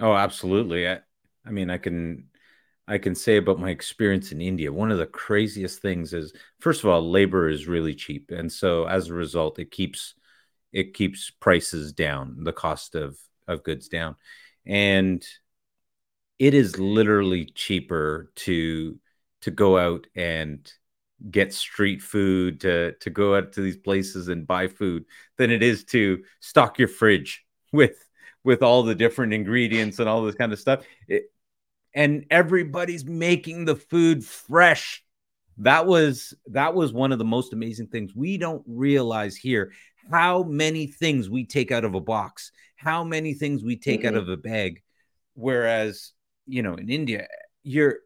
Oh, 0.00 0.14
absolutely. 0.14 0.88
I, 0.88 1.00
I 1.44 1.50
mean, 1.50 1.70
I 1.70 1.78
can 1.78 2.28
I 2.86 2.98
can 2.98 3.14
say 3.14 3.36
about 3.36 3.58
my 3.60 3.70
experience 3.70 4.32
in 4.32 4.40
India. 4.40 4.72
One 4.72 4.90
of 4.90 4.98
the 4.98 5.06
craziest 5.06 5.82
things 5.82 6.12
is, 6.14 6.32
first 6.60 6.82
of 6.84 6.90
all, 6.90 7.08
labor 7.10 7.48
is 7.48 7.66
really 7.68 7.94
cheap, 7.94 8.30
and 8.30 8.50
so 8.52 8.86
as 8.86 9.08
a 9.08 9.14
result, 9.14 9.58
it 9.58 9.70
keeps 9.70 10.14
it 10.72 10.94
keeps 10.94 11.30
prices 11.30 11.92
down, 11.92 12.44
the 12.44 12.52
cost 12.52 12.94
of 12.94 13.18
of 13.48 13.64
goods 13.64 13.88
down, 13.88 14.16
and 14.66 15.26
it 16.38 16.54
is 16.54 16.78
literally 16.78 17.44
cheaper 17.46 18.30
to 18.36 18.98
to 19.42 19.50
go 19.50 19.78
out 19.78 20.06
and 20.14 20.72
get 21.30 21.52
street 21.52 22.00
food 22.02 22.60
to 22.60 22.92
to 23.00 23.10
go 23.10 23.36
out 23.36 23.52
to 23.52 23.60
these 23.60 23.76
places 23.76 24.28
and 24.28 24.46
buy 24.46 24.68
food 24.68 25.04
than 25.36 25.50
it 25.50 25.62
is 25.62 25.84
to 25.84 26.22
stock 26.40 26.78
your 26.78 26.88
fridge 26.88 27.44
with 27.72 28.07
with 28.48 28.62
all 28.62 28.82
the 28.82 28.94
different 28.94 29.34
ingredients 29.34 29.98
and 29.98 30.08
all 30.08 30.22
this 30.22 30.34
kind 30.34 30.54
of 30.54 30.58
stuff. 30.58 30.82
It, 31.06 31.30
and 31.92 32.24
everybody's 32.30 33.04
making 33.04 33.66
the 33.66 33.76
food 33.76 34.24
fresh. 34.24 35.04
That 35.58 35.86
was 35.86 36.32
that 36.46 36.74
was 36.74 36.90
one 36.90 37.12
of 37.12 37.18
the 37.18 37.26
most 37.26 37.52
amazing 37.52 37.88
things. 37.88 38.14
We 38.16 38.38
don't 38.38 38.62
realize 38.66 39.36
here 39.36 39.72
how 40.10 40.44
many 40.44 40.86
things 40.86 41.28
we 41.28 41.44
take 41.44 41.70
out 41.70 41.84
of 41.84 41.94
a 41.94 42.00
box, 42.00 42.50
how 42.76 43.04
many 43.04 43.34
things 43.34 43.62
we 43.62 43.76
take 43.76 44.00
mm-hmm. 44.00 44.16
out 44.16 44.22
of 44.22 44.30
a 44.30 44.38
bag. 44.38 44.82
Whereas, 45.34 46.12
you 46.46 46.62
know, 46.62 46.72
in 46.72 46.88
India, 46.88 47.28
you're 47.64 47.98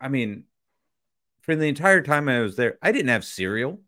I 0.00 0.08
mean, 0.08 0.44
for 1.42 1.54
the 1.54 1.66
entire 1.66 2.00
time 2.00 2.26
I 2.26 2.40
was 2.40 2.56
there, 2.56 2.78
I 2.80 2.90
didn't 2.90 3.08
have 3.08 3.26
cereal. 3.26 3.82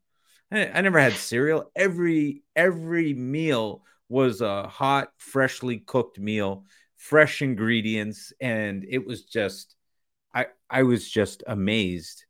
I, 0.51 0.67
I 0.67 0.83
never 0.83 1.01
had 1.01 1.15
cereal. 1.15 1.71
Every 1.75 2.43
every 2.55 3.15
meal 3.15 3.83
was 4.13 4.43
a 4.43 4.69
hot, 4.69 5.09
freshly 5.17 5.79
cooked 5.79 6.19
meal 6.19 6.65
fresh 7.03 7.43
ingredients 7.43 8.33
and 8.41 8.87
it 8.89 9.05
was 9.05 9.25
just 9.25 9.75
i 10.33 10.47
i 10.71 10.85
was 10.85 11.11
just 11.11 11.43
amazed 11.49 12.27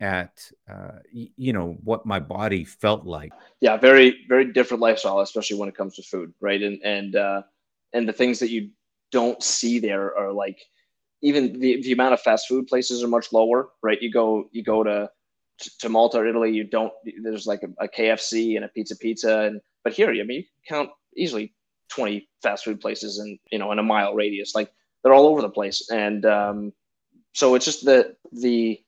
at 0.00 0.50
uh, 0.68 0.98
you 1.12 1.52
know 1.52 1.76
what 1.82 2.06
my 2.06 2.20
body 2.20 2.64
felt 2.64 3.04
like. 3.04 3.32
Yeah 3.60 3.76
very 3.76 4.24
very 4.28 4.52
different 4.52 4.80
lifestyle 4.80 5.20
especially 5.20 5.58
when 5.58 5.68
it 5.68 5.76
comes 5.76 5.94
to 5.96 6.02
food 6.02 6.32
right? 6.40 6.60
And 6.60 6.80
and 6.82 7.16
uh 7.16 7.42
and 7.92 8.08
the 8.08 8.12
things 8.12 8.38
that 8.40 8.50
you 8.50 8.70
don't 9.12 9.42
see 9.42 9.78
there 9.78 10.16
are 10.16 10.32
like 10.32 10.58
even 11.22 11.58
the, 11.58 11.80
the 11.82 11.92
amount 11.92 12.14
of 12.14 12.20
fast 12.20 12.48
food 12.48 12.66
places 12.66 13.02
are 13.04 13.08
much 13.08 13.32
lower 13.32 13.68
right? 13.82 14.02
You 14.02 14.10
go 14.12 14.48
you 14.50 14.64
go 14.64 14.82
to 14.82 15.10
to 15.80 15.88
malta 15.88 16.18
or 16.18 16.26
italy 16.26 16.52
you 16.52 16.62
don't 16.62 16.92
there's 17.22 17.44
like 17.44 17.64
a, 17.64 17.84
a 17.84 17.88
kfc 17.88 18.54
and 18.54 18.64
a 18.64 18.68
pizza 18.68 18.94
pizza 18.96 19.40
and 19.40 19.60
but 19.82 19.92
here 19.92 20.08
i 20.08 20.22
mean 20.22 20.38
you 20.38 20.44
count 20.68 20.88
easily 21.16 21.54
20 21.90 22.28
fast 22.42 22.64
food 22.64 22.80
places 22.80 23.18
in 23.18 23.38
you 23.50 23.58
know 23.58 23.72
in 23.72 23.78
a 23.78 23.82
mile 23.82 24.14
radius. 24.14 24.54
Like 24.54 24.70
they're 25.02 25.14
all 25.14 25.26
over 25.26 25.42
the 25.42 25.50
place. 25.50 25.88
And 25.90 26.24
um, 26.26 26.72
so 27.34 27.54
it's 27.54 27.64
just 27.64 27.84
the 27.84 28.16
the 28.32 28.80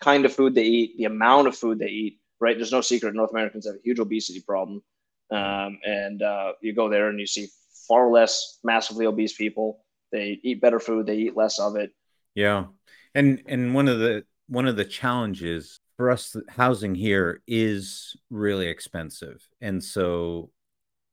kind 0.00 0.24
of 0.24 0.34
food 0.34 0.54
they 0.54 0.64
eat 0.64 0.96
the 0.98 1.04
amount 1.04 1.46
of 1.46 1.56
food 1.56 1.78
they 1.78 1.86
eat 1.86 2.18
right? 2.42 2.56
There's 2.56 2.72
no 2.72 2.80
secret 2.80 3.14
north 3.14 3.30
americans 3.30 3.66
have 3.66 3.76
a 3.76 3.84
huge 3.84 4.00
obesity 4.00 4.40
problem. 4.40 4.82
Um, 5.30 5.78
and 5.84 6.20
uh, 6.20 6.52
you 6.60 6.74
go 6.74 6.90
there 6.90 7.08
and 7.08 7.18
you 7.18 7.26
see 7.26 7.48
far 7.88 8.10
less 8.10 8.58
massively 8.64 9.06
obese 9.06 9.32
people. 9.32 9.84
They 10.10 10.38
eat 10.42 10.60
better 10.60 10.80
food 10.80 11.06
they 11.06 11.16
eat 11.16 11.36
less 11.36 11.58
of 11.58 11.76
it. 11.76 11.92
Yeah. 12.34 12.66
And 13.14 13.42
and 13.46 13.74
one 13.74 13.88
of 13.88 13.98
the 13.98 14.24
one 14.48 14.66
of 14.66 14.76
the 14.76 14.84
challenges 14.84 15.80
for 15.96 16.10
us, 16.10 16.36
housing 16.48 16.94
here 16.94 17.42
is 17.46 18.16
really 18.28 18.66
expensive. 18.66 19.48
And 19.60 19.82
so 19.82 20.50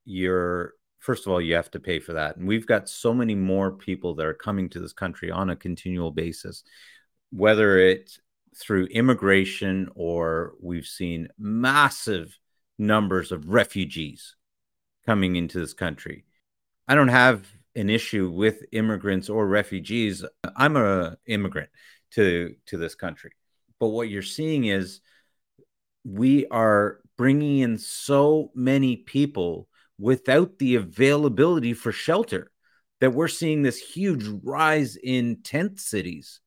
you're, 0.10 0.74
first 0.98 1.26
of 1.26 1.32
all, 1.32 1.40
you 1.40 1.54
have 1.56 1.72
to 1.72 1.80
pay 1.80 2.00
for 2.00 2.14
that. 2.14 2.36
And 2.38 2.48
we've 2.48 2.66
got 2.66 2.90
so 2.90 3.14
many 3.14 3.36
more 3.36 3.72
people 3.72 4.16
that 4.16 4.26
are 4.26 4.34
coming 4.34 4.68
to 4.70 4.80
this 4.80 4.92
country 4.92 5.30
on 5.30 5.52
a 5.52 5.56
continual 5.56 6.12
basis, 6.12 6.64
whether 7.32 7.78
it's 7.78 8.20
through 8.58 8.86
immigration 8.88 9.88
or 9.96 10.54
we've 10.62 10.88
seen 10.88 11.30
massive 11.38 12.38
numbers 12.80 13.32
of 13.32 13.50
refugees 13.50 14.36
coming 15.06 15.36
into 15.36 15.60
this 15.60 15.74
country. 15.74 16.26
I 16.88 16.96
don't 16.96 17.10
have 17.10 17.46
an 17.76 17.90
issue 17.90 18.32
with 18.32 18.66
immigrants 18.72 19.30
or 19.30 19.48
refugees. 19.48 20.26
I'm 20.56 20.76
a 20.76 21.18
immigrant 21.28 21.70
to 22.12 22.56
to 22.66 22.78
this 22.78 22.96
country. 22.96 23.34
But 23.80 23.90
what 23.90 24.10
you're 24.10 24.24
seeing 24.24 24.66
is 24.66 25.02
we 26.04 26.48
are 26.48 27.00
bringing 27.16 27.60
in 27.60 27.78
so 27.78 28.52
many 28.56 28.96
people 28.98 29.69
without 30.00 30.58
the 30.58 30.76
availability 30.76 31.74
for 31.74 31.92
shelter 31.92 32.50
that 33.02 33.14
we're 33.14 33.28
seeing 33.28 33.62
this 33.62 33.80
huge 33.80 34.26
rise 34.44 34.96
in 34.96 35.42
tent 35.44 35.80
cities 35.80 36.40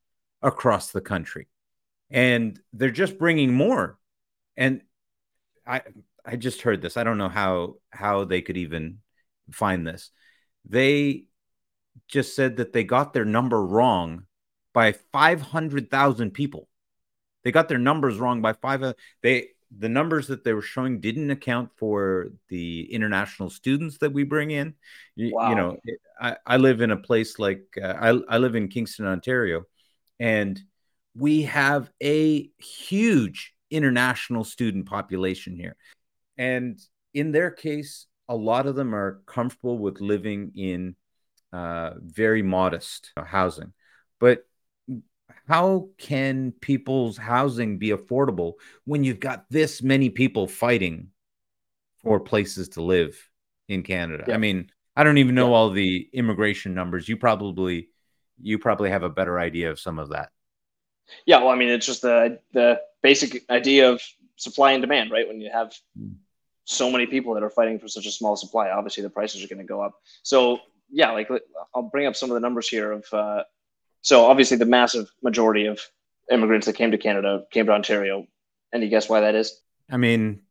across 0.42 0.90
the 0.90 1.00
country. 1.00 1.48
And 2.10 2.58
they're 2.72 2.90
just 2.90 3.18
bringing 3.18 3.54
more. 3.54 3.98
And 4.56 4.82
i 5.66 5.82
i 6.24 6.36
just 6.36 6.62
heard 6.62 6.82
this. 6.82 6.96
I 6.96 7.04
don't 7.04 7.18
know 7.18 7.28
how 7.28 7.76
how 7.90 8.24
they 8.24 8.42
could 8.42 8.56
even 8.56 8.98
find 9.50 9.86
this. 9.86 10.10
They 10.64 11.24
just 12.08 12.34
said 12.36 12.56
that 12.56 12.72
they 12.72 12.84
got 12.84 13.12
their 13.12 13.24
number 13.24 13.64
wrong 13.64 14.24
by 14.72 14.92
500,000 14.92 16.30
people. 16.30 16.68
They 17.44 17.52
got 17.52 17.68
their 17.68 17.78
numbers 17.78 18.18
wrong 18.18 18.40
by 18.40 18.52
five. 18.52 18.82
Uh, 18.82 18.94
they 19.22 19.48
the 19.78 19.88
numbers 19.88 20.26
that 20.28 20.44
they 20.44 20.52
were 20.52 20.62
showing 20.62 21.00
didn't 21.00 21.30
account 21.30 21.70
for 21.76 22.28
the 22.48 22.92
international 22.92 23.50
students 23.50 23.98
that 23.98 24.12
we 24.12 24.24
bring 24.24 24.50
in. 24.50 24.74
You, 25.14 25.34
wow. 25.34 25.50
you 25.50 25.56
know, 25.56 25.76
I, 26.20 26.36
I 26.46 26.56
live 26.58 26.80
in 26.80 26.90
a 26.90 26.96
place 26.96 27.38
like 27.38 27.62
uh, 27.82 27.94
I, 27.98 28.08
I 28.28 28.38
live 28.38 28.54
in 28.54 28.68
Kingston, 28.68 29.06
Ontario, 29.06 29.64
and 30.20 30.60
we 31.14 31.42
have 31.42 31.90
a 32.02 32.50
huge 32.58 33.54
international 33.70 34.44
student 34.44 34.86
population 34.86 35.56
here. 35.56 35.76
And 36.36 36.78
in 37.14 37.32
their 37.32 37.50
case, 37.50 38.06
a 38.28 38.36
lot 38.36 38.66
of 38.66 38.74
them 38.74 38.94
are 38.94 39.22
comfortable 39.26 39.78
with 39.78 40.00
living 40.00 40.52
in 40.54 40.96
uh, 41.52 41.92
very 41.98 42.42
modest 42.42 43.12
housing. 43.16 43.72
But 44.20 44.46
how 45.52 45.90
can 45.98 46.50
people's 46.62 47.18
housing 47.18 47.76
be 47.76 47.90
affordable 47.90 48.54
when 48.86 49.04
you've 49.04 49.20
got 49.20 49.44
this 49.50 49.82
many 49.82 50.08
people 50.08 50.46
fighting 50.46 51.08
for 52.02 52.18
places 52.18 52.70
to 52.70 52.80
live 52.80 53.14
in 53.68 53.82
Canada? 53.82 54.24
Yeah. 54.28 54.34
I 54.34 54.38
mean, 54.38 54.70
I 54.96 55.04
don't 55.04 55.18
even 55.18 55.34
know 55.34 55.50
yeah. 55.50 55.54
all 55.54 55.68
the 55.68 56.08
immigration 56.14 56.72
numbers. 56.72 57.06
You 57.06 57.18
probably 57.18 57.90
you 58.40 58.58
probably 58.58 58.88
have 58.88 59.02
a 59.02 59.10
better 59.10 59.38
idea 59.38 59.70
of 59.70 59.78
some 59.78 59.98
of 59.98 60.08
that. 60.08 60.30
Yeah, 61.26 61.40
well, 61.40 61.50
I 61.50 61.56
mean, 61.56 61.68
it's 61.68 61.84
just 61.84 62.00
the 62.00 62.38
the 62.54 62.80
basic 63.02 63.44
idea 63.50 63.90
of 63.90 64.00
supply 64.36 64.72
and 64.72 64.80
demand, 64.80 65.10
right? 65.10 65.28
When 65.28 65.42
you 65.42 65.50
have 65.52 65.74
hmm. 65.94 66.12
so 66.64 66.90
many 66.90 67.04
people 67.04 67.34
that 67.34 67.42
are 67.42 67.50
fighting 67.50 67.78
for 67.78 67.88
such 67.88 68.06
a 68.06 68.10
small 68.10 68.36
supply, 68.36 68.70
obviously 68.70 69.02
the 69.02 69.10
prices 69.10 69.44
are 69.44 69.48
going 69.48 69.58
to 69.58 69.68
go 69.68 69.82
up. 69.82 70.00
So 70.22 70.60
yeah, 70.90 71.10
like 71.10 71.28
I'll 71.74 71.82
bring 71.82 72.06
up 72.06 72.16
some 72.16 72.30
of 72.30 72.34
the 72.36 72.40
numbers 72.40 72.68
here 72.68 72.92
of 72.92 73.04
uh, 73.12 73.42
so 74.02 74.26
obviously, 74.26 74.56
the 74.56 74.66
massive 74.66 75.08
majority 75.22 75.66
of 75.66 75.80
immigrants 76.30 76.66
that 76.66 76.74
came 76.74 76.90
to 76.90 76.98
Canada 76.98 77.44
came 77.50 77.66
to 77.66 77.72
Ontario. 77.72 78.26
Any 78.72 78.88
guess 78.88 79.08
why 79.08 79.20
that 79.20 79.34
is? 79.34 79.60
I 79.90 79.96
mean, 79.96 80.42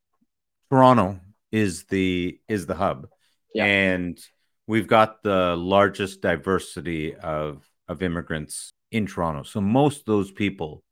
Toronto 0.70 1.20
is 1.52 1.84
the 1.86 2.40
is 2.48 2.66
the 2.66 2.76
hub, 2.76 3.08
yeah. 3.54 3.66
and 3.66 4.20
we've 4.68 4.88
got 4.88 5.22
the 5.24 5.56
largest 5.56 6.22
diversity 6.22 7.16
of 7.16 7.68
of 7.88 8.02
immigrants 8.02 8.74
in 8.92 9.06
Toronto. 9.06 9.44
So 9.44 9.62
most 9.62 10.00
of 10.00 10.06
those 10.06 10.32
people 10.32 10.84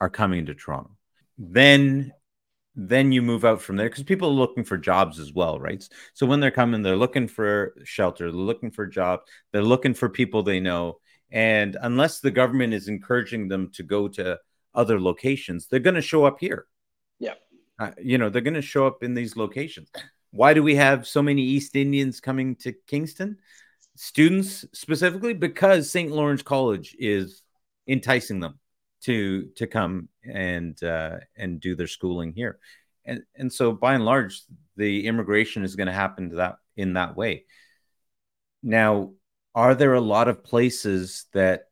are 0.00 0.10
coming 0.10 0.46
to 0.46 0.54
Toronto. 0.54 0.96
Then 1.38 2.12
then 2.74 3.12
you 3.12 3.20
move 3.20 3.44
out 3.44 3.60
from 3.60 3.76
there 3.76 3.88
because 3.88 4.04
people 4.04 4.28
are 4.28 4.32
looking 4.32 4.64
for 4.64 4.78
jobs 4.78 5.18
as 5.18 5.32
well, 5.32 5.58
right? 5.58 5.86
So 6.14 6.24
when 6.24 6.40
they're 6.40 6.50
coming, 6.50 6.82
they're 6.82 6.96
looking 6.96 7.28
for 7.28 7.74
shelter, 7.84 8.30
they're 8.30 8.40
looking 8.40 8.70
for 8.70 8.86
jobs, 8.86 9.24
they're 9.52 9.62
looking 9.62 9.92
for 9.94 10.08
people 10.08 10.42
they 10.42 10.60
know, 10.60 10.98
and 11.32 11.76
unless 11.80 12.20
the 12.20 12.30
government 12.30 12.74
is 12.74 12.88
encouraging 12.88 13.48
them 13.48 13.70
to 13.74 13.82
go 13.82 14.08
to 14.08 14.38
other 14.74 15.00
locations, 15.00 15.66
they're 15.66 15.80
going 15.80 15.94
to 15.94 16.02
show 16.02 16.24
up 16.24 16.38
here. 16.40 16.66
Yeah. 17.18 17.34
Uh, 17.78 17.92
you 18.02 18.18
know, 18.18 18.28
they're 18.28 18.42
going 18.42 18.54
to 18.54 18.62
show 18.62 18.86
up 18.86 19.02
in 19.02 19.14
these 19.14 19.36
locations. 19.36 19.90
Why 20.32 20.54
do 20.54 20.62
we 20.62 20.76
have 20.76 21.06
so 21.06 21.22
many 21.22 21.42
East 21.42 21.76
Indians 21.76 22.20
coming 22.20 22.56
to 22.56 22.72
Kingston? 22.86 23.38
Students 23.96 24.64
specifically 24.72 25.34
because 25.34 25.90
St. 25.90 26.10
Lawrence 26.10 26.42
College 26.42 26.96
is 26.98 27.42
enticing 27.86 28.40
them 28.40 28.58
to 29.02 29.46
to 29.56 29.66
come 29.66 30.08
and 30.24 30.80
uh, 30.82 31.18
and 31.36 31.60
do 31.60 31.74
their 31.74 31.86
schooling 31.86 32.32
here, 32.32 32.58
and 33.04 33.22
and 33.34 33.52
so 33.52 33.72
by 33.72 33.94
and 33.94 34.04
large, 34.04 34.42
the 34.76 35.06
immigration 35.06 35.64
is 35.64 35.76
going 35.76 35.88
to 35.88 35.92
happen 35.92 36.30
to 36.30 36.36
that 36.36 36.56
in 36.76 36.94
that 36.94 37.16
way. 37.16 37.44
Now, 38.62 39.12
are 39.54 39.74
there 39.74 39.94
a 39.94 40.00
lot 40.00 40.28
of 40.28 40.44
places 40.44 41.26
that 41.32 41.64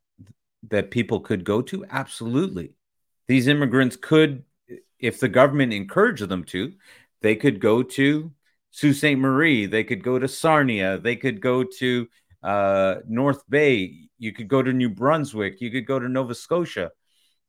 that 0.70 0.90
people 0.90 1.20
could 1.20 1.44
go 1.44 1.62
to? 1.62 1.84
Absolutely. 1.90 2.74
These 3.28 3.46
immigrants 3.46 3.96
could, 3.96 4.44
if 4.98 5.20
the 5.20 5.28
government 5.28 5.72
encouraged 5.72 6.28
them 6.28 6.44
to, 6.44 6.72
they 7.20 7.36
could 7.36 7.60
go 7.60 7.82
to 7.82 8.32
Sault 8.70 8.96
Ste. 8.96 9.16
Marie, 9.16 9.66
they 9.66 9.84
could 9.84 10.02
go 10.02 10.18
to 10.18 10.26
Sarnia, 10.26 10.98
they 10.98 11.16
could 11.16 11.40
go 11.40 11.62
to 11.78 12.08
uh, 12.42 12.96
North 13.06 13.48
Bay, 13.48 14.08
you 14.18 14.32
could 14.32 14.48
go 14.48 14.62
to 14.62 14.72
New 14.72 14.88
Brunswick, 14.88 15.60
you 15.60 15.70
could 15.70 15.86
go 15.86 15.98
to 15.98 16.08
Nova 16.08 16.34
Scotia. 16.34 16.90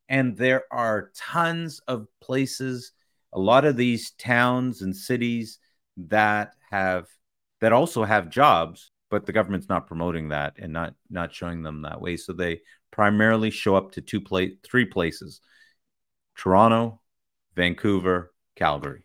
And 0.07 0.37
there 0.37 0.63
are 0.71 1.11
tons 1.15 1.81
of 1.87 2.07
places, 2.21 2.91
a 3.33 3.39
lot 3.39 3.65
of 3.65 3.77
these 3.77 4.11
towns 4.11 4.81
and 4.81 4.95
cities 4.95 5.59
that 5.97 6.53
have 6.71 7.07
that 7.61 7.73
also 7.73 8.03
have 8.03 8.29
jobs 8.29 8.91
but 9.09 9.25
the 9.25 9.33
government's 9.33 9.69
not 9.69 9.87
promoting 9.87 10.29
that 10.29 10.53
and 10.57 10.71
not 10.71 10.93
not 11.09 11.33
showing 11.33 11.63
them 11.63 11.81
that 11.81 12.01
way. 12.01 12.17
So 12.17 12.33
they 12.33 12.61
primarily 12.91 13.49
show 13.49 13.75
up 13.75 13.91
to 13.93 14.01
two 14.01 14.21
place, 14.21 14.53
three 14.63 14.85
places: 14.85 15.41
Toronto, 16.35 17.01
Vancouver, 17.55 18.31
Calgary. 18.55 19.03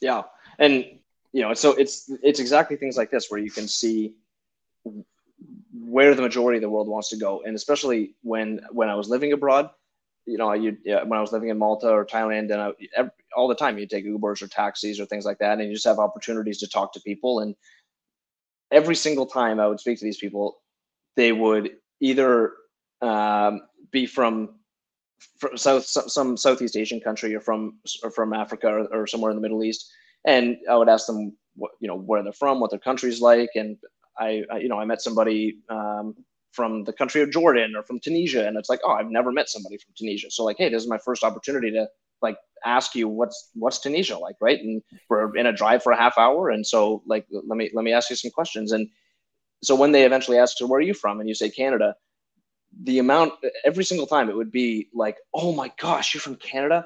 Yeah, 0.00 0.22
and 0.58 0.84
you 1.32 1.42
know, 1.42 1.54
so 1.54 1.72
it's 1.72 2.10
it's 2.22 2.40
exactly 2.40 2.76
things 2.76 2.96
like 2.96 3.10
this 3.10 3.30
where 3.30 3.40
you 3.40 3.50
can 3.50 3.68
see 3.68 4.14
where 5.72 6.14
the 6.14 6.22
majority 6.22 6.58
of 6.58 6.62
the 6.62 6.70
world 6.70 6.88
wants 6.88 7.08
to 7.10 7.16
go, 7.16 7.42
and 7.44 7.56
especially 7.56 8.14
when 8.22 8.60
when 8.70 8.88
I 8.88 8.94
was 8.94 9.08
living 9.08 9.32
abroad, 9.32 9.70
you 10.26 10.38
know, 10.38 10.52
you 10.52 10.76
yeah, 10.84 11.02
when 11.02 11.18
I 11.18 11.20
was 11.20 11.32
living 11.32 11.48
in 11.48 11.58
Malta 11.58 11.88
or 11.88 12.04
Thailand, 12.04 12.52
and 12.52 12.60
I, 12.60 12.70
every, 12.96 13.10
all 13.36 13.48
the 13.48 13.54
time 13.54 13.78
you 13.78 13.86
take 13.86 14.06
Ubers 14.06 14.42
or 14.42 14.48
taxis 14.48 14.98
or 14.98 15.06
things 15.06 15.24
like 15.24 15.38
that, 15.38 15.58
and 15.58 15.68
you 15.68 15.74
just 15.74 15.86
have 15.86 15.98
opportunities 15.98 16.58
to 16.58 16.68
talk 16.68 16.92
to 16.94 17.00
people 17.00 17.40
and 17.40 17.54
every 18.70 18.96
single 18.96 19.26
time 19.26 19.60
I 19.60 19.66
would 19.66 19.80
speak 19.80 19.98
to 19.98 20.04
these 20.04 20.18
people, 20.18 20.58
they 21.16 21.32
would 21.32 21.70
either 22.00 22.52
um, 23.00 23.62
be 23.90 24.06
from, 24.06 24.56
from 25.38 25.56
south 25.56 25.84
some 25.84 26.36
Southeast 26.36 26.76
Asian 26.76 27.00
country 27.00 27.34
or 27.34 27.40
from 27.40 27.78
or 28.02 28.10
from 28.10 28.32
Africa 28.32 28.68
or, 28.68 28.86
or, 28.86 29.06
somewhere 29.06 29.30
in 29.30 29.36
the 29.36 29.40
Middle 29.40 29.64
East, 29.64 29.90
and 30.26 30.56
I 30.68 30.76
would 30.76 30.88
ask 30.88 31.06
them 31.06 31.36
what 31.56 31.72
you 31.80 31.88
know 31.88 31.96
where 31.96 32.22
they're 32.22 32.32
from, 32.32 32.60
what 32.60 32.70
their 32.70 32.78
country's 32.78 33.20
like, 33.20 33.50
and 33.54 33.76
I, 34.18 34.44
I 34.50 34.58
you 34.58 34.68
know 34.68 34.78
I 34.78 34.84
met 34.84 35.02
somebody 35.02 35.58
um, 35.68 36.14
from 36.52 36.84
the 36.84 36.92
country 36.92 37.22
of 37.22 37.30
Jordan 37.30 37.74
or 37.76 37.82
from 37.82 38.00
Tunisia, 38.00 38.46
and 38.46 38.56
it's 38.58 38.68
like 38.68 38.80
oh 38.84 38.92
I've 38.92 39.10
never 39.10 39.32
met 39.32 39.48
somebody 39.48 39.78
from 39.78 39.94
Tunisia, 39.96 40.30
so 40.30 40.44
like 40.44 40.56
hey 40.58 40.68
this 40.68 40.82
is 40.82 40.88
my 40.88 40.98
first 40.98 41.24
opportunity 41.24 41.70
to 41.70 41.88
like 42.20 42.36
ask 42.64 42.94
you 42.94 43.08
what's 43.08 43.50
what's 43.54 43.78
Tunisia 43.78 44.18
like, 44.18 44.36
right? 44.40 44.60
And 44.60 44.82
we're 45.08 45.36
in 45.36 45.46
a 45.46 45.52
drive 45.52 45.82
for 45.82 45.92
a 45.92 45.96
half 45.96 46.18
hour, 46.18 46.50
and 46.50 46.66
so 46.66 47.02
like 47.06 47.26
let 47.30 47.56
me 47.56 47.70
let 47.74 47.84
me 47.84 47.92
ask 47.92 48.10
you 48.10 48.16
some 48.16 48.30
questions. 48.30 48.72
And 48.72 48.88
so 49.62 49.74
when 49.74 49.92
they 49.92 50.04
eventually 50.04 50.38
ask, 50.38 50.56
so 50.58 50.66
where 50.66 50.78
are 50.78 50.82
you 50.82 50.94
from? 50.94 51.20
And 51.20 51.28
you 51.28 51.34
say 51.34 51.50
Canada, 51.50 51.94
the 52.82 52.98
amount 52.98 53.32
every 53.64 53.84
single 53.84 54.06
time 54.06 54.28
it 54.28 54.36
would 54.36 54.52
be 54.52 54.88
like, 54.94 55.16
oh 55.34 55.52
my 55.52 55.72
gosh, 55.78 56.14
you're 56.14 56.20
from 56.20 56.36
Canada. 56.36 56.84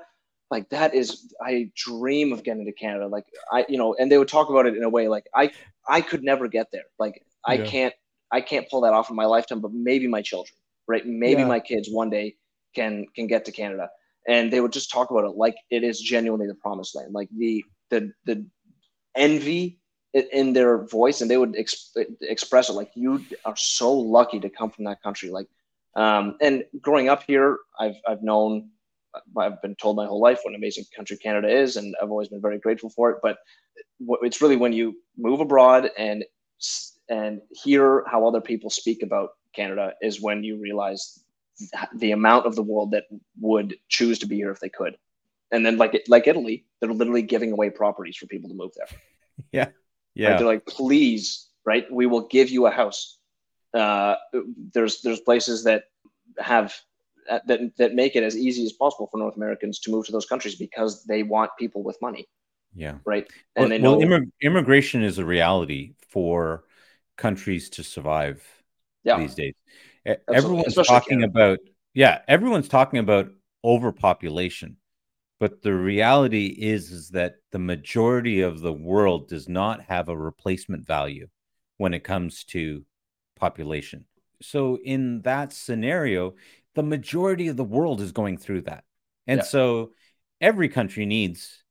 Like 0.50 0.68
that 0.70 0.94
is, 0.94 1.32
I 1.40 1.70
dream 1.76 2.32
of 2.32 2.42
getting 2.42 2.64
to 2.64 2.72
Canada. 2.72 3.06
Like 3.06 3.24
I, 3.52 3.64
you 3.68 3.78
know, 3.78 3.94
and 3.94 4.10
they 4.10 4.18
would 4.18 4.28
talk 4.28 4.50
about 4.50 4.66
it 4.66 4.76
in 4.76 4.82
a 4.82 4.88
way 4.88 5.08
like 5.08 5.24
I, 5.34 5.52
I 5.88 6.00
could 6.00 6.22
never 6.22 6.48
get 6.48 6.68
there. 6.72 6.84
Like 6.98 7.24
I 7.46 7.54
yeah. 7.54 7.64
can't, 7.66 7.94
I 8.32 8.40
can't 8.40 8.68
pull 8.68 8.80
that 8.82 8.92
off 8.92 9.10
in 9.10 9.16
my 9.16 9.26
lifetime. 9.26 9.60
But 9.60 9.72
maybe 9.72 10.06
my 10.06 10.22
children, 10.22 10.54
right? 10.88 11.04
Maybe 11.06 11.42
yeah. 11.42 11.48
my 11.48 11.60
kids 11.60 11.88
one 11.90 12.10
day 12.10 12.36
can 12.74 13.06
can 13.14 13.26
get 13.26 13.44
to 13.44 13.52
Canada 13.52 13.90
and 14.28 14.52
they 14.52 14.60
would 14.60 14.72
just 14.72 14.90
talk 14.90 15.10
about 15.10 15.24
it 15.24 15.36
like 15.36 15.56
it 15.70 15.82
is 15.82 16.00
genuinely 16.00 16.46
the 16.46 16.54
promised 16.54 16.94
land, 16.94 17.12
like 17.12 17.28
the 17.36 17.64
the 17.90 18.12
the 18.24 18.46
envy 19.16 19.78
in 20.12 20.52
their 20.52 20.84
voice, 20.86 21.20
and 21.20 21.30
they 21.30 21.36
would 21.36 21.54
exp- 21.54 22.04
express 22.22 22.68
it 22.68 22.72
like 22.72 22.90
you 22.94 23.24
are 23.44 23.56
so 23.56 23.92
lucky 23.92 24.40
to 24.40 24.50
come 24.50 24.70
from 24.70 24.84
that 24.84 25.02
country. 25.02 25.30
Like, 25.30 25.46
um, 25.94 26.36
and 26.40 26.64
growing 26.80 27.08
up 27.08 27.22
here, 27.26 27.58
I've 27.78 27.96
I've 28.06 28.22
known 28.22 28.70
I've 29.36 29.60
been 29.62 29.76
told 29.76 29.96
my 29.96 30.06
whole 30.06 30.20
life 30.20 30.40
what 30.42 30.50
an 30.50 30.56
amazing 30.56 30.84
country 30.94 31.16
Canada 31.16 31.48
is, 31.48 31.76
and 31.76 31.94
I've 32.02 32.10
always 32.10 32.28
been 32.28 32.40
very 32.40 32.58
grateful 32.58 32.90
for 32.90 33.10
it. 33.10 33.18
But 33.22 33.38
it's 34.22 34.40
really 34.40 34.56
when 34.56 34.72
you 34.72 34.96
move 35.16 35.40
abroad 35.40 35.90
and 35.96 36.24
and 37.08 37.40
hear 37.50 38.04
how 38.06 38.26
other 38.26 38.40
people 38.40 38.70
speak 38.70 39.02
about 39.02 39.30
Canada 39.54 39.94
is 40.00 40.20
when 40.20 40.44
you 40.44 40.60
realize 40.60 41.24
the 41.94 42.12
amount 42.12 42.46
of 42.46 42.56
the 42.56 42.62
world 42.62 42.92
that 42.92 43.04
would 43.40 43.76
choose 43.88 44.18
to 44.20 44.26
be 44.26 44.36
here 44.36 44.50
if 44.50 44.60
they 44.60 44.68
could. 44.68 44.96
And 45.50 45.64
then 45.64 45.76
like 45.78 46.02
like 46.08 46.26
Italy, 46.26 46.64
they're 46.80 46.92
literally 46.92 47.22
giving 47.22 47.52
away 47.52 47.70
properties 47.70 48.16
for 48.16 48.26
people 48.26 48.48
to 48.48 48.54
move 48.54 48.72
there. 48.76 48.98
Yeah. 49.52 49.66
Yeah. 50.16 50.30
Right? 50.30 50.38
They're 50.38 50.46
like, 50.48 50.66
please, 50.66 51.50
right? 51.64 51.86
We 51.90 52.06
will 52.06 52.26
give 52.26 52.50
you 52.50 52.66
a 52.66 52.70
house. 52.70 53.18
Uh, 53.72 54.16
there's 54.74 55.02
there's 55.02 55.20
places 55.20 55.62
that 55.64 55.84
have 56.36 56.74
uh, 57.30 57.38
that 57.46 57.76
that 57.78 57.94
make 57.94 58.16
it 58.16 58.24
as 58.24 58.36
easy 58.36 58.64
as 58.64 58.72
possible 58.72 59.06
for 59.06 59.18
North 59.18 59.36
Americans 59.36 59.78
to 59.80 59.90
move 59.92 60.06
to 60.06 60.12
those 60.12 60.26
countries 60.26 60.56
because 60.56 61.04
they 61.04 61.22
want 61.22 61.52
people 61.60 61.84
with 61.84 61.96
money. 62.02 62.26
Yeah. 62.74 62.96
Right. 63.04 63.28
And 63.54 63.62
well, 63.62 63.68
they 63.68 63.78
know 63.78 63.96
well, 63.98 64.06
immig- 64.06 64.32
immigration 64.42 65.04
is 65.04 65.18
a 65.18 65.24
reality 65.24 65.94
for 66.08 66.64
countries 67.16 67.70
to 67.70 67.84
survive 67.84 68.44
yeah. 69.04 69.18
these 69.18 69.34
days. 69.34 69.54
Absolutely. 70.06 70.36
Everyone's 70.36 70.66
Especially 70.68 70.94
talking 70.94 71.20
Canada. 71.20 71.40
about 71.40 71.58
yeah, 71.94 72.20
everyone's 72.28 72.68
talking 72.68 72.98
about 73.00 73.30
overpopulation. 73.64 74.76
But 75.38 75.62
the 75.62 75.74
reality 75.74 76.46
is, 76.46 76.90
is 76.90 77.08
that 77.10 77.36
the 77.50 77.58
majority 77.58 78.42
of 78.42 78.60
the 78.60 78.72
world 78.72 79.28
does 79.28 79.48
not 79.48 79.82
have 79.84 80.08
a 80.08 80.16
replacement 80.16 80.86
value 80.86 81.28
when 81.78 81.94
it 81.94 82.04
comes 82.04 82.44
to 82.44 82.84
population. 83.36 84.04
So 84.42 84.78
in 84.84 85.22
that 85.22 85.52
scenario, 85.52 86.34
the 86.74 86.82
majority 86.82 87.48
of 87.48 87.56
the 87.56 87.64
world 87.64 88.00
is 88.02 88.12
going 88.12 88.36
through 88.36 88.62
that. 88.62 88.84
And 89.26 89.38
yeah. 89.38 89.44
so 89.44 89.92
every 90.40 90.68
country 90.68 91.06
needs 91.06 91.62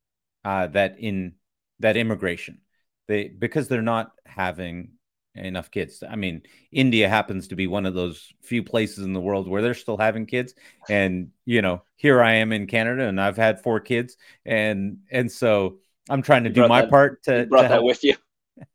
uh, 0.43 0.67
that 0.67 0.99
in 0.99 1.35
that 1.79 1.95
immigration. 1.95 2.61
They 3.07 3.27
because 3.27 3.67
they're 3.67 3.81
not 3.81 4.11
having 4.25 4.93
enough 5.35 5.71
kids. 5.71 6.03
I 6.07 6.15
mean, 6.15 6.43
India 6.71 7.07
happens 7.07 7.47
to 7.49 7.55
be 7.55 7.67
one 7.67 7.85
of 7.85 7.93
those 7.93 8.31
few 8.41 8.63
places 8.63 9.05
in 9.05 9.13
the 9.13 9.21
world 9.21 9.47
where 9.47 9.61
they're 9.61 9.73
still 9.73 9.97
having 9.97 10.25
kids. 10.25 10.53
And 10.89 11.29
you 11.45 11.61
know, 11.61 11.83
here 11.95 12.21
I 12.21 12.35
am 12.35 12.51
in 12.51 12.67
Canada, 12.67 13.03
and 13.03 13.19
I've 13.19 13.37
had 13.37 13.61
four 13.61 13.79
kids, 13.79 14.17
and 14.45 14.99
and 15.11 15.31
so 15.31 15.79
I'm 16.09 16.21
trying 16.21 16.45
to 16.45 16.49
do 16.49 16.67
my 16.67 16.81
that, 16.81 16.89
part 16.89 17.23
to 17.23 17.45
brought 17.47 17.63
to 17.63 17.67
that 17.69 17.83
with 17.83 18.03
you. 18.03 18.15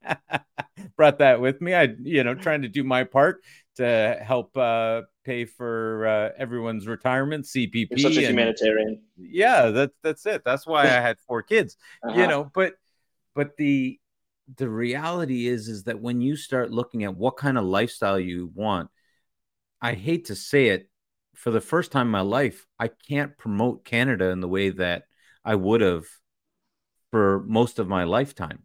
brought 0.96 1.18
that 1.18 1.40
with 1.40 1.60
me. 1.60 1.74
I 1.74 1.94
you 2.02 2.24
know 2.24 2.34
trying 2.34 2.62
to 2.62 2.68
do 2.68 2.84
my 2.84 3.04
part 3.04 3.42
to 3.76 4.18
help 4.22 4.56
uh, 4.56 5.02
pay 5.24 5.44
for 5.44 6.06
uh, 6.06 6.30
everyone's 6.38 6.86
retirement, 6.86 7.44
CPP. 7.44 7.88
You're 7.90 7.98
such 7.98 8.16
a 8.16 8.20
and, 8.20 8.28
humanitarian. 8.28 9.02
Yeah, 9.16 9.70
that's 9.70 9.94
that's 10.02 10.26
it. 10.26 10.42
That's 10.44 10.66
why 10.66 10.82
I 10.84 11.00
had 11.00 11.18
four 11.26 11.42
kids. 11.42 11.76
Uh-huh. 12.02 12.20
You 12.20 12.26
know, 12.26 12.50
but 12.54 12.74
but 13.34 13.56
the 13.56 13.98
the 14.56 14.68
reality 14.68 15.46
is 15.46 15.68
is 15.68 15.84
that 15.84 16.00
when 16.00 16.20
you 16.20 16.36
start 16.36 16.70
looking 16.70 17.04
at 17.04 17.16
what 17.16 17.36
kind 17.36 17.56
of 17.56 17.64
lifestyle 17.64 18.18
you 18.18 18.50
want 18.54 18.90
i 19.80 19.94
hate 19.94 20.26
to 20.26 20.34
say 20.34 20.68
it 20.68 20.88
for 21.34 21.50
the 21.50 21.60
first 21.60 21.90
time 21.90 22.06
in 22.08 22.12
my 22.12 22.20
life 22.20 22.66
i 22.78 22.88
can't 22.88 23.38
promote 23.38 23.84
canada 23.84 24.26
in 24.30 24.40
the 24.40 24.48
way 24.48 24.70
that 24.70 25.04
i 25.44 25.54
would 25.54 25.80
have 25.80 26.04
for 27.10 27.44
most 27.46 27.78
of 27.78 27.88
my 27.88 28.04
lifetime 28.04 28.64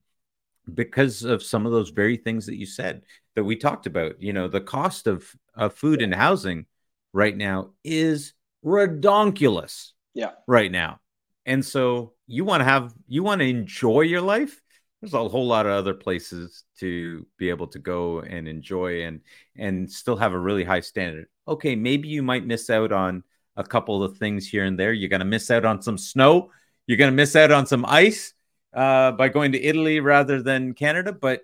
because 0.74 1.24
of 1.24 1.44
some 1.44 1.66
of 1.66 1.72
those 1.72 1.90
very 1.90 2.18
things 2.18 2.46
that 2.46 2.58
you 2.58 2.66
said 2.66 3.04
that 3.36 3.44
we 3.44 3.56
talked 3.56 3.86
about. 3.86 4.22
You 4.22 4.34
know 4.34 4.48
the 4.48 4.62
cost 4.62 5.08
of, 5.08 5.32
of 5.56 5.76
food 5.76 6.02
and 6.02 6.14
housing 6.14 6.66
right 7.14 7.36
now 7.36 7.72
is 7.84 8.34
redonkulous 8.66 9.92
yeah. 10.14 10.32
right 10.48 10.72
now. 10.72 11.00
And 11.46 11.66
so 11.66 12.14
you 12.28 12.46
want 12.46 12.62
to 12.62 12.66
have 12.66 12.94
you 13.08 13.24
want 13.24 13.42
to 13.42 13.48
enjoy 13.48 14.02
your 14.02 14.22
life 14.22 14.62
there's 15.02 15.14
a 15.14 15.30
whole 15.30 15.48
lot 15.48 15.66
of 15.66 15.72
other 15.72 15.94
places 15.94 16.64
to 16.80 17.26
be 17.38 17.50
able 17.50 17.68
to 17.68 17.80
go 17.80 18.20
and 18.20 18.48
enjoy 18.48 19.04
and 19.04 19.22
and 19.56 19.90
still 19.90 20.18
have 20.18 20.34
a 20.34 20.40
really 20.40 20.64
high 20.64 20.82
standard. 20.82 21.28
Okay, 21.48 21.76
maybe 21.76 22.10
you 22.10 22.22
might 22.22 22.46
miss 22.46 22.70
out 22.70 22.92
on 22.92 23.24
a 23.56 23.64
couple 23.64 24.04
of 24.04 24.18
things 24.18 24.48
here 24.48 24.66
and 24.66 24.78
there. 24.78 24.94
You're 24.94 25.10
going 25.10 25.20
to 25.20 25.26
miss 25.26 25.50
out 25.52 25.66
on 25.66 25.82
some 25.82 25.98
snow. 25.98 26.52
You're 26.86 26.98
going 26.98 27.12
to 27.12 27.16
miss 27.16 27.36
out 27.36 27.52
on 27.52 27.66
some 27.66 27.86
ice 27.86 28.34
uh, 28.74 29.12
by 29.14 29.30
going 29.30 29.54
to 29.54 29.64
Italy 29.64 30.00
rather 30.00 30.42
than 30.42 30.74
Canada, 30.74 31.14
but 31.14 31.42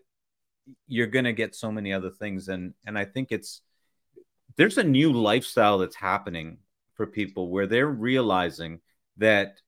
you're 0.87 1.07
going 1.07 1.25
to 1.25 1.33
get 1.33 1.55
so 1.55 1.71
many 1.71 1.93
other 1.93 2.11
things. 2.11 2.49
And 2.49 2.73
and 2.85 2.97
I 2.97 3.05
think 3.05 3.31
it's 3.31 3.61
there's 4.57 4.77
a 4.77 4.83
new 4.83 5.13
lifestyle 5.13 5.77
that's 5.77 5.95
happening 5.95 6.57
for 6.95 7.07
people 7.07 7.49
where 7.49 7.67
they're 7.67 7.87
realizing 7.87 8.79
that 9.17 9.59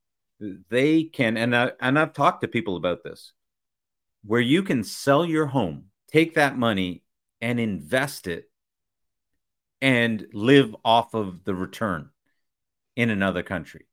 they 0.69 1.04
can 1.04 1.38
and 1.38 1.56
I, 1.56 1.71
and 1.80 1.97
I've 1.97 2.13
talked 2.13 2.41
to 2.41 2.47
people 2.47 2.76
about 2.76 3.04
this 3.04 3.34
where 4.27 4.41
you 4.41 4.61
can 4.61 4.83
sell 4.83 5.25
your 5.25 5.45
home, 5.47 5.85
take 6.11 6.35
that 6.35 6.57
money 6.57 7.03
and 7.41 7.59
invest 7.59 8.27
it 8.27 8.49
and 9.81 10.27
live 10.33 10.75
off 10.83 11.13
of 11.13 11.43
the 11.45 11.55
return 11.55 12.09
in 12.95 13.09
another 13.09 13.41
country 13.41 13.87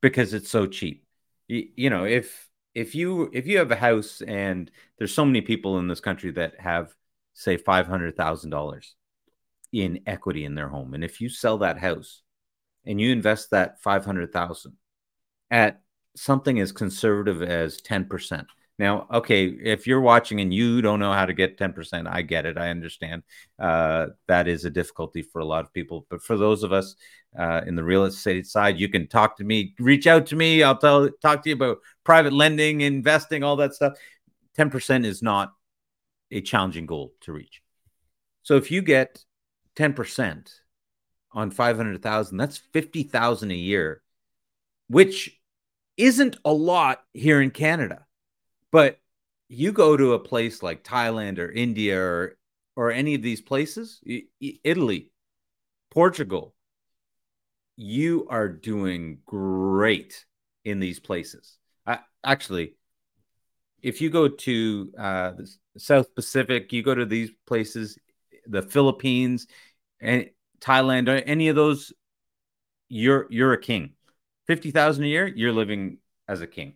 because 0.00 0.32
it's 0.32 0.50
so 0.50 0.66
cheap. 0.66 1.04
You, 1.46 1.68
you 1.76 1.90
know, 1.90 2.04
if 2.04 2.48
if 2.74 2.94
you 2.94 3.30
if 3.32 3.46
you 3.46 3.58
have 3.58 3.70
a 3.70 3.76
house 3.76 4.22
and 4.22 4.70
there's 4.98 5.14
so 5.14 5.24
many 5.24 5.42
people 5.42 5.78
in 5.78 5.88
this 5.88 6.00
country 6.00 6.30
that 6.32 6.60
have 6.60 6.94
say 7.34 7.58
$500,000 7.58 8.86
in 9.72 10.00
equity 10.06 10.44
in 10.44 10.54
their 10.54 10.68
home 10.68 10.94
and 10.94 11.04
if 11.04 11.20
you 11.20 11.28
sell 11.28 11.58
that 11.58 11.78
house 11.78 12.22
and 12.86 13.00
you 13.00 13.12
invest 13.12 13.50
that 13.50 13.82
500,000 13.82 14.72
at 15.50 15.82
something 16.14 16.58
as 16.60 16.72
conservative 16.72 17.42
as 17.42 17.80
10%, 17.82 18.46
now, 18.78 19.06
okay, 19.10 19.46
if 19.46 19.86
you're 19.86 20.02
watching 20.02 20.40
and 20.40 20.52
you 20.52 20.82
don't 20.82 21.00
know 21.00 21.12
how 21.12 21.24
to 21.24 21.32
get 21.32 21.56
10%, 21.56 22.06
I 22.06 22.20
get 22.20 22.44
it. 22.44 22.58
I 22.58 22.68
understand. 22.68 23.22
Uh, 23.58 24.08
that 24.28 24.48
is 24.48 24.66
a 24.66 24.70
difficulty 24.70 25.22
for 25.22 25.38
a 25.38 25.46
lot 25.46 25.64
of 25.64 25.72
people. 25.72 26.06
But 26.10 26.22
for 26.22 26.36
those 26.36 26.62
of 26.62 26.72
us 26.72 26.94
uh, 27.38 27.62
in 27.66 27.74
the 27.74 27.84
real 27.84 28.04
estate 28.04 28.46
side, 28.46 28.78
you 28.78 28.90
can 28.90 29.08
talk 29.08 29.38
to 29.38 29.44
me, 29.44 29.74
reach 29.78 30.06
out 30.06 30.26
to 30.26 30.36
me. 30.36 30.62
I'll 30.62 30.76
tell 30.76 31.08
talk 31.22 31.42
to 31.44 31.48
you 31.48 31.54
about 31.54 31.78
private 32.04 32.34
lending, 32.34 32.82
investing, 32.82 33.42
all 33.42 33.56
that 33.56 33.74
stuff. 33.74 33.94
10% 34.58 35.06
is 35.06 35.22
not 35.22 35.54
a 36.30 36.42
challenging 36.42 36.84
goal 36.84 37.14
to 37.22 37.32
reach. 37.32 37.62
So 38.42 38.56
if 38.56 38.70
you 38.70 38.82
get 38.82 39.24
10% 39.76 40.50
on 41.32 41.50
500,000, 41.50 42.36
that's 42.36 42.58
50,000 42.58 43.50
a 43.50 43.54
year, 43.54 44.02
which 44.88 45.40
isn't 45.96 46.36
a 46.44 46.52
lot 46.52 47.02
here 47.14 47.40
in 47.40 47.50
Canada 47.50 48.05
but 48.70 48.98
you 49.48 49.72
go 49.72 49.96
to 49.96 50.14
a 50.14 50.18
place 50.18 50.62
like 50.62 50.82
Thailand 50.82 51.38
or 51.38 51.50
India 51.50 52.00
or 52.00 52.36
or 52.76 52.92
any 52.92 53.14
of 53.14 53.22
these 53.22 53.40
places, 53.40 54.02
Italy, 54.62 55.10
Portugal, 55.90 56.54
you 57.76 58.26
are 58.28 58.48
doing 58.50 59.18
great 59.24 60.26
in 60.64 60.78
these 60.78 61.00
places. 61.00 61.56
I, 61.86 62.00
actually, 62.22 62.74
if 63.82 64.02
you 64.02 64.10
go 64.10 64.28
to 64.28 64.92
uh, 64.98 65.32
the 65.32 65.50
South 65.78 66.14
Pacific, 66.14 66.72
you 66.72 66.82
go 66.82 66.94
to 66.94 67.06
these 67.06 67.30
places, 67.46 67.98
the 68.46 68.62
Philippines 68.62 69.46
and 70.00 70.28
Thailand, 70.60 71.08
or 71.08 71.16
any 71.16 71.48
of 71.48 71.56
those, 71.56 71.92
you're 72.88 73.26
you're 73.30 73.52
a 73.52 73.60
king. 73.60 73.92
Fifty 74.46 74.70
thousand 74.70 75.04
a 75.04 75.08
year, 75.08 75.26
you're 75.26 75.52
living 75.52 75.98
as 76.28 76.40
a 76.40 76.46
king. 76.46 76.74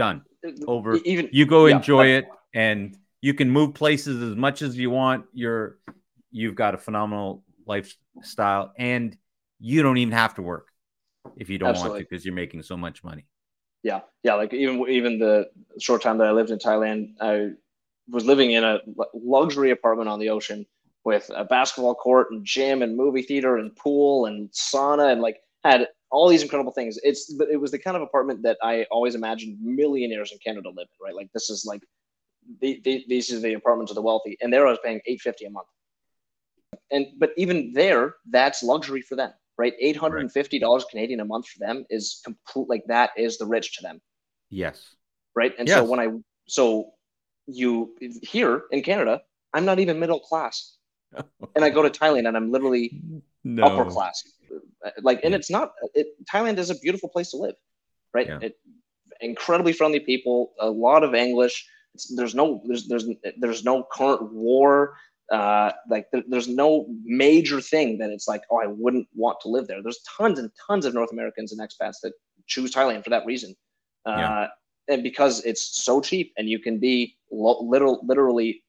Done 0.00 0.24
over. 0.66 0.96
Even 1.04 1.28
you 1.30 1.44
go 1.44 1.66
yeah, 1.66 1.76
enjoy 1.76 2.06
it, 2.06 2.26
and 2.54 2.96
you 3.20 3.34
can 3.34 3.50
move 3.50 3.74
places 3.74 4.22
as 4.22 4.34
much 4.34 4.62
as 4.62 4.78
you 4.78 4.88
want. 4.88 5.26
You're 5.34 5.76
you've 6.30 6.54
got 6.54 6.72
a 6.74 6.78
phenomenal 6.78 7.44
lifestyle, 7.66 8.72
and 8.78 9.14
you 9.58 9.82
don't 9.82 9.98
even 9.98 10.12
have 10.12 10.34
to 10.36 10.42
work 10.42 10.68
if 11.36 11.50
you 11.50 11.58
don't 11.58 11.68
absolutely. 11.68 11.98
want 11.98 12.00
to 12.00 12.08
because 12.08 12.24
you're 12.24 12.34
making 12.34 12.62
so 12.62 12.78
much 12.78 13.04
money. 13.04 13.26
Yeah, 13.82 14.00
yeah. 14.22 14.36
Like 14.36 14.54
even 14.54 14.88
even 14.88 15.18
the 15.18 15.50
short 15.78 16.00
time 16.00 16.16
that 16.16 16.28
I 16.28 16.32
lived 16.32 16.50
in 16.50 16.58
Thailand, 16.58 17.12
I 17.20 17.50
was 18.08 18.24
living 18.24 18.52
in 18.52 18.64
a 18.64 18.78
luxury 19.12 19.70
apartment 19.70 20.08
on 20.08 20.18
the 20.18 20.30
ocean 20.30 20.64
with 21.04 21.30
a 21.36 21.44
basketball 21.44 21.94
court 21.94 22.28
and 22.30 22.42
gym 22.42 22.80
and 22.80 22.96
movie 22.96 23.22
theater 23.22 23.58
and 23.58 23.76
pool 23.76 24.24
and 24.24 24.48
sauna 24.50 25.12
and 25.12 25.20
like 25.20 25.40
had 25.62 25.88
all 26.10 26.28
these 26.28 26.42
incredible 26.42 26.72
things. 26.72 26.98
It's 27.02 27.32
it 27.50 27.60
was 27.60 27.70
the 27.70 27.78
kind 27.78 27.96
of 27.96 28.02
apartment 28.02 28.42
that 28.42 28.58
I 28.62 28.86
always 28.90 29.14
imagined 29.14 29.58
millionaires 29.60 30.32
in 30.32 30.38
Canada 30.38 30.68
live 30.68 30.88
in, 30.88 31.04
right? 31.04 31.14
Like 31.14 31.30
this 31.32 31.50
is 31.50 31.64
like 31.64 31.82
the, 32.60 32.80
the, 32.84 33.04
these 33.08 33.32
are 33.32 33.38
the 33.38 33.54
apartments 33.54 33.90
of 33.90 33.94
the 33.94 34.02
wealthy, 34.02 34.36
and 34.40 34.52
there 34.52 34.66
I 34.66 34.70
was 34.70 34.80
paying 34.84 35.00
eight 35.06 35.20
fifty 35.20 35.44
a 35.44 35.50
month. 35.50 35.68
And 36.90 37.06
but 37.18 37.30
even 37.36 37.72
there, 37.72 38.16
that's 38.28 38.62
luxury 38.62 39.02
for 39.02 39.14
them, 39.14 39.32
right? 39.56 39.74
Eight 39.80 39.96
hundred 39.96 40.18
and 40.18 40.32
fifty 40.32 40.58
dollars 40.58 40.82
right. 40.84 40.90
Canadian 40.90 41.20
a 41.20 41.24
month 41.24 41.48
for 41.48 41.58
them 41.58 41.84
is 41.90 42.20
complete. 42.24 42.68
Like 42.68 42.84
that 42.86 43.10
is 43.16 43.38
the 43.38 43.46
rich 43.46 43.76
to 43.76 43.82
them. 43.82 44.00
Yes. 44.50 44.94
Right. 45.36 45.54
And 45.58 45.68
yes. 45.68 45.78
so 45.78 45.84
when 45.84 46.00
I 46.00 46.08
so 46.48 46.90
you 47.46 47.94
here 48.22 48.64
in 48.72 48.82
Canada, 48.82 49.22
I'm 49.54 49.64
not 49.64 49.78
even 49.78 50.00
middle 50.00 50.20
class, 50.20 50.76
and 51.54 51.64
I 51.64 51.70
go 51.70 51.82
to 51.82 51.90
Thailand 51.90 52.26
and 52.26 52.36
I'm 52.36 52.50
literally 52.50 53.00
no. 53.44 53.64
upper 53.64 53.90
class 53.90 54.24
like, 55.02 55.20
and 55.24 55.34
it's 55.34 55.50
not. 55.50 55.72
It, 55.94 56.08
Thailand 56.32 56.58
is 56.58 56.70
a 56.70 56.74
beautiful 56.76 57.08
place 57.08 57.30
to 57.30 57.36
live, 57.36 57.54
right? 58.14 58.26
Yeah. 58.26 58.38
It, 58.42 58.58
incredibly 59.20 59.72
friendly 59.72 60.00
people, 60.00 60.52
a 60.58 60.70
lot 60.70 61.04
of 61.04 61.14
English. 61.14 61.66
It's, 61.94 62.14
there's 62.14 62.34
no 62.34 62.62
there's 62.66 62.86
there's 62.88 63.06
there's 63.38 63.64
no 63.64 63.86
current 63.92 64.32
war. 64.32 64.96
Uh, 65.30 65.70
like 65.88 66.06
there, 66.10 66.24
there's 66.28 66.48
no 66.48 66.86
major 67.04 67.60
thing 67.60 67.98
that 67.98 68.10
it's 68.10 68.26
like, 68.26 68.42
oh, 68.50 68.60
I 68.60 68.66
wouldn't 68.66 69.06
want 69.14 69.38
to 69.42 69.48
live 69.48 69.68
there. 69.68 69.80
There's 69.80 70.00
tons 70.16 70.40
and 70.40 70.50
tons 70.66 70.86
of 70.86 70.94
North 70.94 71.12
Americans 71.12 71.52
and 71.52 71.60
expats 71.60 72.00
that 72.02 72.12
choose 72.46 72.72
Thailand 72.72 73.04
for 73.04 73.10
that 73.10 73.24
reason. 73.26 73.54
Uh, 74.04 74.16
yeah. 74.18 74.46
And 74.88 75.04
because 75.04 75.44
it's 75.44 75.84
so 75.84 76.00
cheap 76.00 76.32
and 76.36 76.48
you 76.48 76.58
can 76.58 76.80
be 76.80 77.16
lo- 77.30 77.62
literal, 77.62 78.00
literally 78.02 78.64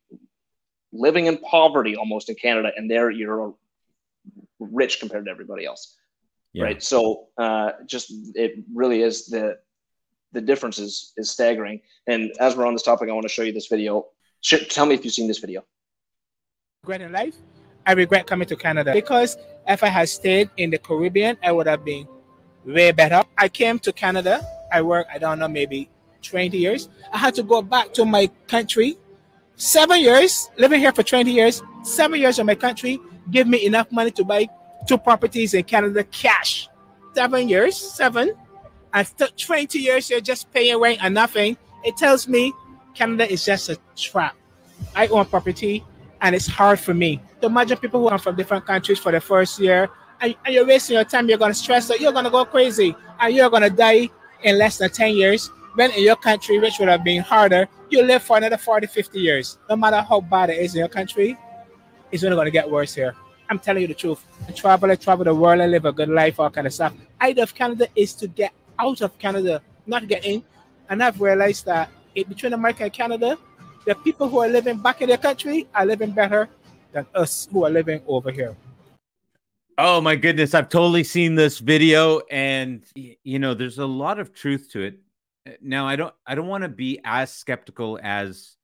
living 0.93 1.25
in 1.25 1.37
poverty 1.39 1.95
almost 1.95 2.29
in 2.29 2.35
Canada, 2.35 2.71
and 2.75 2.91
there 2.91 3.09
you're 3.09 3.55
rich 4.71 4.99
compared 4.99 5.25
to 5.25 5.31
everybody 5.31 5.65
else. 5.65 5.97
Yeah. 6.53 6.65
Right. 6.65 6.83
So 6.83 7.27
uh, 7.37 7.71
just 7.85 8.11
it 8.35 8.63
really 8.73 9.01
is 9.01 9.27
the 9.27 9.57
the 10.33 10.41
difference 10.41 10.79
is 10.79 11.13
is 11.17 11.29
staggering. 11.29 11.81
And 12.07 12.31
as 12.39 12.55
we're 12.55 12.65
on 12.65 12.73
this 12.73 12.83
topic, 12.83 13.09
I 13.09 13.13
want 13.13 13.23
to 13.23 13.29
show 13.29 13.43
you 13.43 13.53
this 13.53 13.67
video. 13.67 14.07
Sh- 14.41 14.67
tell 14.69 14.85
me 14.85 14.95
if 14.95 15.05
you've 15.05 15.13
seen 15.13 15.27
this 15.27 15.39
video. 15.39 15.63
Regret 16.83 17.01
in 17.01 17.11
life, 17.11 17.35
I 17.85 17.93
regret 17.93 18.27
coming 18.27 18.47
to 18.47 18.55
Canada 18.55 18.91
because 18.93 19.37
if 19.67 19.83
I 19.83 19.87
had 19.87 20.09
stayed 20.09 20.49
in 20.57 20.71
the 20.71 20.77
Caribbean, 20.77 21.37
I 21.43 21.51
would 21.51 21.67
have 21.67 21.85
been 21.85 22.07
way 22.65 22.91
better. 22.91 23.23
I 23.37 23.49
came 23.49 23.79
to 23.79 23.93
Canada. 23.93 24.41
I 24.71 24.81
worked, 24.81 25.11
I 25.13 25.17
don't 25.17 25.39
know, 25.39 25.47
maybe 25.47 25.89
20 26.23 26.57
years. 26.57 26.89
I 27.11 27.17
had 27.17 27.35
to 27.35 27.43
go 27.43 27.61
back 27.61 27.93
to 27.93 28.05
my 28.05 28.29
country. 28.47 28.97
Seven 29.55 29.99
years, 29.99 30.49
living 30.57 30.79
here 30.79 30.91
for 30.91 31.03
20 31.03 31.31
years, 31.31 31.61
seven 31.83 32.19
years 32.19 32.39
in 32.39 32.45
my 32.45 32.55
country, 32.55 32.99
give 33.31 33.47
me 33.47 33.65
enough 33.65 33.91
money 33.91 34.11
to 34.11 34.23
buy 34.23 34.47
two 34.87 34.97
properties 34.97 35.53
in 35.53 35.63
Canada 35.63 36.03
cash. 36.03 36.69
Seven 37.15 37.49
years, 37.49 37.75
seven. 37.75 38.33
And 38.93 39.09
20 39.37 39.79
years, 39.79 40.09
you're 40.09 40.21
just 40.21 40.51
paying 40.51 40.79
rent 40.79 40.99
and 41.01 41.13
nothing. 41.13 41.57
It 41.83 41.97
tells 41.97 42.27
me 42.27 42.53
Canada 42.93 43.31
is 43.31 43.45
just 43.45 43.69
a 43.69 43.77
trap. 43.95 44.35
I 44.95 45.07
own 45.07 45.25
property 45.25 45.83
and 46.21 46.35
it's 46.35 46.47
hard 46.47 46.79
for 46.79 46.93
me. 46.93 47.21
To 47.41 47.47
imagine 47.47 47.77
people 47.77 48.01
who 48.01 48.09
come 48.09 48.19
from 48.19 48.35
different 48.35 48.65
countries 48.65 48.99
for 48.99 49.11
the 49.11 49.21
first 49.21 49.59
year 49.59 49.89
and, 50.21 50.35
and 50.45 50.53
you're 50.53 50.65
wasting 50.65 50.95
your 50.95 51.03
time, 51.03 51.27
you're 51.27 51.37
going 51.37 51.51
to 51.51 51.57
stress 51.57 51.89
out, 51.89 51.99
you're 51.99 52.11
going 52.11 52.25
to 52.25 52.31
go 52.31 52.45
crazy, 52.45 52.95
and 53.19 53.33
you're 53.33 53.49
going 53.49 53.63
to 53.63 53.69
die 53.69 54.09
in 54.43 54.57
less 54.57 54.77
than 54.77 54.89
10 54.89 55.15
years. 55.15 55.49
When 55.75 55.89
in 55.91 56.03
your 56.03 56.15
country, 56.15 56.59
which 56.59 56.79
would 56.79 56.89
have 56.89 57.03
been 57.03 57.21
harder, 57.21 57.67
you 57.89 58.03
live 58.03 58.21
for 58.21 58.37
another 58.37 58.57
40, 58.57 58.87
50 58.87 59.19
years. 59.19 59.57
No 59.69 59.75
matter 59.75 60.01
how 60.01 60.21
bad 60.21 60.49
it 60.49 60.57
is 60.57 60.75
in 60.75 60.79
your 60.79 60.89
country, 60.89 61.37
it's 62.11 62.23
only 62.23 62.35
going 62.35 62.45
to 62.45 62.51
get 62.51 62.69
worse 62.69 62.93
here. 62.93 63.15
I'm 63.51 63.59
telling 63.59 63.81
you 63.81 63.87
the 63.89 63.93
truth. 63.93 64.25
I 64.47 64.53
travel, 64.53 64.89
I 64.89 64.95
travel 64.95 65.25
the 65.25 65.35
world, 65.35 65.59
I 65.59 65.67
live 65.67 65.83
a 65.83 65.91
good 65.91 66.07
life, 66.07 66.39
all 66.39 66.49
kind 66.49 66.65
of 66.65 66.73
stuff. 66.73 66.93
Idea 67.21 67.43
of 67.43 67.53
Canada 67.53 67.85
is 67.97 68.13
to 68.13 68.29
get 68.29 68.53
out 68.79 69.01
of 69.01 69.19
Canada, 69.19 69.61
not 69.85 70.07
get 70.07 70.23
in. 70.23 70.41
And 70.89 71.03
I've 71.03 71.19
realized 71.19 71.65
that 71.65 71.89
it, 72.15 72.29
between 72.29 72.53
America 72.53 72.83
and 72.85 72.93
Canada, 72.93 73.37
the 73.85 73.95
people 73.95 74.29
who 74.29 74.39
are 74.39 74.47
living 74.47 74.77
back 74.77 75.01
in 75.01 75.09
their 75.09 75.17
country 75.17 75.67
are 75.75 75.85
living 75.85 76.11
better 76.11 76.47
than 76.93 77.05
us 77.13 77.49
who 77.51 77.65
are 77.65 77.69
living 77.69 78.01
over 78.07 78.31
here. 78.31 78.55
Oh 79.77 79.99
my 79.99 80.15
goodness, 80.15 80.53
I've 80.53 80.69
totally 80.69 81.03
seen 81.03 81.35
this 81.35 81.59
video 81.59 82.21
and 82.31 82.85
you 82.95 83.37
know, 83.37 83.53
there's 83.53 83.79
a 83.79 83.85
lot 83.85 84.17
of 84.17 84.33
truth 84.33 84.69
to 84.71 84.81
it. 84.81 84.99
Now, 85.61 85.85
I 85.85 85.97
don't 85.97 86.13
I 86.25 86.35
don't 86.35 86.47
want 86.47 86.63
to 86.63 86.69
be 86.69 87.01
as 87.03 87.33
skeptical 87.33 87.99
as 88.01 88.55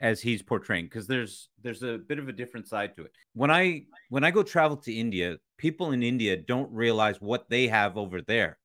as 0.00 0.20
he's 0.20 0.42
portraying 0.42 0.86
because 0.86 1.06
there's 1.06 1.48
there's 1.62 1.82
a 1.82 1.98
bit 1.98 2.18
of 2.18 2.28
a 2.28 2.32
different 2.32 2.68
side 2.68 2.96
to 2.96 3.04
it. 3.04 3.12
When 3.34 3.50
I 3.50 3.84
when 4.08 4.24
I 4.24 4.30
go 4.30 4.42
travel 4.42 4.76
to 4.78 4.92
India, 4.92 5.38
people 5.56 5.92
in 5.92 6.02
India 6.02 6.36
don't 6.36 6.72
realize 6.72 7.20
what 7.20 7.48
they 7.48 7.68
have 7.68 7.96
over 7.96 8.20
there. 8.22 8.58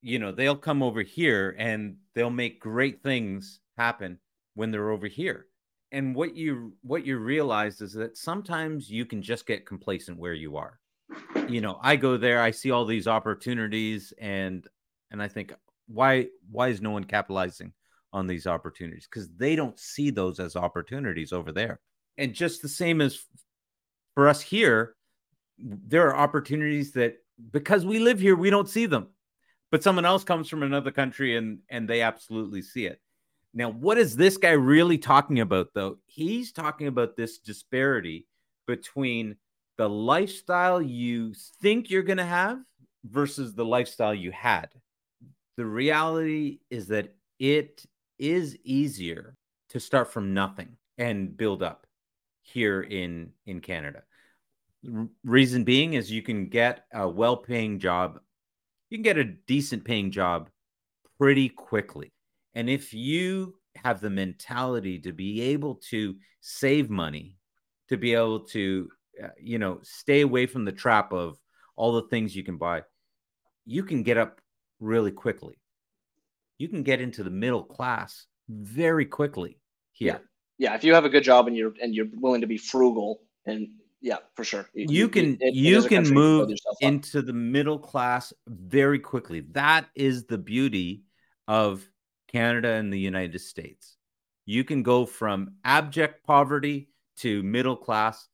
You 0.00 0.18
know, 0.18 0.32
they'll 0.32 0.56
come 0.56 0.82
over 0.82 1.02
here 1.02 1.54
and 1.58 1.96
they'll 2.14 2.30
make 2.30 2.60
great 2.60 3.02
things 3.02 3.60
happen 3.76 4.18
when 4.54 4.70
they're 4.70 4.90
over 4.90 5.06
here. 5.06 5.46
And 5.92 6.14
what 6.14 6.34
you 6.34 6.74
what 6.82 7.06
you 7.06 7.18
realize 7.18 7.80
is 7.80 7.92
that 7.94 8.16
sometimes 8.16 8.90
you 8.90 9.06
can 9.06 9.22
just 9.22 9.46
get 9.46 9.66
complacent 9.66 10.18
where 10.18 10.34
you 10.34 10.56
are 10.56 10.80
you 11.48 11.60
know, 11.60 11.78
I 11.82 11.96
go 11.96 12.16
there, 12.16 12.40
I 12.40 12.50
see 12.50 12.70
all 12.70 12.84
these 12.84 13.06
opportunities, 13.06 14.12
and 14.18 14.66
and 15.10 15.22
I 15.22 15.28
think, 15.28 15.52
why 15.86 16.28
why 16.50 16.68
is 16.68 16.80
no 16.80 16.90
one 16.90 17.04
capitalizing 17.04 17.72
on 18.12 18.26
these 18.26 18.46
opportunities? 18.46 19.06
Because 19.10 19.28
they 19.30 19.56
don't 19.56 19.78
see 19.78 20.10
those 20.10 20.40
as 20.40 20.56
opportunities 20.56 21.32
over 21.32 21.52
there. 21.52 21.80
And 22.18 22.34
just 22.34 22.62
the 22.62 22.68
same 22.68 23.00
as 23.00 23.24
for 24.14 24.28
us 24.28 24.40
here, 24.40 24.94
there 25.58 26.08
are 26.08 26.16
opportunities 26.16 26.92
that 26.92 27.16
because 27.50 27.84
we 27.84 27.98
live 27.98 28.20
here, 28.20 28.36
we 28.36 28.50
don't 28.50 28.68
see 28.68 28.86
them. 28.86 29.08
But 29.70 29.82
someone 29.82 30.04
else 30.04 30.22
comes 30.22 30.48
from 30.48 30.62
another 30.62 30.90
country 30.90 31.36
and 31.36 31.60
and 31.68 31.88
they 31.88 32.02
absolutely 32.02 32.62
see 32.62 32.86
it. 32.86 33.00
Now, 33.54 33.70
what 33.70 33.98
is 33.98 34.16
this 34.16 34.36
guy 34.36 34.52
really 34.52 34.98
talking 34.98 35.40
about 35.40 35.68
though? 35.74 35.98
He's 36.06 36.52
talking 36.52 36.86
about 36.86 37.16
this 37.16 37.38
disparity 37.38 38.26
between 38.66 39.36
the 39.78 39.88
lifestyle 39.88 40.80
you 40.80 41.34
think 41.60 41.90
you're 41.90 42.02
going 42.02 42.18
to 42.18 42.24
have 42.24 42.58
versus 43.04 43.54
the 43.54 43.64
lifestyle 43.64 44.14
you 44.14 44.30
had. 44.30 44.68
The 45.56 45.66
reality 45.66 46.60
is 46.70 46.88
that 46.88 47.14
it 47.38 47.84
is 48.22 48.56
easier 48.64 49.36
to 49.70 49.80
start 49.80 50.12
from 50.12 50.32
nothing 50.32 50.76
and 50.96 51.36
build 51.36 51.62
up 51.62 51.86
here 52.42 52.82
in 52.82 53.32
in 53.46 53.60
Canada. 53.60 54.02
reason 55.24 55.64
being 55.64 55.94
is 55.94 56.10
you 56.10 56.22
can 56.22 56.48
get 56.48 56.86
a 56.92 57.08
well-paying 57.08 57.78
job. 57.78 58.20
You 58.90 58.98
can 58.98 59.02
get 59.02 59.18
a 59.18 59.24
decent 59.24 59.84
paying 59.84 60.10
job 60.10 60.48
pretty 61.18 61.48
quickly. 61.48 62.12
And 62.54 62.68
if 62.68 62.94
you 62.94 63.56
have 63.76 64.00
the 64.00 64.10
mentality 64.10 64.98
to 65.00 65.12
be 65.12 65.40
able 65.40 65.76
to 65.90 66.16
save 66.40 66.90
money, 66.90 67.36
to 67.88 67.96
be 67.96 68.14
able 68.14 68.40
to 68.40 68.88
uh, 69.22 69.28
you 69.40 69.58
know, 69.58 69.78
stay 69.82 70.22
away 70.22 70.46
from 70.46 70.64
the 70.64 70.72
trap 70.72 71.12
of 71.12 71.38
all 71.76 71.92
the 71.92 72.08
things 72.08 72.34
you 72.34 72.42
can 72.42 72.56
buy. 72.56 72.82
You 73.66 73.82
can 73.82 74.02
get 74.02 74.16
up 74.16 74.40
really 74.80 75.12
quickly. 75.12 75.58
You 76.62 76.68
can 76.68 76.84
get 76.84 77.00
into 77.00 77.24
the 77.24 77.30
middle 77.30 77.64
class 77.64 78.26
very 78.48 79.04
quickly 79.04 79.58
here. 79.90 80.20
Yeah. 80.58 80.70
yeah, 80.70 80.74
if 80.76 80.84
you 80.84 80.94
have 80.94 81.04
a 81.04 81.08
good 81.08 81.24
job 81.24 81.48
and 81.48 81.56
you're 81.56 81.74
and 81.82 81.92
you're 81.92 82.06
willing 82.14 82.42
to 82.42 82.46
be 82.46 82.56
frugal 82.56 83.22
and 83.44 83.66
yeah, 84.00 84.18
for 84.36 84.44
sure. 84.44 84.68
You, 84.72 84.86
you 84.88 85.08
can 85.08 85.38
it, 85.40 85.54
you 85.54 85.82
it 85.82 85.88
can 85.88 86.08
move 86.08 86.50
into 86.80 87.20
the 87.20 87.32
middle 87.32 87.80
class 87.80 88.32
very 88.46 89.00
quickly. 89.00 89.40
That 89.50 89.86
is 89.96 90.26
the 90.26 90.38
beauty 90.38 91.02
of 91.48 91.84
Canada 92.28 92.68
and 92.74 92.92
the 92.92 93.00
United 93.00 93.40
States. 93.40 93.96
You 94.46 94.62
can 94.62 94.84
go 94.84 95.04
from 95.04 95.56
abject 95.64 96.24
poverty 96.24 96.90
to 97.16 97.42
middle 97.42 97.76
class 97.76 98.28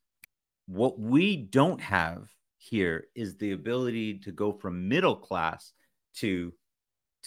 what 0.67 1.01
we 1.01 1.35
don't 1.35 1.81
have 1.81 2.29
here 2.59 3.07
is 3.14 3.38
the 3.38 3.53
ability 3.53 4.19
to 4.19 4.33
go 4.33 4.53
from 4.53 4.87
middle 4.87 5.17
class 5.17 5.73
to 6.17 6.53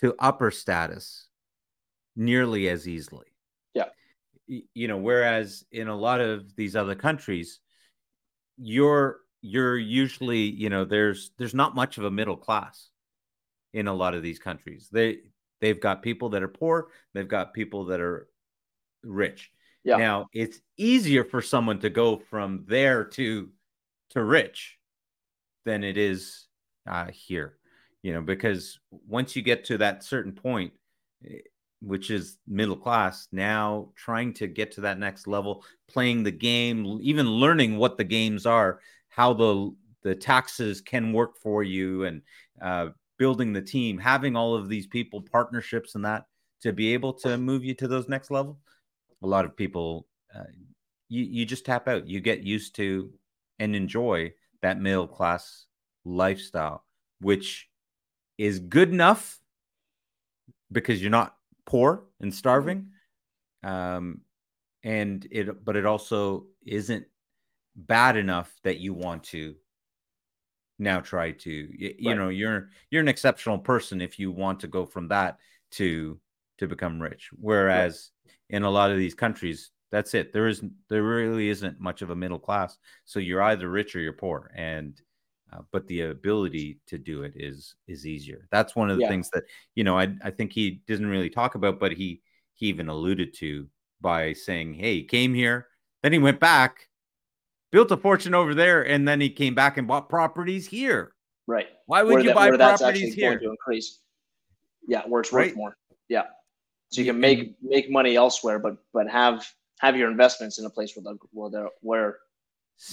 to 0.01 0.15
upper 0.19 0.51
status 0.51 1.27
nearly 2.15 2.67
as 2.69 2.87
easily. 2.87 3.27
Yeah. 3.73 3.89
You 4.47 4.87
know, 4.87 4.97
whereas 4.97 5.63
in 5.71 5.87
a 5.87 5.95
lot 5.95 6.19
of 6.21 6.55
these 6.55 6.75
other 6.75 6.95
countries, 6.95 7.59
you're 8.57 9.19
you're 9.41 9.77
usually, 9.77 10.41
you 10.41 10.69
know, 10.69 10.85
there's 10.85 11.31
there's 11.37 11.55
not 11.55 11.75
much 11.75 11.97
of 11.97 12.03
a 12.03 12.11
middle 12.11 12.37
class 12.37 12.89
in 13.73 13.87
a 13.87 13.93
lot 13.93 14.13
of 14.13 14.21
these 14.21 14.39
countries. 14.39 14.89
They 14.91 15.19
they've 15.61 15.79
got 15.79 16.03
people 16.03 16.29
that 16.29 16.43
are 16.43 16.47
poor, 16.47 16.89
they've 17.13 17.27
got 17.27 17.53
people 17.53 17.85
that 17.85 18.01
are 18.01 18.27
rich. 19.03 19.51
Yeah. 19.83 19.97
Now 19.97 20.27
it's 20.33 20.59
easier 20.77 21.23
for 21.23 21.41
someone 21.41 21.79
to 21.79 21.89
go 21.89 22.17
from 22.17 22.65
there 22.67 23.05
to 23.05 23.49
to 24.11 24.23
rich 24.23 24.77
than 25.65 25.83
it 25.83 25.97
is 25.97 26.47
uh, 26.87 27.07
here, 27.11 27.57
you 28.03 28.13
know, 28.13 28.21
because 28.21 28.79
once 29.07 29.35
you 29.35 29.41
get 29.41 29.65
to 29.65 29.77
that 29.77 30.03
certain 30.03 30.31
point, 30.31 30.73
eh, 31.25 31.39
which 31.81 32.11
is 32.11 32.37
middle 32.47 32.75
class, 32.75 33.27
now 33.31 33.89
trying 33.95 34.33
to 34.33 34.47
get 34.47 34.71
to 34.73 34.81
that 34.81 34.99
next 34.99 35.27
level, 35.27 35.63
playing 35.87 36.23
the 36.23 36.31
game, 36.31 36.99
even 37.01 37.25
learning 37.27 37.77
what 37.77 37.97
the 37.97 38.03
games 38.03 38.45
are, 38.45 38.79
how 39.09 39.33
the 39.33 39.75
the 40.03 40.15
taxes 40.15 40.81
can 40.81 41.13
work 41.13 41.37
for 41.37 41.63
you, 41.63 42.05
and 42.05 42.21
uh, 42.61 42.87
building 43.17 43.53
the 43.53 43.61
team, 43.61 43.97
having 43.97 44.35
all 44.35 44.55
of 44.55 44.69
these 44.69 44.87
people 44.87 45.21
partnerships 45.21 45.95
and 45.95 46.05
that 46.05 46.25
to 46.61 46.73
be 46.73 46.93
able 46.93 47.13
to 47.13 47.37
move 47.37 47.63
you 47.63 47.73
to 47.73 47.87
those 47.87 48.07
next 48.07 48.29
level 48.31 48.59
a 49.23 49.27
lot 49.27 49.45
of 49.45 49.55
people 49.55 50.07
uh, 50.35 50.43
you 51.09 51.23
you 51.23 51.45
just 51.45 51.65
tap 51.65 51.87
out. 51.87 52.07
You 52.07 52.19
get 52.21 52.43
used 52.43 52.75
to 52.75 53.11
and 53.59 53.75
enjoy 53.75 54.33
that 54.61 54.79
middle 54.79 55.07
class 55.07 55.65
lifestyle 56.05 56.83
which 57.19 57.67
is 58.41 58.59
good 58.59 58.89
enough 58.89 59.39
because 60.71 61.01
you're 61.01 61.11
not 61.11 61.35
poor 61.65 62.05
and 62.19 62.33
starving. 62.33 62.89
Um 63.63 64.21
and 64.83 65.27
it 65.29 65.63
but 65.63 65.75
it 65.75 65.85
also 65.85 66.47
isn't 66.65 67.05
bad 67.75 68.17
enough 68.17 68.51
that 68.63 68.79
you 68.79 68.93
want 68.93 69.23
to 69.23 69.55
now 70.79 70.99
try 70.99 71.31
to 71.31 71.51
you, 71.51 71.93
you 71.99 72.15
know 72.15 72.29
you're 72.29 72.69
you're 72.89 73.01
an 73.01 73.07
exceptional 73.07 73.59
person 73.59 74.01
if 74.01 74.17
you 74.17 74.31
want 74.31 74.59
to 74.61 74.67
go 74.67 74.85
from 74.85 75.07
that 75.09 75.37
to 75.71 76.19
to 76.57 76.67
become 76.67 76.99
rich. 76.99 77.29
Whereas 77.39 78.09
in 78.49 78.63
a 78.63 78.69
lot 78.69 78.91
of 78.91 78.97
these 78.97 79.13
countries 79.13 79.69
that's 79.91 80.13
it. 80.13 80.33
There 80.33 80.47
isn't 80.47 80.71
there 80.89 81.03
really 81.03 81.49
isn't 81.49 81.79
much 81.79 82.01
of 82.01 82.09
a 82.09 82.15
middle 82.15 82.39
class. 82.39 82.77
So 83.05 83.19
you're 83.19 83.43
either 83.43 83.69
rich 83.69 83.95
or 83.95 83.99
you're 83.99 84.13
poor. 84.13 84.49
And 84.55 84.99
uh, 85.51 85.61
but 85.71 85.87
the 85.87 86.01
ability 86.01 86.79
to 86.87 86.97
do 86.97 87.23
it 87.23 87.33
is 87.35 87.75
is 87.87 88.05
easier 88.05 88.47
that's 88.51 88.75
one 88.75 88.89
of 88.89 88.97
the 88.97 89.03
Yeah. 89.03 89.09
things 89.09 89.29
that 89.31 89.43
you 89.75 89.83
know 89.83 89.97
I, 89.97 90.13
I 90.23 90.31
think 90.31 90.51
he 90.53 90.81
doesn't 90.87 91.05
really 91.05 91.29
talk 91.29 91.55
about 91.55 91.79
but 91.79 91.91
he 91.93 92.21
he 92.53 92.67
even 92.67 92.87
alluded 92.89 93.33
to 93.35 93.67
by 94.01 94.33
saying 94.33 94.73
hey 94.73 94.95
he 94.95 95.03
came 95.03 95.33
here 95.33 95.67
then 96.03 96.13
he 96.13 96.19
went 96.19 96.39
back 96.39 96.89
built 97.71 97.91
a 97.91 97.97
fortune 97.97 98.33
over 98.35 98.53
there 98.53 98.85
and 98.85 99.07
then 99.07 99.21
he 99.21 99.29
came 99.29 99.55
back 99.55 99.77
and 99.77 99.87
bought 99.87 100.09
properties 100.09 100.67
here 100.67 101.13
Right. 101.47 101.67
why 101.85 102.03
would 102.03 102.13
where 102.13 102.19
you 102.21 102.29
that- 102.29 102.35
buy 102.35 102.49
where 102.49 102.57
properties 102.57 103.13
here 103.13 103.29
going 103.31 103.39
to 103.39 103.49
increase. 103.51 103.99
Yeah, 104.87 105.03
where 105.07 105.21
it's 105.21 105.31
Right. 105.31 105.47
worth 105.49 105.55
more. 105.57 105.77
Yeah. 106.09 106.23
So 106.89 107.01
you 107.01 107.11
can 107.11 107.19
make 107.19 107.55
make 107.61 107.89
money 107.89 108.15
elsewhere, 108.15 108.57
but 108.59 108.77
but 108.93 109.09
have 109.09 109.45
have 109.79 109.95
your 109.97 110.09
investments 110.09 110.59
in 110.59 110.65
a 110.65 110.69
place 110.69 110.95
where 110.95 111.03
the 111.03 111.17
where 111.31 111.69
where 111.81 112.19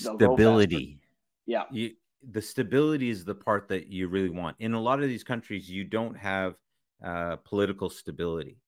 They'll 0.03 0.17
grow 0.17 0.35
stability 0.37 1.01
yeah 1.47 1.65
you, 1.71 1.95
the 2.27 2.43
stability 2.43 3.11
is 3.11 3.25
the 3.25 3.35
part 3.35 3.69
that 3.69 3.89
you 3.89 4.09
really 4.09 4.31
want. 4.31 4.57
In 4.59 4.75
a 4.75 4.81
lot 4.81 5.03
of 5.03 5.09
these 5.09 5.25
countries, 5.25 5.71
you 5.71 5.85
don't 5.85 6.17
have 6.17 6.55
uh, 7.05 7.37
political 7.37 7.91
stability, 7.91 8.59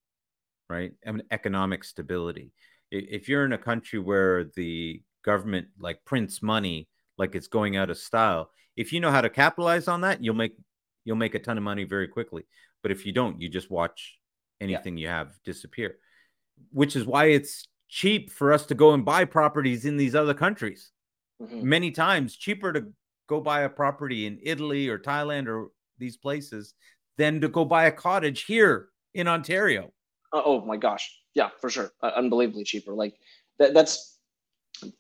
right? 0.69 0.93
I 1.07 1.13
mean, 1.13 1.23
economic 1.31 1.85
stability. 1.85 2.53
If 2.91 3.29
you're 3.29 3.45
in 3.45 3.53
a 3.53 3.59
country 3.59 3.99
where 3.99 4.45
the 4.57 5.03
government 5.25 5.69
like 5.79 6.05
prints 6.05 6.43
money 6.43 6.89
like 7.19 7.35
it's 7.35 7.49
going 7.49 7.77
out 7.77 7.91
of 7.91 7.99
style, 7.99 8.51
if 8.77 8.93
you 8.93 9.01
know 9.01 9.11
how 9.11 9.21
to 9.21 9.31
capitalize 9.31 9.89
on 9.89 10.03
that, 10.03 10.23
you'll 10.23 10.35
make 10.35 10.57
you'll 11.05 11.17
make 11.17 11.35
a 11.35 11.39
ton 11.39 11.57
of 11.57 11.63
money 11.63 11.85
very 11.85 12.09
quickly. 12.09 12.47
But 12.83 12.93
if 12.93 13.05
you 13.05 13.13
don't, 13.13 13.41
you 13.41 13.49
just 13.49 13.71
watch 13.71 14.19
anything 14.61 14.97
you 14.97 15.09
have 15.09 15.33
disappear. 15.45 15.97
Which 16.71 16.97
is 16.97 17.05
why 17.05 17.27
it's 17.27 17.67
cheap 17.89 18.31
for 18.31 18.53
us 18.53 18.67
to 18.67 18.75
go 18.75 18.93
and 18.93 19.05
buy 19.05 19.25
properties 19.25 19.85
in 19.85 19.97
these 19.97 20.15
other 20.15 20.35
countries 20.35 20.93
Mhm. 21.41 21.63
many 21.63 21.91
times 21.91 22.37
cheaper 22.37 22.73
to 22.73 22.93
go 23.31 23.41
buy 23.41 23.61
a 23.61 23.68
property 23.68 24.26
in 24.26 24.41
Italy 24.43 24.89
or 24.89 24.99
Thailand 24.99 25.47
or 25.47 25.70
these 25.99 26.16
places 26.16 26.74
than 27.16 27.41
to 27.41 27.49
go 27.49 27.64
buy 27.64 27.85
a 27.87 27.93
cottage 27.93 28.45
here 28.45 28.89
in 29.14 29.28
Ontario. 29.28 29.93
Oh, 30.33 30.43
oh 30.45 30.66
my 30.66 30.76
gosh, 30.76 31.09
yeah, 31.35 31.51
for 31.61 31.70
sure, 31.70 31.93
uh, 32.03 32.11
unbelievably 32.16 32.64
cheaper. 32.64 32.93
Like 32.93 33.14
that, 33.61 33.72
that's 33.72 34.18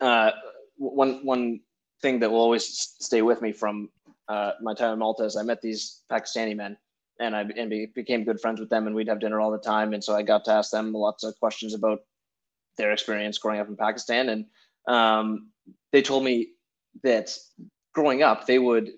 uh, 0.00 0.30
one 0.76 1.24
one 1.24 1.60
thing 2.02 2.20
that 2.20 2.30
will 2.30 2.40
always 2.40 2.64
stay 3.00 3.20
with 3.22 3.42
me 3.42 3.52
from 3.52 3.90
uh, 4.28 4.52
my 4.62 4.74
time 4.74 4.92
in 4.92 4.98
Malta 5.00 5.24
is 5.24 5.36
I 5.36 5.42
met 5.42 5.60
these 5.60 6.02
Pakistani 6.10 6.56
men, 6.56 6.76
and 7.18 7.34
I 7.34 7.40
and 7.56 7.68
be, 7.68 7.86
became 7.94 8.24
good 8.24 8.40
friends 8.40 8.60
with 8.60 8.70
them, 8.70 8.86
and 8.86 8.94
we'd 8.94 9.08
have 9.08 9.20
dinner 9.20 9.40
all 9.40 9.50
the 9.50 9.58
time, 9.58 9.92
and 9.92 10.02
so 10.02 10.14
I 10.14 10.22
got 10.22 10.44
to 10.44 10.52
ask 10.52 10.70
them 10.70 10.92
lots 10.92 11.24
of 11.24 11.38
questions 11.40 11.74
about 11.74 12.00
their 12.76 12.92
experience 12.92 13.38
growing 13.38 13.60
up 13.60 13.68
in 13.68 13.76
Pakistan, 13.76 14.28
and 14.28 14.46
um, 14.86 15.50
they 15.92 16.02
told 16.02 16.24
me 16.24 16.52
that 17.02 17.36
growing 17.92 18.22
up 18.22 18.46
they 18.46 18.58
would 18.58 18.90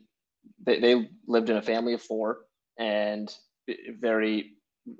they, 0.64 0.78
they 0.80 1.08
lived 1.26 1.50
in 1.50 1.56
a 1.56 1.62
family 1.62 1.94
of 1.94 2.02
four 2.02 2.40
and 2.78 3.34
very 4.00 4.52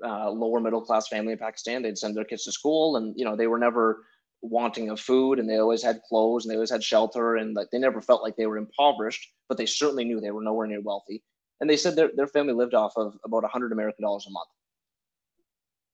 uh, 0.03 0.29
lower 0.29 0.59
middle 0.59 0.81
class 0.81 1.07
family 1.07 1.33
in 1.33 1.37
Pakistan. 1.37 1.81
They'd 1.81 1.97
send 1.97 2.15
their 2.15 2.25
kids 2.25 2.43
to 2.45 2.51
school, 2.51 2.97
and 2.97 3.13
you 3.17 3.25
know 3.25 3.35
they 3.35 3.47
were 3.47 3.59
never 3.59 4.05
wanting 4.41 4.89
of 4.89 4.99
food, 4.99 5.39
and 5.39 5.49
they 5.49 5.57
always 5.57 5.83
had 5.83 6.01
clothes, 6.07 6.45
and 6.45 6.51
they 6.51 6.55
always 6.55 6.71
had 6.71 6.83
shelter, 6.83 7.35
and 7.35 7.55
like 7.55 7.69
they 7.71 7.79
never 7.79 8.01
felt 8.01 8.23
like 8.23 8.35
they 8.35 8.45
were 8.45 8.57
impoverished, 8.57 9.27
but 9.49 9.57
they 9.57 9.65
certainly 9.65 10.05
knew 10.05 10.19
they 10.19 10.31
were 10.31 10.43
nowhere 10.43 10.67
near 10.67 10.81
wealthy. 10.81 11.23
And 11.59 11.69
they 11.69 11.77
said 11.77 11.95
their 11.95 12.11
their 12.15 12.27
family 12.27 12.53
lived 12.53 12.73
off 12.73 12.93
of 12.97 13.17
about 13.25 13.43
100 13.43 13.71
American 13.71 14.03
dollars 14.03 14.25
a 14.27 14.31
month. 14.31 14.49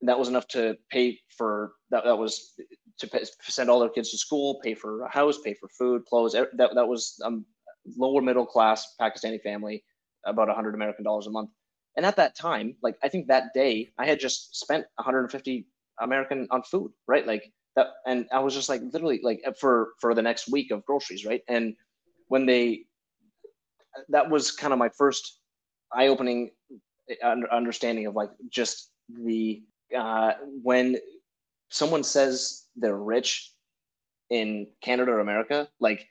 And 0.01 0.07
that 0.07 0.17
was 0.17 0.29
enough 0.29 0.47
to 0.49 0.77
pay 0.89 1.19
for 1.37 1.73
that. 1.91 2.03
That 2.05 2.17
was 2.17 2.53
to 2.99 3.07
pay, 3.07 3.23
send 3.41 3.69
all 3.69 3.79
their 3.79 3.89
kids 3.89 4.11
to 4.11 4.17
school, 4.17 4.61
pay 4.63 4.73
for 4.73 5.03
a 5.03 5.11
house, 5.11 5.39
pay 5.43 5.53
for 5.53 5.67
food, 5.69 6.05
clothes. 6.05 6.33
That 6.33 6.49
that 6.57 6.87
was 6.87 7.19
um, 7.23 7.45
lower 7.97 8.21
middle 8.21 8.45
class 8.45 8.95
Pakistani 8.99 9.41
family, 9.41 9.83
about 10.25 10.47
100 10.47 10.75
American 10.75 11.03
dollars 11.03 11.27
a 11.27 11.31
month. 11.31 11.49
And 11.97 12.05
at 12.05 12.15
that 12.17 12.35
time, 12.35 12.75
like 12.81 12.95
I 13.03 13.09
think 13.09 13.27
that 13.27 13.53
day, 13.53 13.89
I 13.97 14.05
had 14.05 14.19
just 14.19 14.55
spent 14.55 14.85
150 14.95 15.65
American 16.01 16.47
on 16.51 16.63
food, 16.63 16.91
right? 17.07 17.25
Like 17.25 17.51
that, 17.75 17.87
and 18.05 18.25
I 18.31 18.39
was 18.39 18.53
just 18.53 18.69
like 18.69 18.81
literally 18.93 19.19
like 19.23 19.41
for 19.59 19.89
for 19.99 20.13
the 20.13 20.21
next 20.21 20.49
week 20.49 20.71
of 20.71 20.85
groceries, 20.85 21.25
right? 21.25 21.41
And 21.47 21.75
when 22.27 22.45
they, 22.45 22.85
that 24.09 24.29
was 24.29 24.51
kind 24.51 24.71
of 24.71 24.79
my 24.79 24.89
first 24.89 25.39
eye-opening 25.93 26.51
understanding 27.51 28.05
of 28.05 28.15
like 28.15 28.29
just 28.49 28.91
the 29.09 29.63
uh, 29.97 30.33
when 30.61 30.97
someone 31.69 32.03
says 32.03 32.65
they're 32.75 32.97
rich 32.97 33.53
in 34.29 34.67
Canada 34.81 35.11
or 35.11 35.19
America, 35.19 35.67
like 35.79 36.07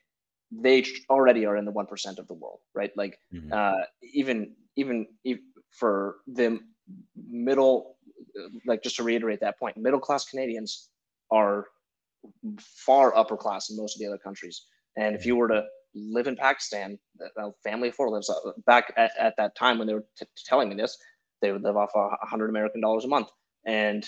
they 0.50 0.84
already 1.10 1.46
are 1.46 1.56
in 1.56 1.64
the 1.64 1.70
one 1.70 1.86
percent 1.86 2.18
of 2.18 2.26
the 2.28 2.34
world, 2.34 2.60
right? 2.74 2.90
Like 2.96 3.18
Mhm. 3.32 3.52
uh, 3.52 3.84
even 4.02 4.56
even 4.76 5.06
for 5.70 6.16
the 6.26 6.60
middle, 7.16 7.98
like 8.66 8.82
just 8.82 8.96
to 8.96 9.02
reiterate 9.02 9.40
that 9.40 9.58
point, 9.58 9.76
middle 9.76 10.00
class 10.00 10.24
Canadians 10.24 10.90
are 11.30 11.66
far 12.60 13.14
upper 13.16 13.36
class 13.36 13.70
in 13.70 13.76
most 13.76 13.96
of 13.96 14.00
the 14.00 14.06
other 14.06 14.18
countries. 14.18 14.66
And 14.96 15.14
if 15.14 15.24
you 15.26 15.36
were 15.36 15.48
to 15.48 15.64
live 15.94 16.26
in 16.26 16.36
Pakistan, 16.36 16.98
a 17.36 17.52
family 17.62 17.88
of 17.88 17.94
four 17.94 18.10
lives 18.10 18.30
uh, 18.30 18.52
back 18.66 18.92
at, 18.96 19.12
at 19.18 19.34
that 19.36 19.54
time 19.56 19.78
when 19.78 19.86
they 19.86 19.94
were 19.94 20.06
t- 20.18 20.26
telling 20.44 20.68
me 20.68 20.74
this, 20.74 20.96
they 21.40 21.52
would 21.52 21.62
live 21.62 21.76
off 21.76 21.90
a 21.94 22.26
hundred 22.26 22.50
American 22.50 22.80
dollars 22.80 23.04
a 23.04 23.08
month. 23.08 23.28
And 23.64 24.06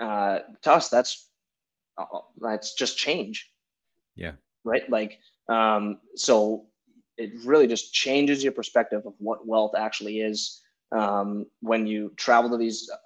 uh, 0.00 0.40
to 0.62 0.72
us, 0.72 0.88
that's 0.88 1.30
uh, 1.98 2.04
that's 2.40 2.74
just 2.74 2.96
change. 2.96 3.50
Yeah. 4.16 4.32
Right. 4.64 4.88
Like, 4.88 5.18
um, 5.48 5.98
so 6.16 6.66
it 7.16 7.30
really 7.44 7.66
just 7.66 7.92
changes 7.92 8.42
your 8.42 8.52
perspective 8.52 9.02
of 9.06 9.14
what 9.18 9.46
wealth 9.46 9.74
actually 9.76 10.20
is 10.20 10.60
um, 10.92 11.46
when 11.60 11.86
you 11.86 12.12
travel 12.16 12.50
to 12.50 12.56
these 12.56 12.90
uh, 12.92 12.96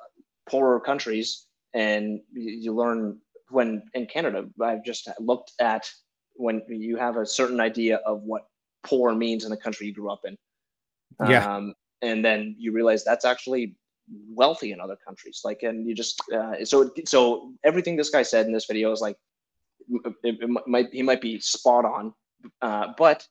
poorer 0.48 0.80
countries 0.80 1.46
and 1.74 2.20
you, 2.32 2.52
you 2.52 2.74
learn 2.74 3.18
when 3.50 3.82
in 3.94 4.06
Canada, 4.06 4.46
I've 4.62 4.84
just 4.84 5.08
looked 5.18 5.52
at 5.60 5.90
when 6.34 6.62
you 6.68 6.96
have 6.96 7.16
a 7.16 7.26
certain 7.26 7.60
idea 7.60 7.96
of 8.06 8.22
what 8.22 8.46
poor 8.84 9.14
means 9.14 9.44
in 9.44 9.50
the 9.50 9.56
country 9.56 9.86
you 9.86 9.94
grew 9.94 10.10
up 10.10 10.20
in. 10.24 10.36
Yeah. 11.28 11.56
Um, 11.56 11.74
and 12.02 12.24
then 12.24 12.54
you 12.58 12.72
realize 12.72 13.04
that's 13.04 13.24
actually 13.24 13.74
wealthy 14.30 14.72
in 14.72 14.80
other 14.80 14.96
countries. 15.04 15.40
Like, 15.44 15.62
and 15.62 15.86
you 15.86 15.94
just, 15.94 16.22
uh, 16.32 16.64
so, 16.64 16.90
so 17.04 17.52
everything 17.64 17.96
this 17.96 18.10
guy 18.10 18.22
said 18.22 18.46
in 18.46 18.52
this 18.52 18.66
video 18.66 18.92
is 18.92 19.00
like, 19.00 19.16
it, 20.22 20.36
it 20.42 20.50
might, 20.66 20.92
he 20.92 21.02
might 21.02 21.20
be 21.20 21.40
spot 21.40 21.84
on, 21.84 22.12
uh, 22.62 22.88
but 22.96 23.26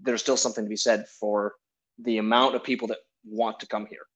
there's 0.00 0.20
still 0.20 0.36
something 0.36 0.64
to 0.64 0.68
be 0.68 0.76
said 0.76 1.06
for 1.20 1.54
the 1.98 2.18
amount 2.18 2.54
of 2.54 2.62
people 2.62 2.88
that 2.88 2.98
want 3.24 3.58
to 3.60 3.66
come 3.66 3.86
here 3.86 4.06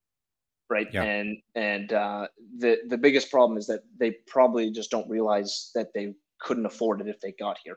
right? 0.72 0.88
Yeah. 0.90 1.02
and 1.02 1.36
and 1.54 1.92
uh, 1.92 2.26
the 2.58 2.78
the 2.88 2.96
biggest 2.96 3.30
problem 3.30 3.58
is 3.58 3.66
that 3.66 3.82
they 4.00 4.16
probably 4.26 4.70
just 4.70 4.90
don't 4.90 5.08
realize 5.08 5.70
that 5.74 5.88
they 5.94 6.14
couldn't 6.40 6.66
afford 6.66 7.00
it 7.02 7.08
if 7.08 7.20
they 7.20 7.32
got 7.38 7.58
here. 7.62 7.76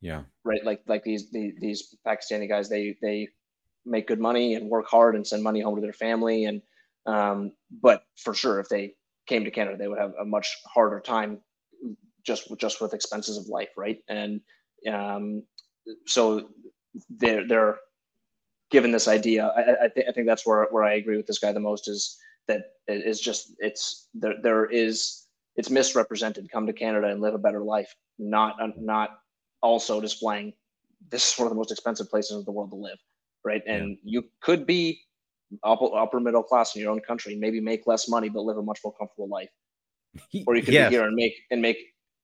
Yeah. 0.00 0.22
right? 0.44 0.64
Like 0.64 0.82
like 0.86 1.02
these 1.04 1.30
the, 1.30 1.54
these 1.58 1.96
pakistani 2.06 2.48
guys 2.48 2.68
they 2.68 2.96
they 3.00 3.28
make 3.86 4.06
good 4.06 4.20
money 4.20 4.54
and 4.54 4.68
work 4.68 4.86
hard 4.88 5.16
and 5.16 5.26
send 5.26 5.42
money 5.42 5.60
home 5.60 5.76
to 5.76 5.80
their 5.80 5.94
family. 5.94 6.44
And 6.44 6.60
um, 7.06 7.52
but 7.82 8.02
for 8.16 8.34
sure 8.34 8.60
if 8.60 8.68
they 8.68 8.92
came 9.26 9.44
to 9.44 9.50
canada 9.50 9.76
they 9.76 9.88
would 9.88 9.98
have 9.98 10.12
a 10.20 10.24
much 10.24 10.48
harder 10.74 11.00
time 11.00 11.38
just 12.24 12.50
just 12.58 12.80
with 12.80 12.94
expenses 12.94 13.36
of 13.38 13.46
life 13.48 13.70
right? 13.76 13.98
And 14.08 14.40
um, 14.92 15.42
so 16.06 16.48
they're 17.10 17.46
they're 17.46 17.78
given 18.70 18.90
this 18.92 19.08
idea. 19.08 19.46
I 19.56 19.84
I, 19.84 19.88
th- 19.94 20.06
I 20.08 20.12
think 20.12 20.26
that's 20.26 20.46
where 20.46 20.66
where 20.70 20.84
i 20.84 20.94
agree 20.94 21.16
with 21.16 21.26
this 21.26 21.38
guy 21.38 21.52
the 21.52 21.60
most 21.60 21.88
is 21.88 22.18
that 22.48 22.62
it 22.86 23.06
is 23.06 23.20
just 23.20 23.54
it's 23.58 24.08
there 24.14 24.34
there 24.42 24.66
is 24.66 25.26
it's 25.56 25.70
misrepresented 25.70 26.50
come 26.50 26.66
to 26.66 26.72
canada 26.72 27.08
and 27.08 27.20
live 27.20 27.34
a 27.34 27.38
better 27.38 27.62
life 27.62 27.94
not 28.18 28.56
not 28.78 29.18
also 29.62 30.00
displaying 30.00 30.52
this 31.10 31.32
is 31.32 31.38
one 31.38 31.46
of 31.46 31.50
the 31.50 31.56
most 31.56 31.70
expensive 31.72 32.08
places 32.10 32.36
in 32.38 32.44
the 32.44 32.52
world 32.52 32.70
to 32.70 32.76
live 32.76 32.98
right? 33.44 33.62
And 33.66 33.96
you 34.02 34.24
could 34.42 34.66
be 34.66 35.00
upper, 35.64 35.96
upper 35.96 36.20
middle 36.20 36.42
class 36.42 36.74
in 36.74 36.82
your 36.82 36.90
own 36.90 37.00
country 37.00 37.36
maybe 37.36 37.60
make 37.60 37.86
less 37.86 38.08
money 38.08 38.28
but 38.28 38.42
live 38.42 38.58
a 38.58 38.62
much 38.62 38.80
more 38.84 38.92
comfortable 38.98 39.28
life. 39.28 39.48
Or 40.46 40.56
you 40.56 40.62
could 40.62 40.74
Yes. 40.74 40.90
be 40.90 40.94
here 40.96 41.04
and 41.04 41.14
make 41.14 41.34
and 41.50 41.62
make 41.62 41.78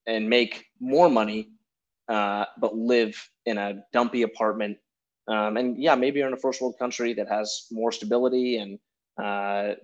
and 0.06 0.28
make 0.28 0.66
more 0.80 1.08
money 1.08 1.53
uh, 2.08 2.44
but 2.58 2.74
live 2.76 3.16
in 3.46 3.58
a 3.58 3.82
dumpy 3.92 4.22
apartment 4.22 4.76
um, 5.28 5.56
and 5.56 5.82
yeah 5.82 5.94
maybe 5.94 6.18
you're 6.18 6.28
in 6.28 6.34
a 6.34 6.38
first 6.38 6.60
world 6.60 6.76
country 6.78 7.14
that 7.14 7.28
has 7.28 7.66
more 7.70 7.92
stability 7.92 8.58
and 8.58 8.78
uh, 9.22 9.74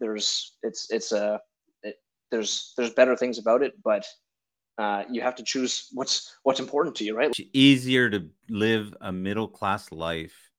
there's 0.00 0.56
it's 0.62 0.90
it's 0.90 1.12
a 1.12 1.40
it, 1.82 1.96
there's 2.30 2.72
there's 2.76 2.90
better 2.94 3.16
things 3.16 3.38
about 3.38 3.62
it 3.62 3.74
but 3.82 4.06
uh, 4.78 5.04
you 5.10 5.22
have 5.22 5.34
to 5.36 5.42
choose 5.42 5.88
what's 5.92 6.36
what's 6.42 6.60
important 6.60 6.94
to 6.96 7.04
you, 7.04 7.16
right? 7.16 7.30
It's 7.30 7.40
easier 7.52 8.10
to 8.10 8.28
live 8.50 8.94
a 9.00 9.10
middle 9.10 9.48
class 9.48 9.90
life 9.90 10.50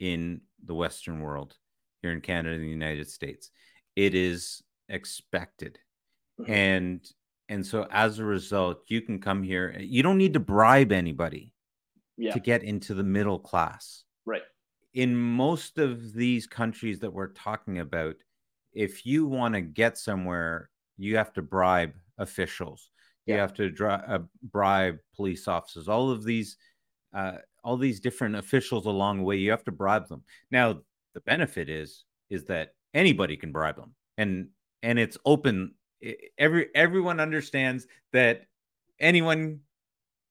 in 0.00 0.40
the 0.64 0.74
Western 0.74 1.20
world, 1.20 1.56
here 2.02 2.12
in 2.12 2.20
Canada 2.20 2.56
and 2.56 2.64
the 2.64 2.68
United 2.68 3.08
States. 3.08 3.50
It 3.94 4.14
is 4.14 4.62
expected. 4.88 5.78
Mm-hmm. 6.40 6.52
And 6.52 7.10
and 7.48 7.64
so 7.66 7.86
as 7.90 8.18
a 8.18 8.24
result, 8.24 8.82
you 8.88 9.00
can 9.00 9.20
come 9.20 9.42
here. 9.42 9.76
You 9.78 10.02
don't 10.02 10.18
need 10.18 10.34
to 10.34 10.40
bribe 10.40 10.92
anybody 10.92 11.52
yeah. 12.16 12.32
to 12.32 12.40
get 12.40 12.62
into 12.62 12.94
the 12.94 13.02
middle 13.02 13.38
class. 13.38 14.04
Right. 14.24 14.42
In 14.94 15.14
most 15.16 15.78
of 15.78 16.12
these 16.12 16.46
countries 16.46 17.00
that 17.00 17.12
we're 17.12 17.32
talking 17.32 17.78
about, 17.78 18.16
if 18.72 19.06
you 19.06 19.26
want 19.26 19.54
to 19.54 19.60
get 19.60 19.98
somewhere, 19.98 20.70
you 20.96 21.16
have 21.16 21.32
to 21.34 21.42
bribe 21.42 21.92
officials. 22.18 22.90
You 23.26 23.34
have 23.34 23.54
to 23.54 23.70
dri- 23.70 23.88
uh, 23.88 24.18
bribe 24.42 24.98
police 25.16 25.48
officers. 25.48 25.88
All 25.88 26.10
of 26.10 26.24
these, 26.24 26.58
uh, 27.14 27.38
all 27.62 27.78
these 27.78 28.00
different 28.00 28.36
officials 28.36 28.84
along 28.84 29.18
the 29.18 29.24
way. 29.24 29.36
You 29.36 29.50
have 29.50 29.64
to 29.64 29.72
bribe 29.72 30.08
them. 30.08 30.24
Now, 30.50 30.80
the 31.14 31.20
benefit 31.20 31.70
is 31.70 32.04
is 32.28 32.44
that 32.46 32.74
anybody 32.92 33.36
can 33.36 33.50
bribe 33.50 33.76
them, 33.76 33.94
and 34.18 34.48
and 34.82 34.98
it's 34.98 35.16
open. 35.24 35.74
Every 36.38 36.68
everyone 36.74 37.20
understands 37.20 37.86
that 38.12 38.46
anyone 38.98 39.60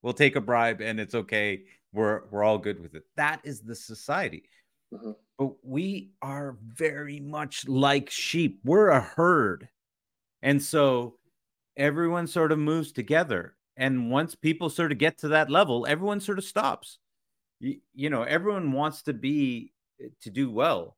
will 0.02 0.12
take 0.12 0.36
a 0.36 0.40
bribe, 0.40 0.80
and 0.80 1.00
it's 1.00 1.14
okay. 1.14 1.64
We're 1.92 2.22
we're 2.30 2.44
all 2.44 2.58
good 2.58 2.80
with 2.80 2.94
it. 2.94 3.04
That 3.16 3.40
is 3.44 3.60
the 3.60 3.74
society. 3.74 4.48
Mm-hmm. 4.92 5.12
But 5.38 5.54
we 5.64 6.12
are 6.22 6.56
very 6.62 7.18
much 7.20 7.66
like 7.66 8.10
sheep. 8.10 8.60
We're 8.64 8.90
a 8.90 9.00
herd. 9.00 9.68
And 10.42 10.62
so 10.62 11.16
everyone 11.76 12.26
sort 12.26 12.52
of 12.52 12.58
moves 12.58 12.92
together. 12.92 13.56
And 13.76 14.10
once 14.10 14.34
people 14.34 14.70
sort 14.70 14.92
of 14.92 14.98
get 14.98 15.18
to 15.18 15.28
that 15.28 15.50
level, 15.50 15.86
everyone 15.88 16.20
sort 16.20 16.38
of 16.38 16.44
stops. 16.44 16.98
You, 17.58 17.78
you 17.94 18.10
know, 18.10 18.22
everyone 18.22 18.70
wants 18.72 19.02
to 19.02 19.12
be 19.12 19.72
eh, 20.00 20.08
to 20.22 20.30
do 20.30 20.50
well. 20.50 20.96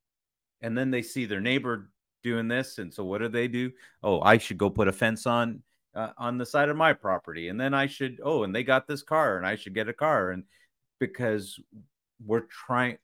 And 0.61 0.77
then 0.77 0.91
they 0.91 1.03
see 1.03 1.25
their 1.25 1.41
neighbor 1.41 1.91
doing 2.27 2.49
this. 2.49 2.79
And 2.79 2.93
so 2.93 3.05
what 3.05 3.19
do 3.19 3.29
they 3.29 3.47
do? 3.49 3.71
Oh, 4.03 4.21
I 4.21 4.39
should 4.39 4.59
go 4.59 4.69
put 4.69 4.89
a 4.89 4.93
fence 4.93 5.27
on 5.27 5.63
uh, 5.95 6.11
on 6.19 6.37
the 6.37 6.45
side 6.45 6.69
of 6.69 6.77
my 6.77 6.93
property. 6.93 7.49
And 7.49 7.59
then 7.59 7.73
I 7.73 7.87
should, 7.87 8.21
oh, 8.23 8.43
and 8.43 8.55
they 8.55 8.65
got 8.65 8.87
this 8.87 9.03
car 9.03 9.39
and 9.39 9.47
I 9.47 9.57
should 9.57 9.75
get 9.75 9.89
a 9.89 9.95
car. 9.95 10.33
And 10.33 10.45
because 11.01 11.59
we're 12.25 12.47
trying 12.67 12.99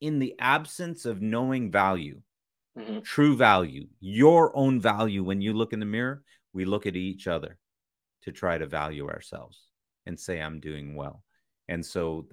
in 0.00 0.18
the 0.18 0.34
absence 0.38 1.04
of 1.04 1.20
knowing 1.20 1.70
value, 1.70 2.22
mm-hmm. 2.78 3.00
true 3.00 3.36
value, 3.36 3.88
your 4.00 4.56
own 4.56 4.80
value 4.80 5.22
when 5.22 5.42
you 5.42 5.52
look 5.52 5.72
in 5.72 5.80
the 5.80 5.86
mirror, 5.86 6.22
we 6.54 6.64
look 6.64 6.86
at 6.86 6.96
each 6.96 7.26
other 7.26 7.58
to 8.22 8.32
try 8.32 8.56
to 8.56 8.66
value 8.66 9.08
ourselves 9.08 9.60
and 10.06 10.18
say, 10.18 10.40
I'm 10.40 10.60
doing 10.60 10.94
well. 10.94 11.22
And 11.68 11.84
so 11.84 12.26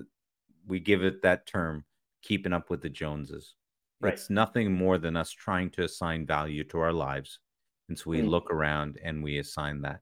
we 0.66 0.80
give 0.80 1.04
it 1.04 1.24
that 1.24 1.46
term, 1.46 1.84
keeping 2.22 2.54
up 2.54 2.70
with 2.70 2.82
the 2.82 2.90
Joneses. 2.90 3.56
Right. 4.02 4.14
It's 4.14 4.30
nothing 4.30 4.74
more 4.74 4.98
than 4.98 5.16
us 5.16 5.32
trying 5.32 5.70
to 5.72 5.84
assign 5.84 6.26
value 6.26 6.64
to 6.66 6.80
our 6.80 6.94
lives. 6.94 7.40
And 7.88 7.98
so 7.98 8.10
we 8.10 8.20
mm-hmm. 8.20 8.28
look 8.28 8.52
around 8.52 9.00
and 9.04 9.24
we 9.24 9.38
assign 9.40 9.82
that. 9.82 10.02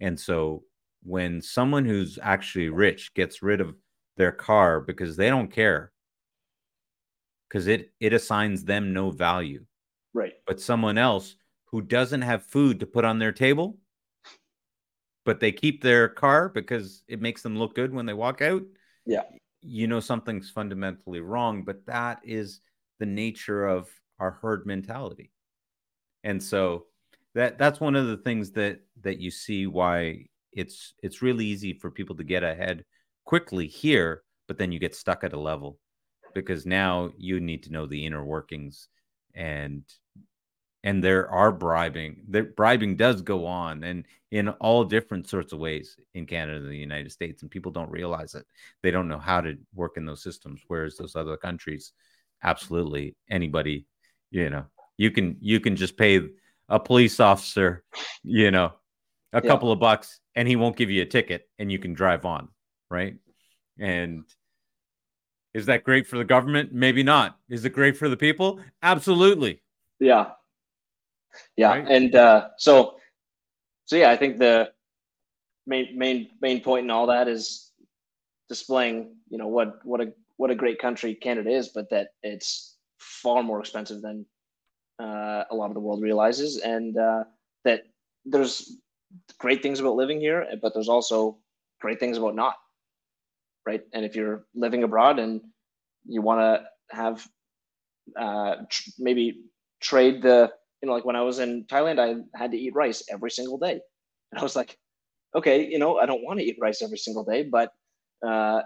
And 0.00 0.18
so 0.18 0.64
when 1.02 1.40
someone 1.40 1.84
who's 1.84 2.18
actually 2.22 2.68
rich 2.68 3.14
gets 3.14 3.42
rid 3.42 3.60
of 3.60 3.74
their 4.16 4.32
car 4.32 4.80
because 4.80 5.16
they 5.16 5.28
don't 5.28 5.52
care 5.52 5.92
because 7.48 7.66
it 7.66 7.92
it 8.00 8.12
assigns 8.12 8.64
them 8.64 8.92
no 8.92 9.10
value. 9.10 9.64
Right. 10.14 10.32
But 10.46 10.60
someone 10.60 10.98
else 10.98 11.36
who 11.66 11.82
doesn't 11.82 12.22
have 12.22 12.44
food 12.44 12.80
to 12.80 12.86
put 12.86 13.04
on 13.04 13.18
their 13.18 13.32
table, 13.32 13.78
but 15.24 15.40
they 15.40 15.52
keep 15.52 15.82
their 15.82 16.08
car 16.08 16.48
because 16.48 17.02
it 17.08 17.20
makes 17.20 17.42
them 17.42 17.58
look 17.58 17.74
good 17.74 17.92
when 17.92 18.06
they 18.06 18.14
walk 18.14 18.40
out. 18.40 18.62
Yeah. 19.04 19.22
You 19.62 19.86
know 19.86 20.00
something's 20.00 20.50
fundamentally 20.50 21.20
wrong, 21.20 21.64
but 21.64 21.84
that 21.86 22.20
is 22.24 22.60
the 22.98 23.06
nature 23.06 23.66
of 23.66 23.88
our 24.18 24.32
herd 24.32 24.66
mentality. 24.66 25.30
And 26.24 26.42
so 26.42 26.86
that 27.34 27.58
that's 27.58 27.80
one 27.80 27.94
of 27.94 28.06
the 28.06 28.16
things 28.16 28.52
that 28.52 28.80
that 29.02 29.18
you 29.18 29.30
see 29.30 29.66
why 29.66 30.26
it's 30.52 30.94
it's 31.02 31.22
really 31.22 31.44
easy 31.44 31.74
for 31.74 31.90
people 31.90 32.16
to 32.16 32.24
get 32.24 32.42
ahead 32.42 32.84
quickly 33.24 33.66
here, 33.66 34.22
but 34.48 34.58
then 34.58 34.72
you 34.72 34.78
get 34.78 34.94
stuck 34.94 35.24
at 35.24 35.32
a 35.32 35.38
level 35.38 35.78
because 36.34 36.66
now 36.66 37.10
you 37.16 37.40
need 37.40 37.62
to 37.64 37.72
know 37.72 37.86
the 37.86 38.04
inner 38.04 38.24
workings 38.24 38.88
and 39.34 39.82
and 40.84 41.02
there 41.02 41.28
are 41.30 41.50
bribing 41.50 42.22
the 42.28 42.42
bribing 42.42 42.96
does 42.96 43.20
go 43.22 43.46
on 43.46 43.82
and 43.84 44.04
in 44.30 44.48
all 44.48 44.84
different 44.84 45.28
sorts 45.28 45.52
of 45.52 45.58
ways 45.58 45.96
in 46.14 46.26
canada 46.26 46.58
and 46.58 46.70
the 46.70 46.76
united 46.76 47.10
states 47.10 47.42
and 47.42 47.50
people 47.50 47.72
don't 47.72 47.90
realize 47.90 48.34
it 48.34 48.46
they 48.82 48.90
don't 48.90 49.08
know 49.08 49.18
how 49.18 49.40
to 49.40 49.56
work 49.74 49.96
in 49.96 50.06
those 50.06 50.22
systems 50.22 50.60
whereas 50.68 50.96
those 50.96 51.16
other 51.16 51.36
countries 51.36 51.92
absolutely 52.42 53.16
anybody 53.30 53.86
you 54.30 54.50
know 54.50 54.64
you 54.96 55.10
can 55.10 55.36
you 55.40 55.60
can 55.60 55.76
just 55.76 55.96
pay 55.96 56.20
a 56.68 56.80
police 56.80 57.20
officer 57.20 57.82
you 58.22 58.50
know 58.50 58.72
a 59.32 59.42
yeah. 59.42 59.48
couple 59.48 59.72
of 59.72 59.78
bucks 59.78 60.20
and 60.34 60.46
he 60.48 60.56
won't 60.56 60.76
give 60.76 60.90
you 60.90 61.02
a 61.02 61.06
ticket 61.06 61.48
and 61.58 61.70
you 61.70 61.78
can 61.78 61.94
drive 61.94 62.24
on 62.24 62.48
right 62.90 63.16
and 63.78 64.24
is 65.56 65.64
that 65.66 65.84
great 65.84 66.06
for 66.06 66.18
the 66.18 66.24
government? 66.24 66.74
Maybe 66.74 67.02
not. 67.02 67.38
Is 67.48 67.64
it 67.64 67.70
great 67.70 67.96
for 67.96 68.10
the 68.10 68.16
people? 68.16 68.60
Absolutely. 68.82 69.62
Yeah. 69.98 70.32
Yeah. 71.56 71.70
Right? 71.70 71.86
And 71.88 72.14
uh, 72.14 72.48
so, 72.58 72.96
so 73.86 73.96
yeah, 73.96 74.10
I 74.10 74.16
think 74.16 74.36
the 74.36 74.70
main 75.66 75.96
main 75.96 76.28
main 76.42 76.60
point 76.60 76.84
in 76.84 76.90
all 76.90 77.06
that 77.06 77.26
is 77.26 77.72
displaying, 78.50 79.16
you 79.30 79.38
know, 79.38 79.48
what 79.48 79.78
what 79.82 80.02
a 80.02 80.12
what 80.36 80.50
a 80.50 80.54
great 80.54 80.78
country 80.78 81.14
Canada 81.14 81.50
is, 81.50 81.68
but 81.74 81.90
that 81.90 82.08
it's 82.22 82.76
far 82.98 83.42
more 83.42 83.60
expensive 83.60 84.02
than 84.02 84.26
uh, 85.00 85.44
a 85.50 85.54
lot 85.54 85.68
of 85.68 85.74
the 85.74 85.80
world 85.80 86.02
realizes, 86.02 86.58
and 86.58 86.96
uh, 86.98 87.24
that 87.64 87.82
there's 88.24 88.78
great 89.38 89.62
things 89.62 89.80
about 89.80 89.96
living 89.96 90.20
here, 90.20 90.46
but 90.62 90.74
there's 90.74 90.88
also 90.88 91.38
great 91.80 92.00
things 92.00 92.18
about 92.18 92.34
not 92.34 92.54
right? 93.66 93.82
And 93.92 94.04
if 94.04 94.14
you're 94.14 94.46
living 94.54 94.82
abroad 94.84 95.18
and 95.18 95.40
you 96.06 96.22
want 96.22 96.40
to 96.40 96.96
have 96.96 97.26
uh, 98.18 98.56
tr- 98.70 98.90
maybe 98.98 99.42
trade 99.80 100.22
the, 100.22 100.50
you 100.82 100.86
know, 100.88 100.94
like 100.94 101.04
when 101.04 101.16
I 101.16 101.22
was 101.22 101.38
in 101.38 101.64
Thailand, 101.66 101.98
I 101.98 102.38
had 102.38 102.52
to 102.52 102.58
eat 102.58 102.74
rice 102.74 103.02
every 103.10 103.30
single 103.30 103.58
day. 103.58 103.80
And 104.32 104.38
I 104.38 104.42
was 104.42 104.56
like, 104.56 104.78
okay, 105.34 105.66
you 105.66 105.78
know, 105.78 105.98
I 105.98 106.06
don't 106.06 106.24
want 106.24 106.38
to 106.40 106.44
eat 106.44 106.58
rice 106.60 106.82
every 106.82 106.98
single 106.98 107.24
day, 107.24 107.42
but 107.42 107.72
uh, 108.26 108.62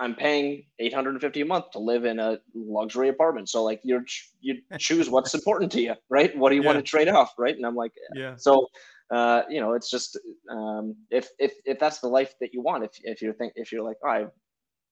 I'm 0.00 0.14
paying 0.14 0.64
850 0.78 1.40
a 1.40 1.44
month 1.44 1.70
to 1.72 1.80
live 1.80 2.04
in 2.04 2.20
a 2.20 2.38
luxury 2.54 3.08
apartment. 3.08 3.48
So 3.48 3.64
like 3.64 3.80
you're 3.82 4.04
you 4.40 4.56
choose 4.78 5.10
what's 5.10 5.34
important 5.34 5.72
to 5.72 5.80
you, 5.80 5.94
right? 6.08 6.36
What 6.36 6.50
do 6.50 6.56
you 6.56 6.62
yeah. 6.62 6.68
want 6.68 6.78
to 6.78 6.88
trade 6.88 7.08
off, 7.08 7.34
right? 7.38 7.54
And 7.54 7.66
I'm 7.66 7.74
like, 7.74 7.92
yeah. 8.14 8.34
So 8.36 8.68
uh, 9.10 9.42
you 9.48 9.60
know, 9.60 9.72
it's 9.72 9.90
just 9.90 10.18
um, 10.50 10.94
if 11.10 11.30
if 11.38 11.54
if 11.64 11.78
that's 11.78 12.00
the 12.00 12.08
life 12.08 12.34
that 12.40 12.52
you 12.52 12.60
want, 12.60 12.84
if 12.84 12.92
if 13.02 13.22
you 13.22 13.32
think 13.32 13.52
if 13.56 13.72
you're 13.72 13.82
like, 13.82 13.96
oh, 14.04 14.08
I, 14.08 14.26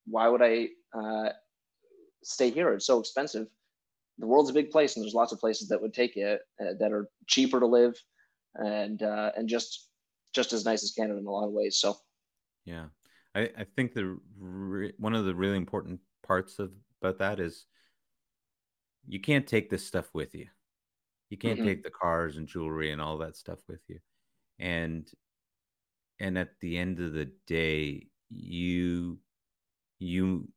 why 0.07 0.27
would 0.27 0.41
I 0.41 0.69
uh, 0.97 1.29
stay 2.23 2.49
here? 2.49 2.73
It's 2.73 2.87
so 2.87 2.99
expensive. 2.99 3.47
The 4.17 4.25
world's 4.25 4.49
a 4.49 4.53
big 4.53 4.71
place, 4.71 4.95
and 4.95 5.03
there's 5.03 5.13
lots 5.13 5.31
of 5.31 5.39
places 5.39 5.67
that 5.69 5.79
would 5.79 5.93
take 5.93 6.15
you 6.15 6.37
uh, 6.59 6.73
that 6.79 6.91
are 6.91 7.07
cheaper 7.27 7.59
to 7.59 7.67
live, 7.67 7.93
and 8.55 9.03
uh, 9.03 9.31
and 9.37 9.47
just 9.47 9.89
just 10.33 10.51
as 10.51 10.65
nice 10.65 10.83
as 10.83 10.91
Canada 10.91 11.19
in 11.19 11.25
a 11.27 11.31
lot 11.31 11.45
of 11.45 11.51
ways. 11.51 11.77
So, 11.77 11.95
yeah, 12.65 12.85
I 13.37 13.49
I 13.59 13.63
think 13.75 13.93
the 13.93 14.17
re- 14.39 14.93
one 14.97 15.13
of 15.13 15.25
the 15.25 15.35
really 15.35 15.57
important 15.57 15.99
parts 16.25 16.59
of 16.59 16.71
about 17.01 17.19
that 17.19 17.39
is 17.39 17.65
you 19.07 19.19
can't 19.19 19.47
take 19.47 19.69
this 19.69 19.85
stuff 19.85 20.09
with 20.13 20.35
you. 20.35 20.47
You 21.29 21.37
can't 21.37 21.59
mm-hmm. 21.59 21.67
take 21.67 21.83
the 21.83 21.89
cars 21.89 22.37
and 22.37 22.47
jewelry 22.47 22.91
and 22.91 23.01
all 23.01 23.17
that 23.19 23.35
stuff 23.37 23.59
with 23.67 23.81
you. 23.87 23.99
And 24.59 25.07
and 26.19 26.37
at 26.37 26.59
the 26.61 26.77
end 26.77 26.99
of 26.99 27.13
the 27.13 27.31
day, 27.45 28.07
you 28.29 29.19
you 29.99 30.47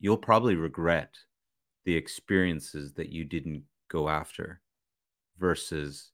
you'll 0.00 0.16
probably 0.16 0.56
regret 0.56 1.14
the 1.84 1.94
experiences 1.96 2.94
that 2.94 3.10
you 3.10 3.24
didn't 3.24 3.62
go 3.88 4.08
after 4.08 4.60
versus 5.38 6.10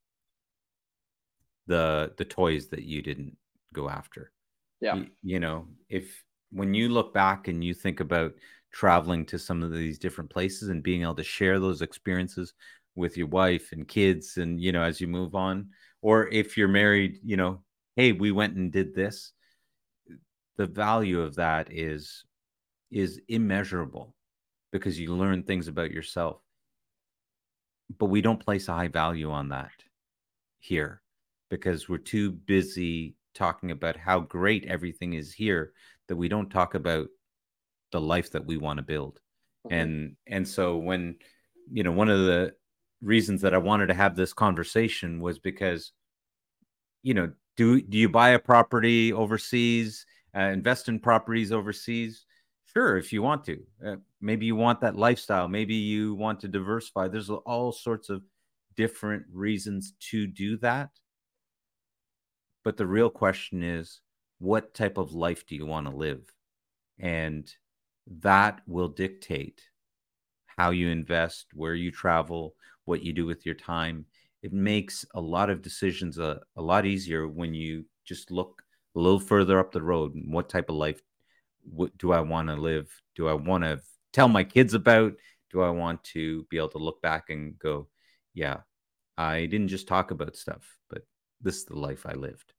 the 1.66 2.12
the 2.18 2.24
toys 2.24 2.68
that 2.68 2.82
you 2.82 3.00
didn't 3.00 3.36
go 3.72 3.88
after. 3.88 4.32
Yeah. 4.80 5.02
You, 5.22 5.40
know, 5.40 5.68
if 5.88 6.22
when 6.50 6.74
you 6.74 6.88
look 6.88 7.12
back 7.14 7.48
and 7.48 7.62
you 7.62 7.74
think 7.74 8.00
about 8.00 8.32
traveling 8.72 9.26
to 9.26 9.38
some 9.38 9.62
of 9.62 9.72
these 9.72 9.98
different 9.98 10.30
places 10.30 10.68
and 10.68 10.82
being 10.82 11.02
able 11.02 11.14
to 11.16 11.24
share 11.24 11.58
those 11.58 11.82
experiences 11.82 12.54
with 12.94 13.16
your 13.16 13.26
wife 13.26 13.72
and 13.72 13.88
kids 13.88 14.36
and 14.36 14.60
you 14.60 14.72
know 14.72 14.82
as 14.82 15.00
you 15.00 15.08
move 15.08 15.34
on 15.34 15.68
or 16.02 16.28
if 16.28 16.56
you're 16.56 16.68
married 16.68 17.18
you 17.24 17.36
know 17.36 17.62
hey 17.96 18.12
we 18.12 18.30
went 18.30 18.56
and 18.56 18.72
did 18.72 18.94
this 18.94 19.32
the 20.56 20.66
value 20.66 21.20
of 21.20 21.36
that 21.36 21.68
is 21.70 22.24
is 22.90 23.20
immeasurable 23.28 24.14
because 24.72 24.98
you 24.98 25.14
learn 25.14 25.42
things 25.42 25.68
about 25.68 25.90
yourself 25.90 26.40
but 27.98 28.06
we 28.06 28.20
don't 28.20 28.44
place 28.44 28.68
a 28.68 28.72
high 28.72 28.88
value 28.88 29.30
on 29.30 29.48
that 29.48 29.72
here 30.58 31.00
because 31.48 31.88
we're 31.88 31.98
too 31.98 32.30
busy 32.30 33.16
talking 33.40 33.70
about 33.70 33.96
how 33.96 34.20
great 34.20 34.66
everything 34.66 35.14
is 35.14 35.32
here 35.32 35.72
that 36.08 36.16
we 36.16 36.28
don't 36.28 36.50
talk 36.50 36.74
about 36.74 37.08
the 37.90 38.00
life 38.00 38.30
that 38.32 38.44
we 38.44 38.58
want 38.58 38.76
to 38.76 38.82
build. 38.82 39.18
Mm-hmm. 39.66 39.74
And 39.74 40.16
and 40.26 40.46
so 40.46 40.76
when 40.76 41.16
you 41.72 41.82
know 41.82 41.92
one 41.92 42.10
of 42.10 42.20
the 42.26 42.52
reasons 43.00 43.40
that 43.40 43.54
I 43.54 43.58
wanted 43.58 43.86
to 43.86 43.94
have 43.94 44.14
this 44.14 44.34
conversation 44.34 45.20
was 45.22 45.38
because 45.38 45.92
you 47.02 47.14
know 47.14 47.32
do 47.56 47.80
do 47.80 47.96
you 47.96 48.10
buy 48.10 48.30
a 48.30 48.38
property 48.38 49.10
overseas 49.10 50.04
uh, 50.36 50.40
invest 50.40 50.88
in 50.90 51.00
properties 51.00 51.50
overseas? 51.50 52.26
Sure 52.74 52.98
if 52.98 53.10
you 53.10 53.22
want 53.22 53.46
to. 53.46 53.58
Uh, 53.84 53.96
maybe 54.20 54.44
you 54.44 54.54
want 54.54 54.82
that 54.82 54.96
lifestyle. 54.96 55.48
Maybe 55.48 55.74
you 55.74 56.14
want 56.14 56.40
to 56.40 56.48
diversify. 56.48 57.08
There's 57.08 57.30
all 57.30 57.72
sorts 57.72 58.10
of 58.10 58.22
different 58.76 59.24
reasons 59.32 59.94
to 60.10 60.26
do 60.26 60.58
that 60.58 60.90
but 62.64 62.76
the 62.76 62.86
real 62.86 63.10
question 63.10 63.62
is 63.62 64.00
what 64.38 64.74
type 64.74 64.98
of 64.98 65.12
life 65.12 65.46
do 65.46 65.54
you 65.54 65.66
want 65.66 65.86
to 65.86 65.94
live? 65.94 66.22
And 66.98 67.50
that 68.20 68.60
will 68.66 68.88
dictate 68.88 69.62
how 70.46 70.70
you 70.70 70.88
invest 70.88 71.46
where 71.54 71.74
you 71.74 71.90
travel 71.90 72.54
what 72.84 73.02
you 73.02 73.12
do 73.12 73.26
with 73.26 73.46
your 73.46 73.54
time. 73.54 74.06
It 74.42 74.52
makes 74.52 75.04
a 75.14 75.20
lot 75.20 75.50
of 75.50 75.62
decisions 75.62 76.18
a, 76.18 76.40
a 76.56 76.62
lot 76.62 76.86
easier 76.86 77.28
when 77.28 77.54
you 77.54 77.84
just 78.04 78.30
look 78.30 78.62
a 78.96 78.98
little 78.98 79.20
further 79.20 79.58
up 79.58 79.72
the 79.72 79.82
road 79.82 80.12
what 80.26 80.48
type 80.48 80.68
of 80.68 80.74
life 80.74 81.00
what 81.62 81.96
do 81.98 82.12
i 82.12 82.20
want 82.20 82.48
to 82.48 82.56
live? 82.56 82.90
Do 83.14 83.28
i 83.28 83.34
want 83.34 83.64
to 83.64 83.80
tell 84.12 84.28
my 84.28 84.44
kids 84.44 84.74
about? 84.74 85.12
Do 85.52 85.60
i 85.60 85.70
want 85.70 86.02
to 86.04 86.44
be 86.50 86.56
able 86.56 86.70
to 86.70 86.78
look 86.78 87.02
back 87.02 87.28
and 87.28 87.58
go 87.58 87.88
yeah 88.34 88.58
i 89.18 89.46
didn't 89.46 89.68
just 89.68 89.88
talk 89.88 90.10
about 90.10 90.36
stuff 90.36 90.76
but 90.88 91.02
this 91.40 91.56
is 91.56 91.64
the 91.64 91.78
life 91.78 92.06
i 92.06 92.12
lived 92.12 92.52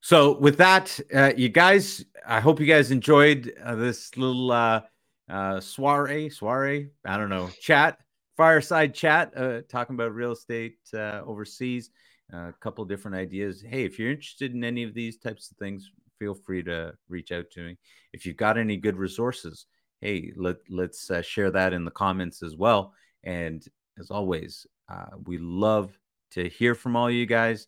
so 0.00 0.38
with 0.38 0.56
that 0.58 0.98
uh, 1.14 1.32
you 1.36 1.48
guys 1.48 2.04
i 2.26 2.40
hope 2.40 2.60
you 2.60 2.66
guys 2.66 2.90
enjoyed 2.90 3.52
uh, 3.64 3.74
this 3.74 4.16
little 4.16 4.52
uh, 4.52 4.80
uh 5.28 5.58
soiree 5.60 6.28
soiree 6.30 6.88
i 7.04 7.16
don't 7.16 7.30
know 7.30 7.48
chat 7.60 7.98
fireside 8.36 8.94
chat 8.94 9.32
uh, 9.36 9.62
talking 9.68 9.94
about 9.94 10.14
real 10.14 10.32
estate 10.32 10.78
uh, 10.94 11.22
overseas. 11.24 11.90
Uh, 12.32 12.48
a 12.48 12.54
couple 12.60 12.84
different 12.84 13.16
ideas. 13.16 13.62
Hey, 13.66 13.84
if 13.84 13.98
you're 13.98 14.10
interested 14.10 14.52
in 14.52 14.64
any 14.64 14.82
of 14.82 14.94
these 14.94 15.16
types 15.16 15.50
of 15.50 15.56
things, 15.58 15.90
feel 16.18 16.34
free 16.34 16.62
to 16.64 16.92
reach 17.08 17.30
out 17.30 17.50
to 17.52 17.60
me. 17.60 17.78
If 18.12 18.26
you've 18.26 18.36
got 18.36 18.58
any 18.58 18.76
good 18.76 18.96
resources, 18.96 19.66
hey, 20.00 20.32
let 20.36 20.56
let's 20.68 21.10
uh, 21.10 21.22
share 21.22 21.50
that 21.52 21.72
in 21.72 21.84
the 21.84 21.90
comments 21.90 22.42
as 22.42 22.56
well. 22.56 22.92
And 23.22 23.64
as 23.98 24.10
always, 24.10 24.66
uh, 24.88 25.16
we 25.24 25.38
love 25.38 25.96
to 26.32 26.48
hear 26.48 26.74
from 26.74 26.96
all 26.96 27.10
you 27.10 27.26
guys. 27.26 27.66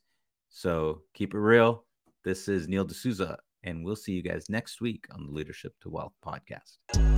So 0.49 1.03
keep 1.15 1.35
it 1.35 1.39
real. 1.39 1.85
This 2.25 2.49
is 2.49 2.69
Neil 2.69 2.85
D'Souza, 2.85 3.39
and 3.63 3.85
we'll 3.85 3.97
see 3.97 4.13
you 4.13 4.23
guys 4.23 4.47
next 4.49 4.81
week 4.81 5.07
on 5.13 5.27
the 5.27 5.33
Leadership 5.33 5.75
to 5.83 5.91
Wealth 5.91 6.15
podcast. 6.25 7.18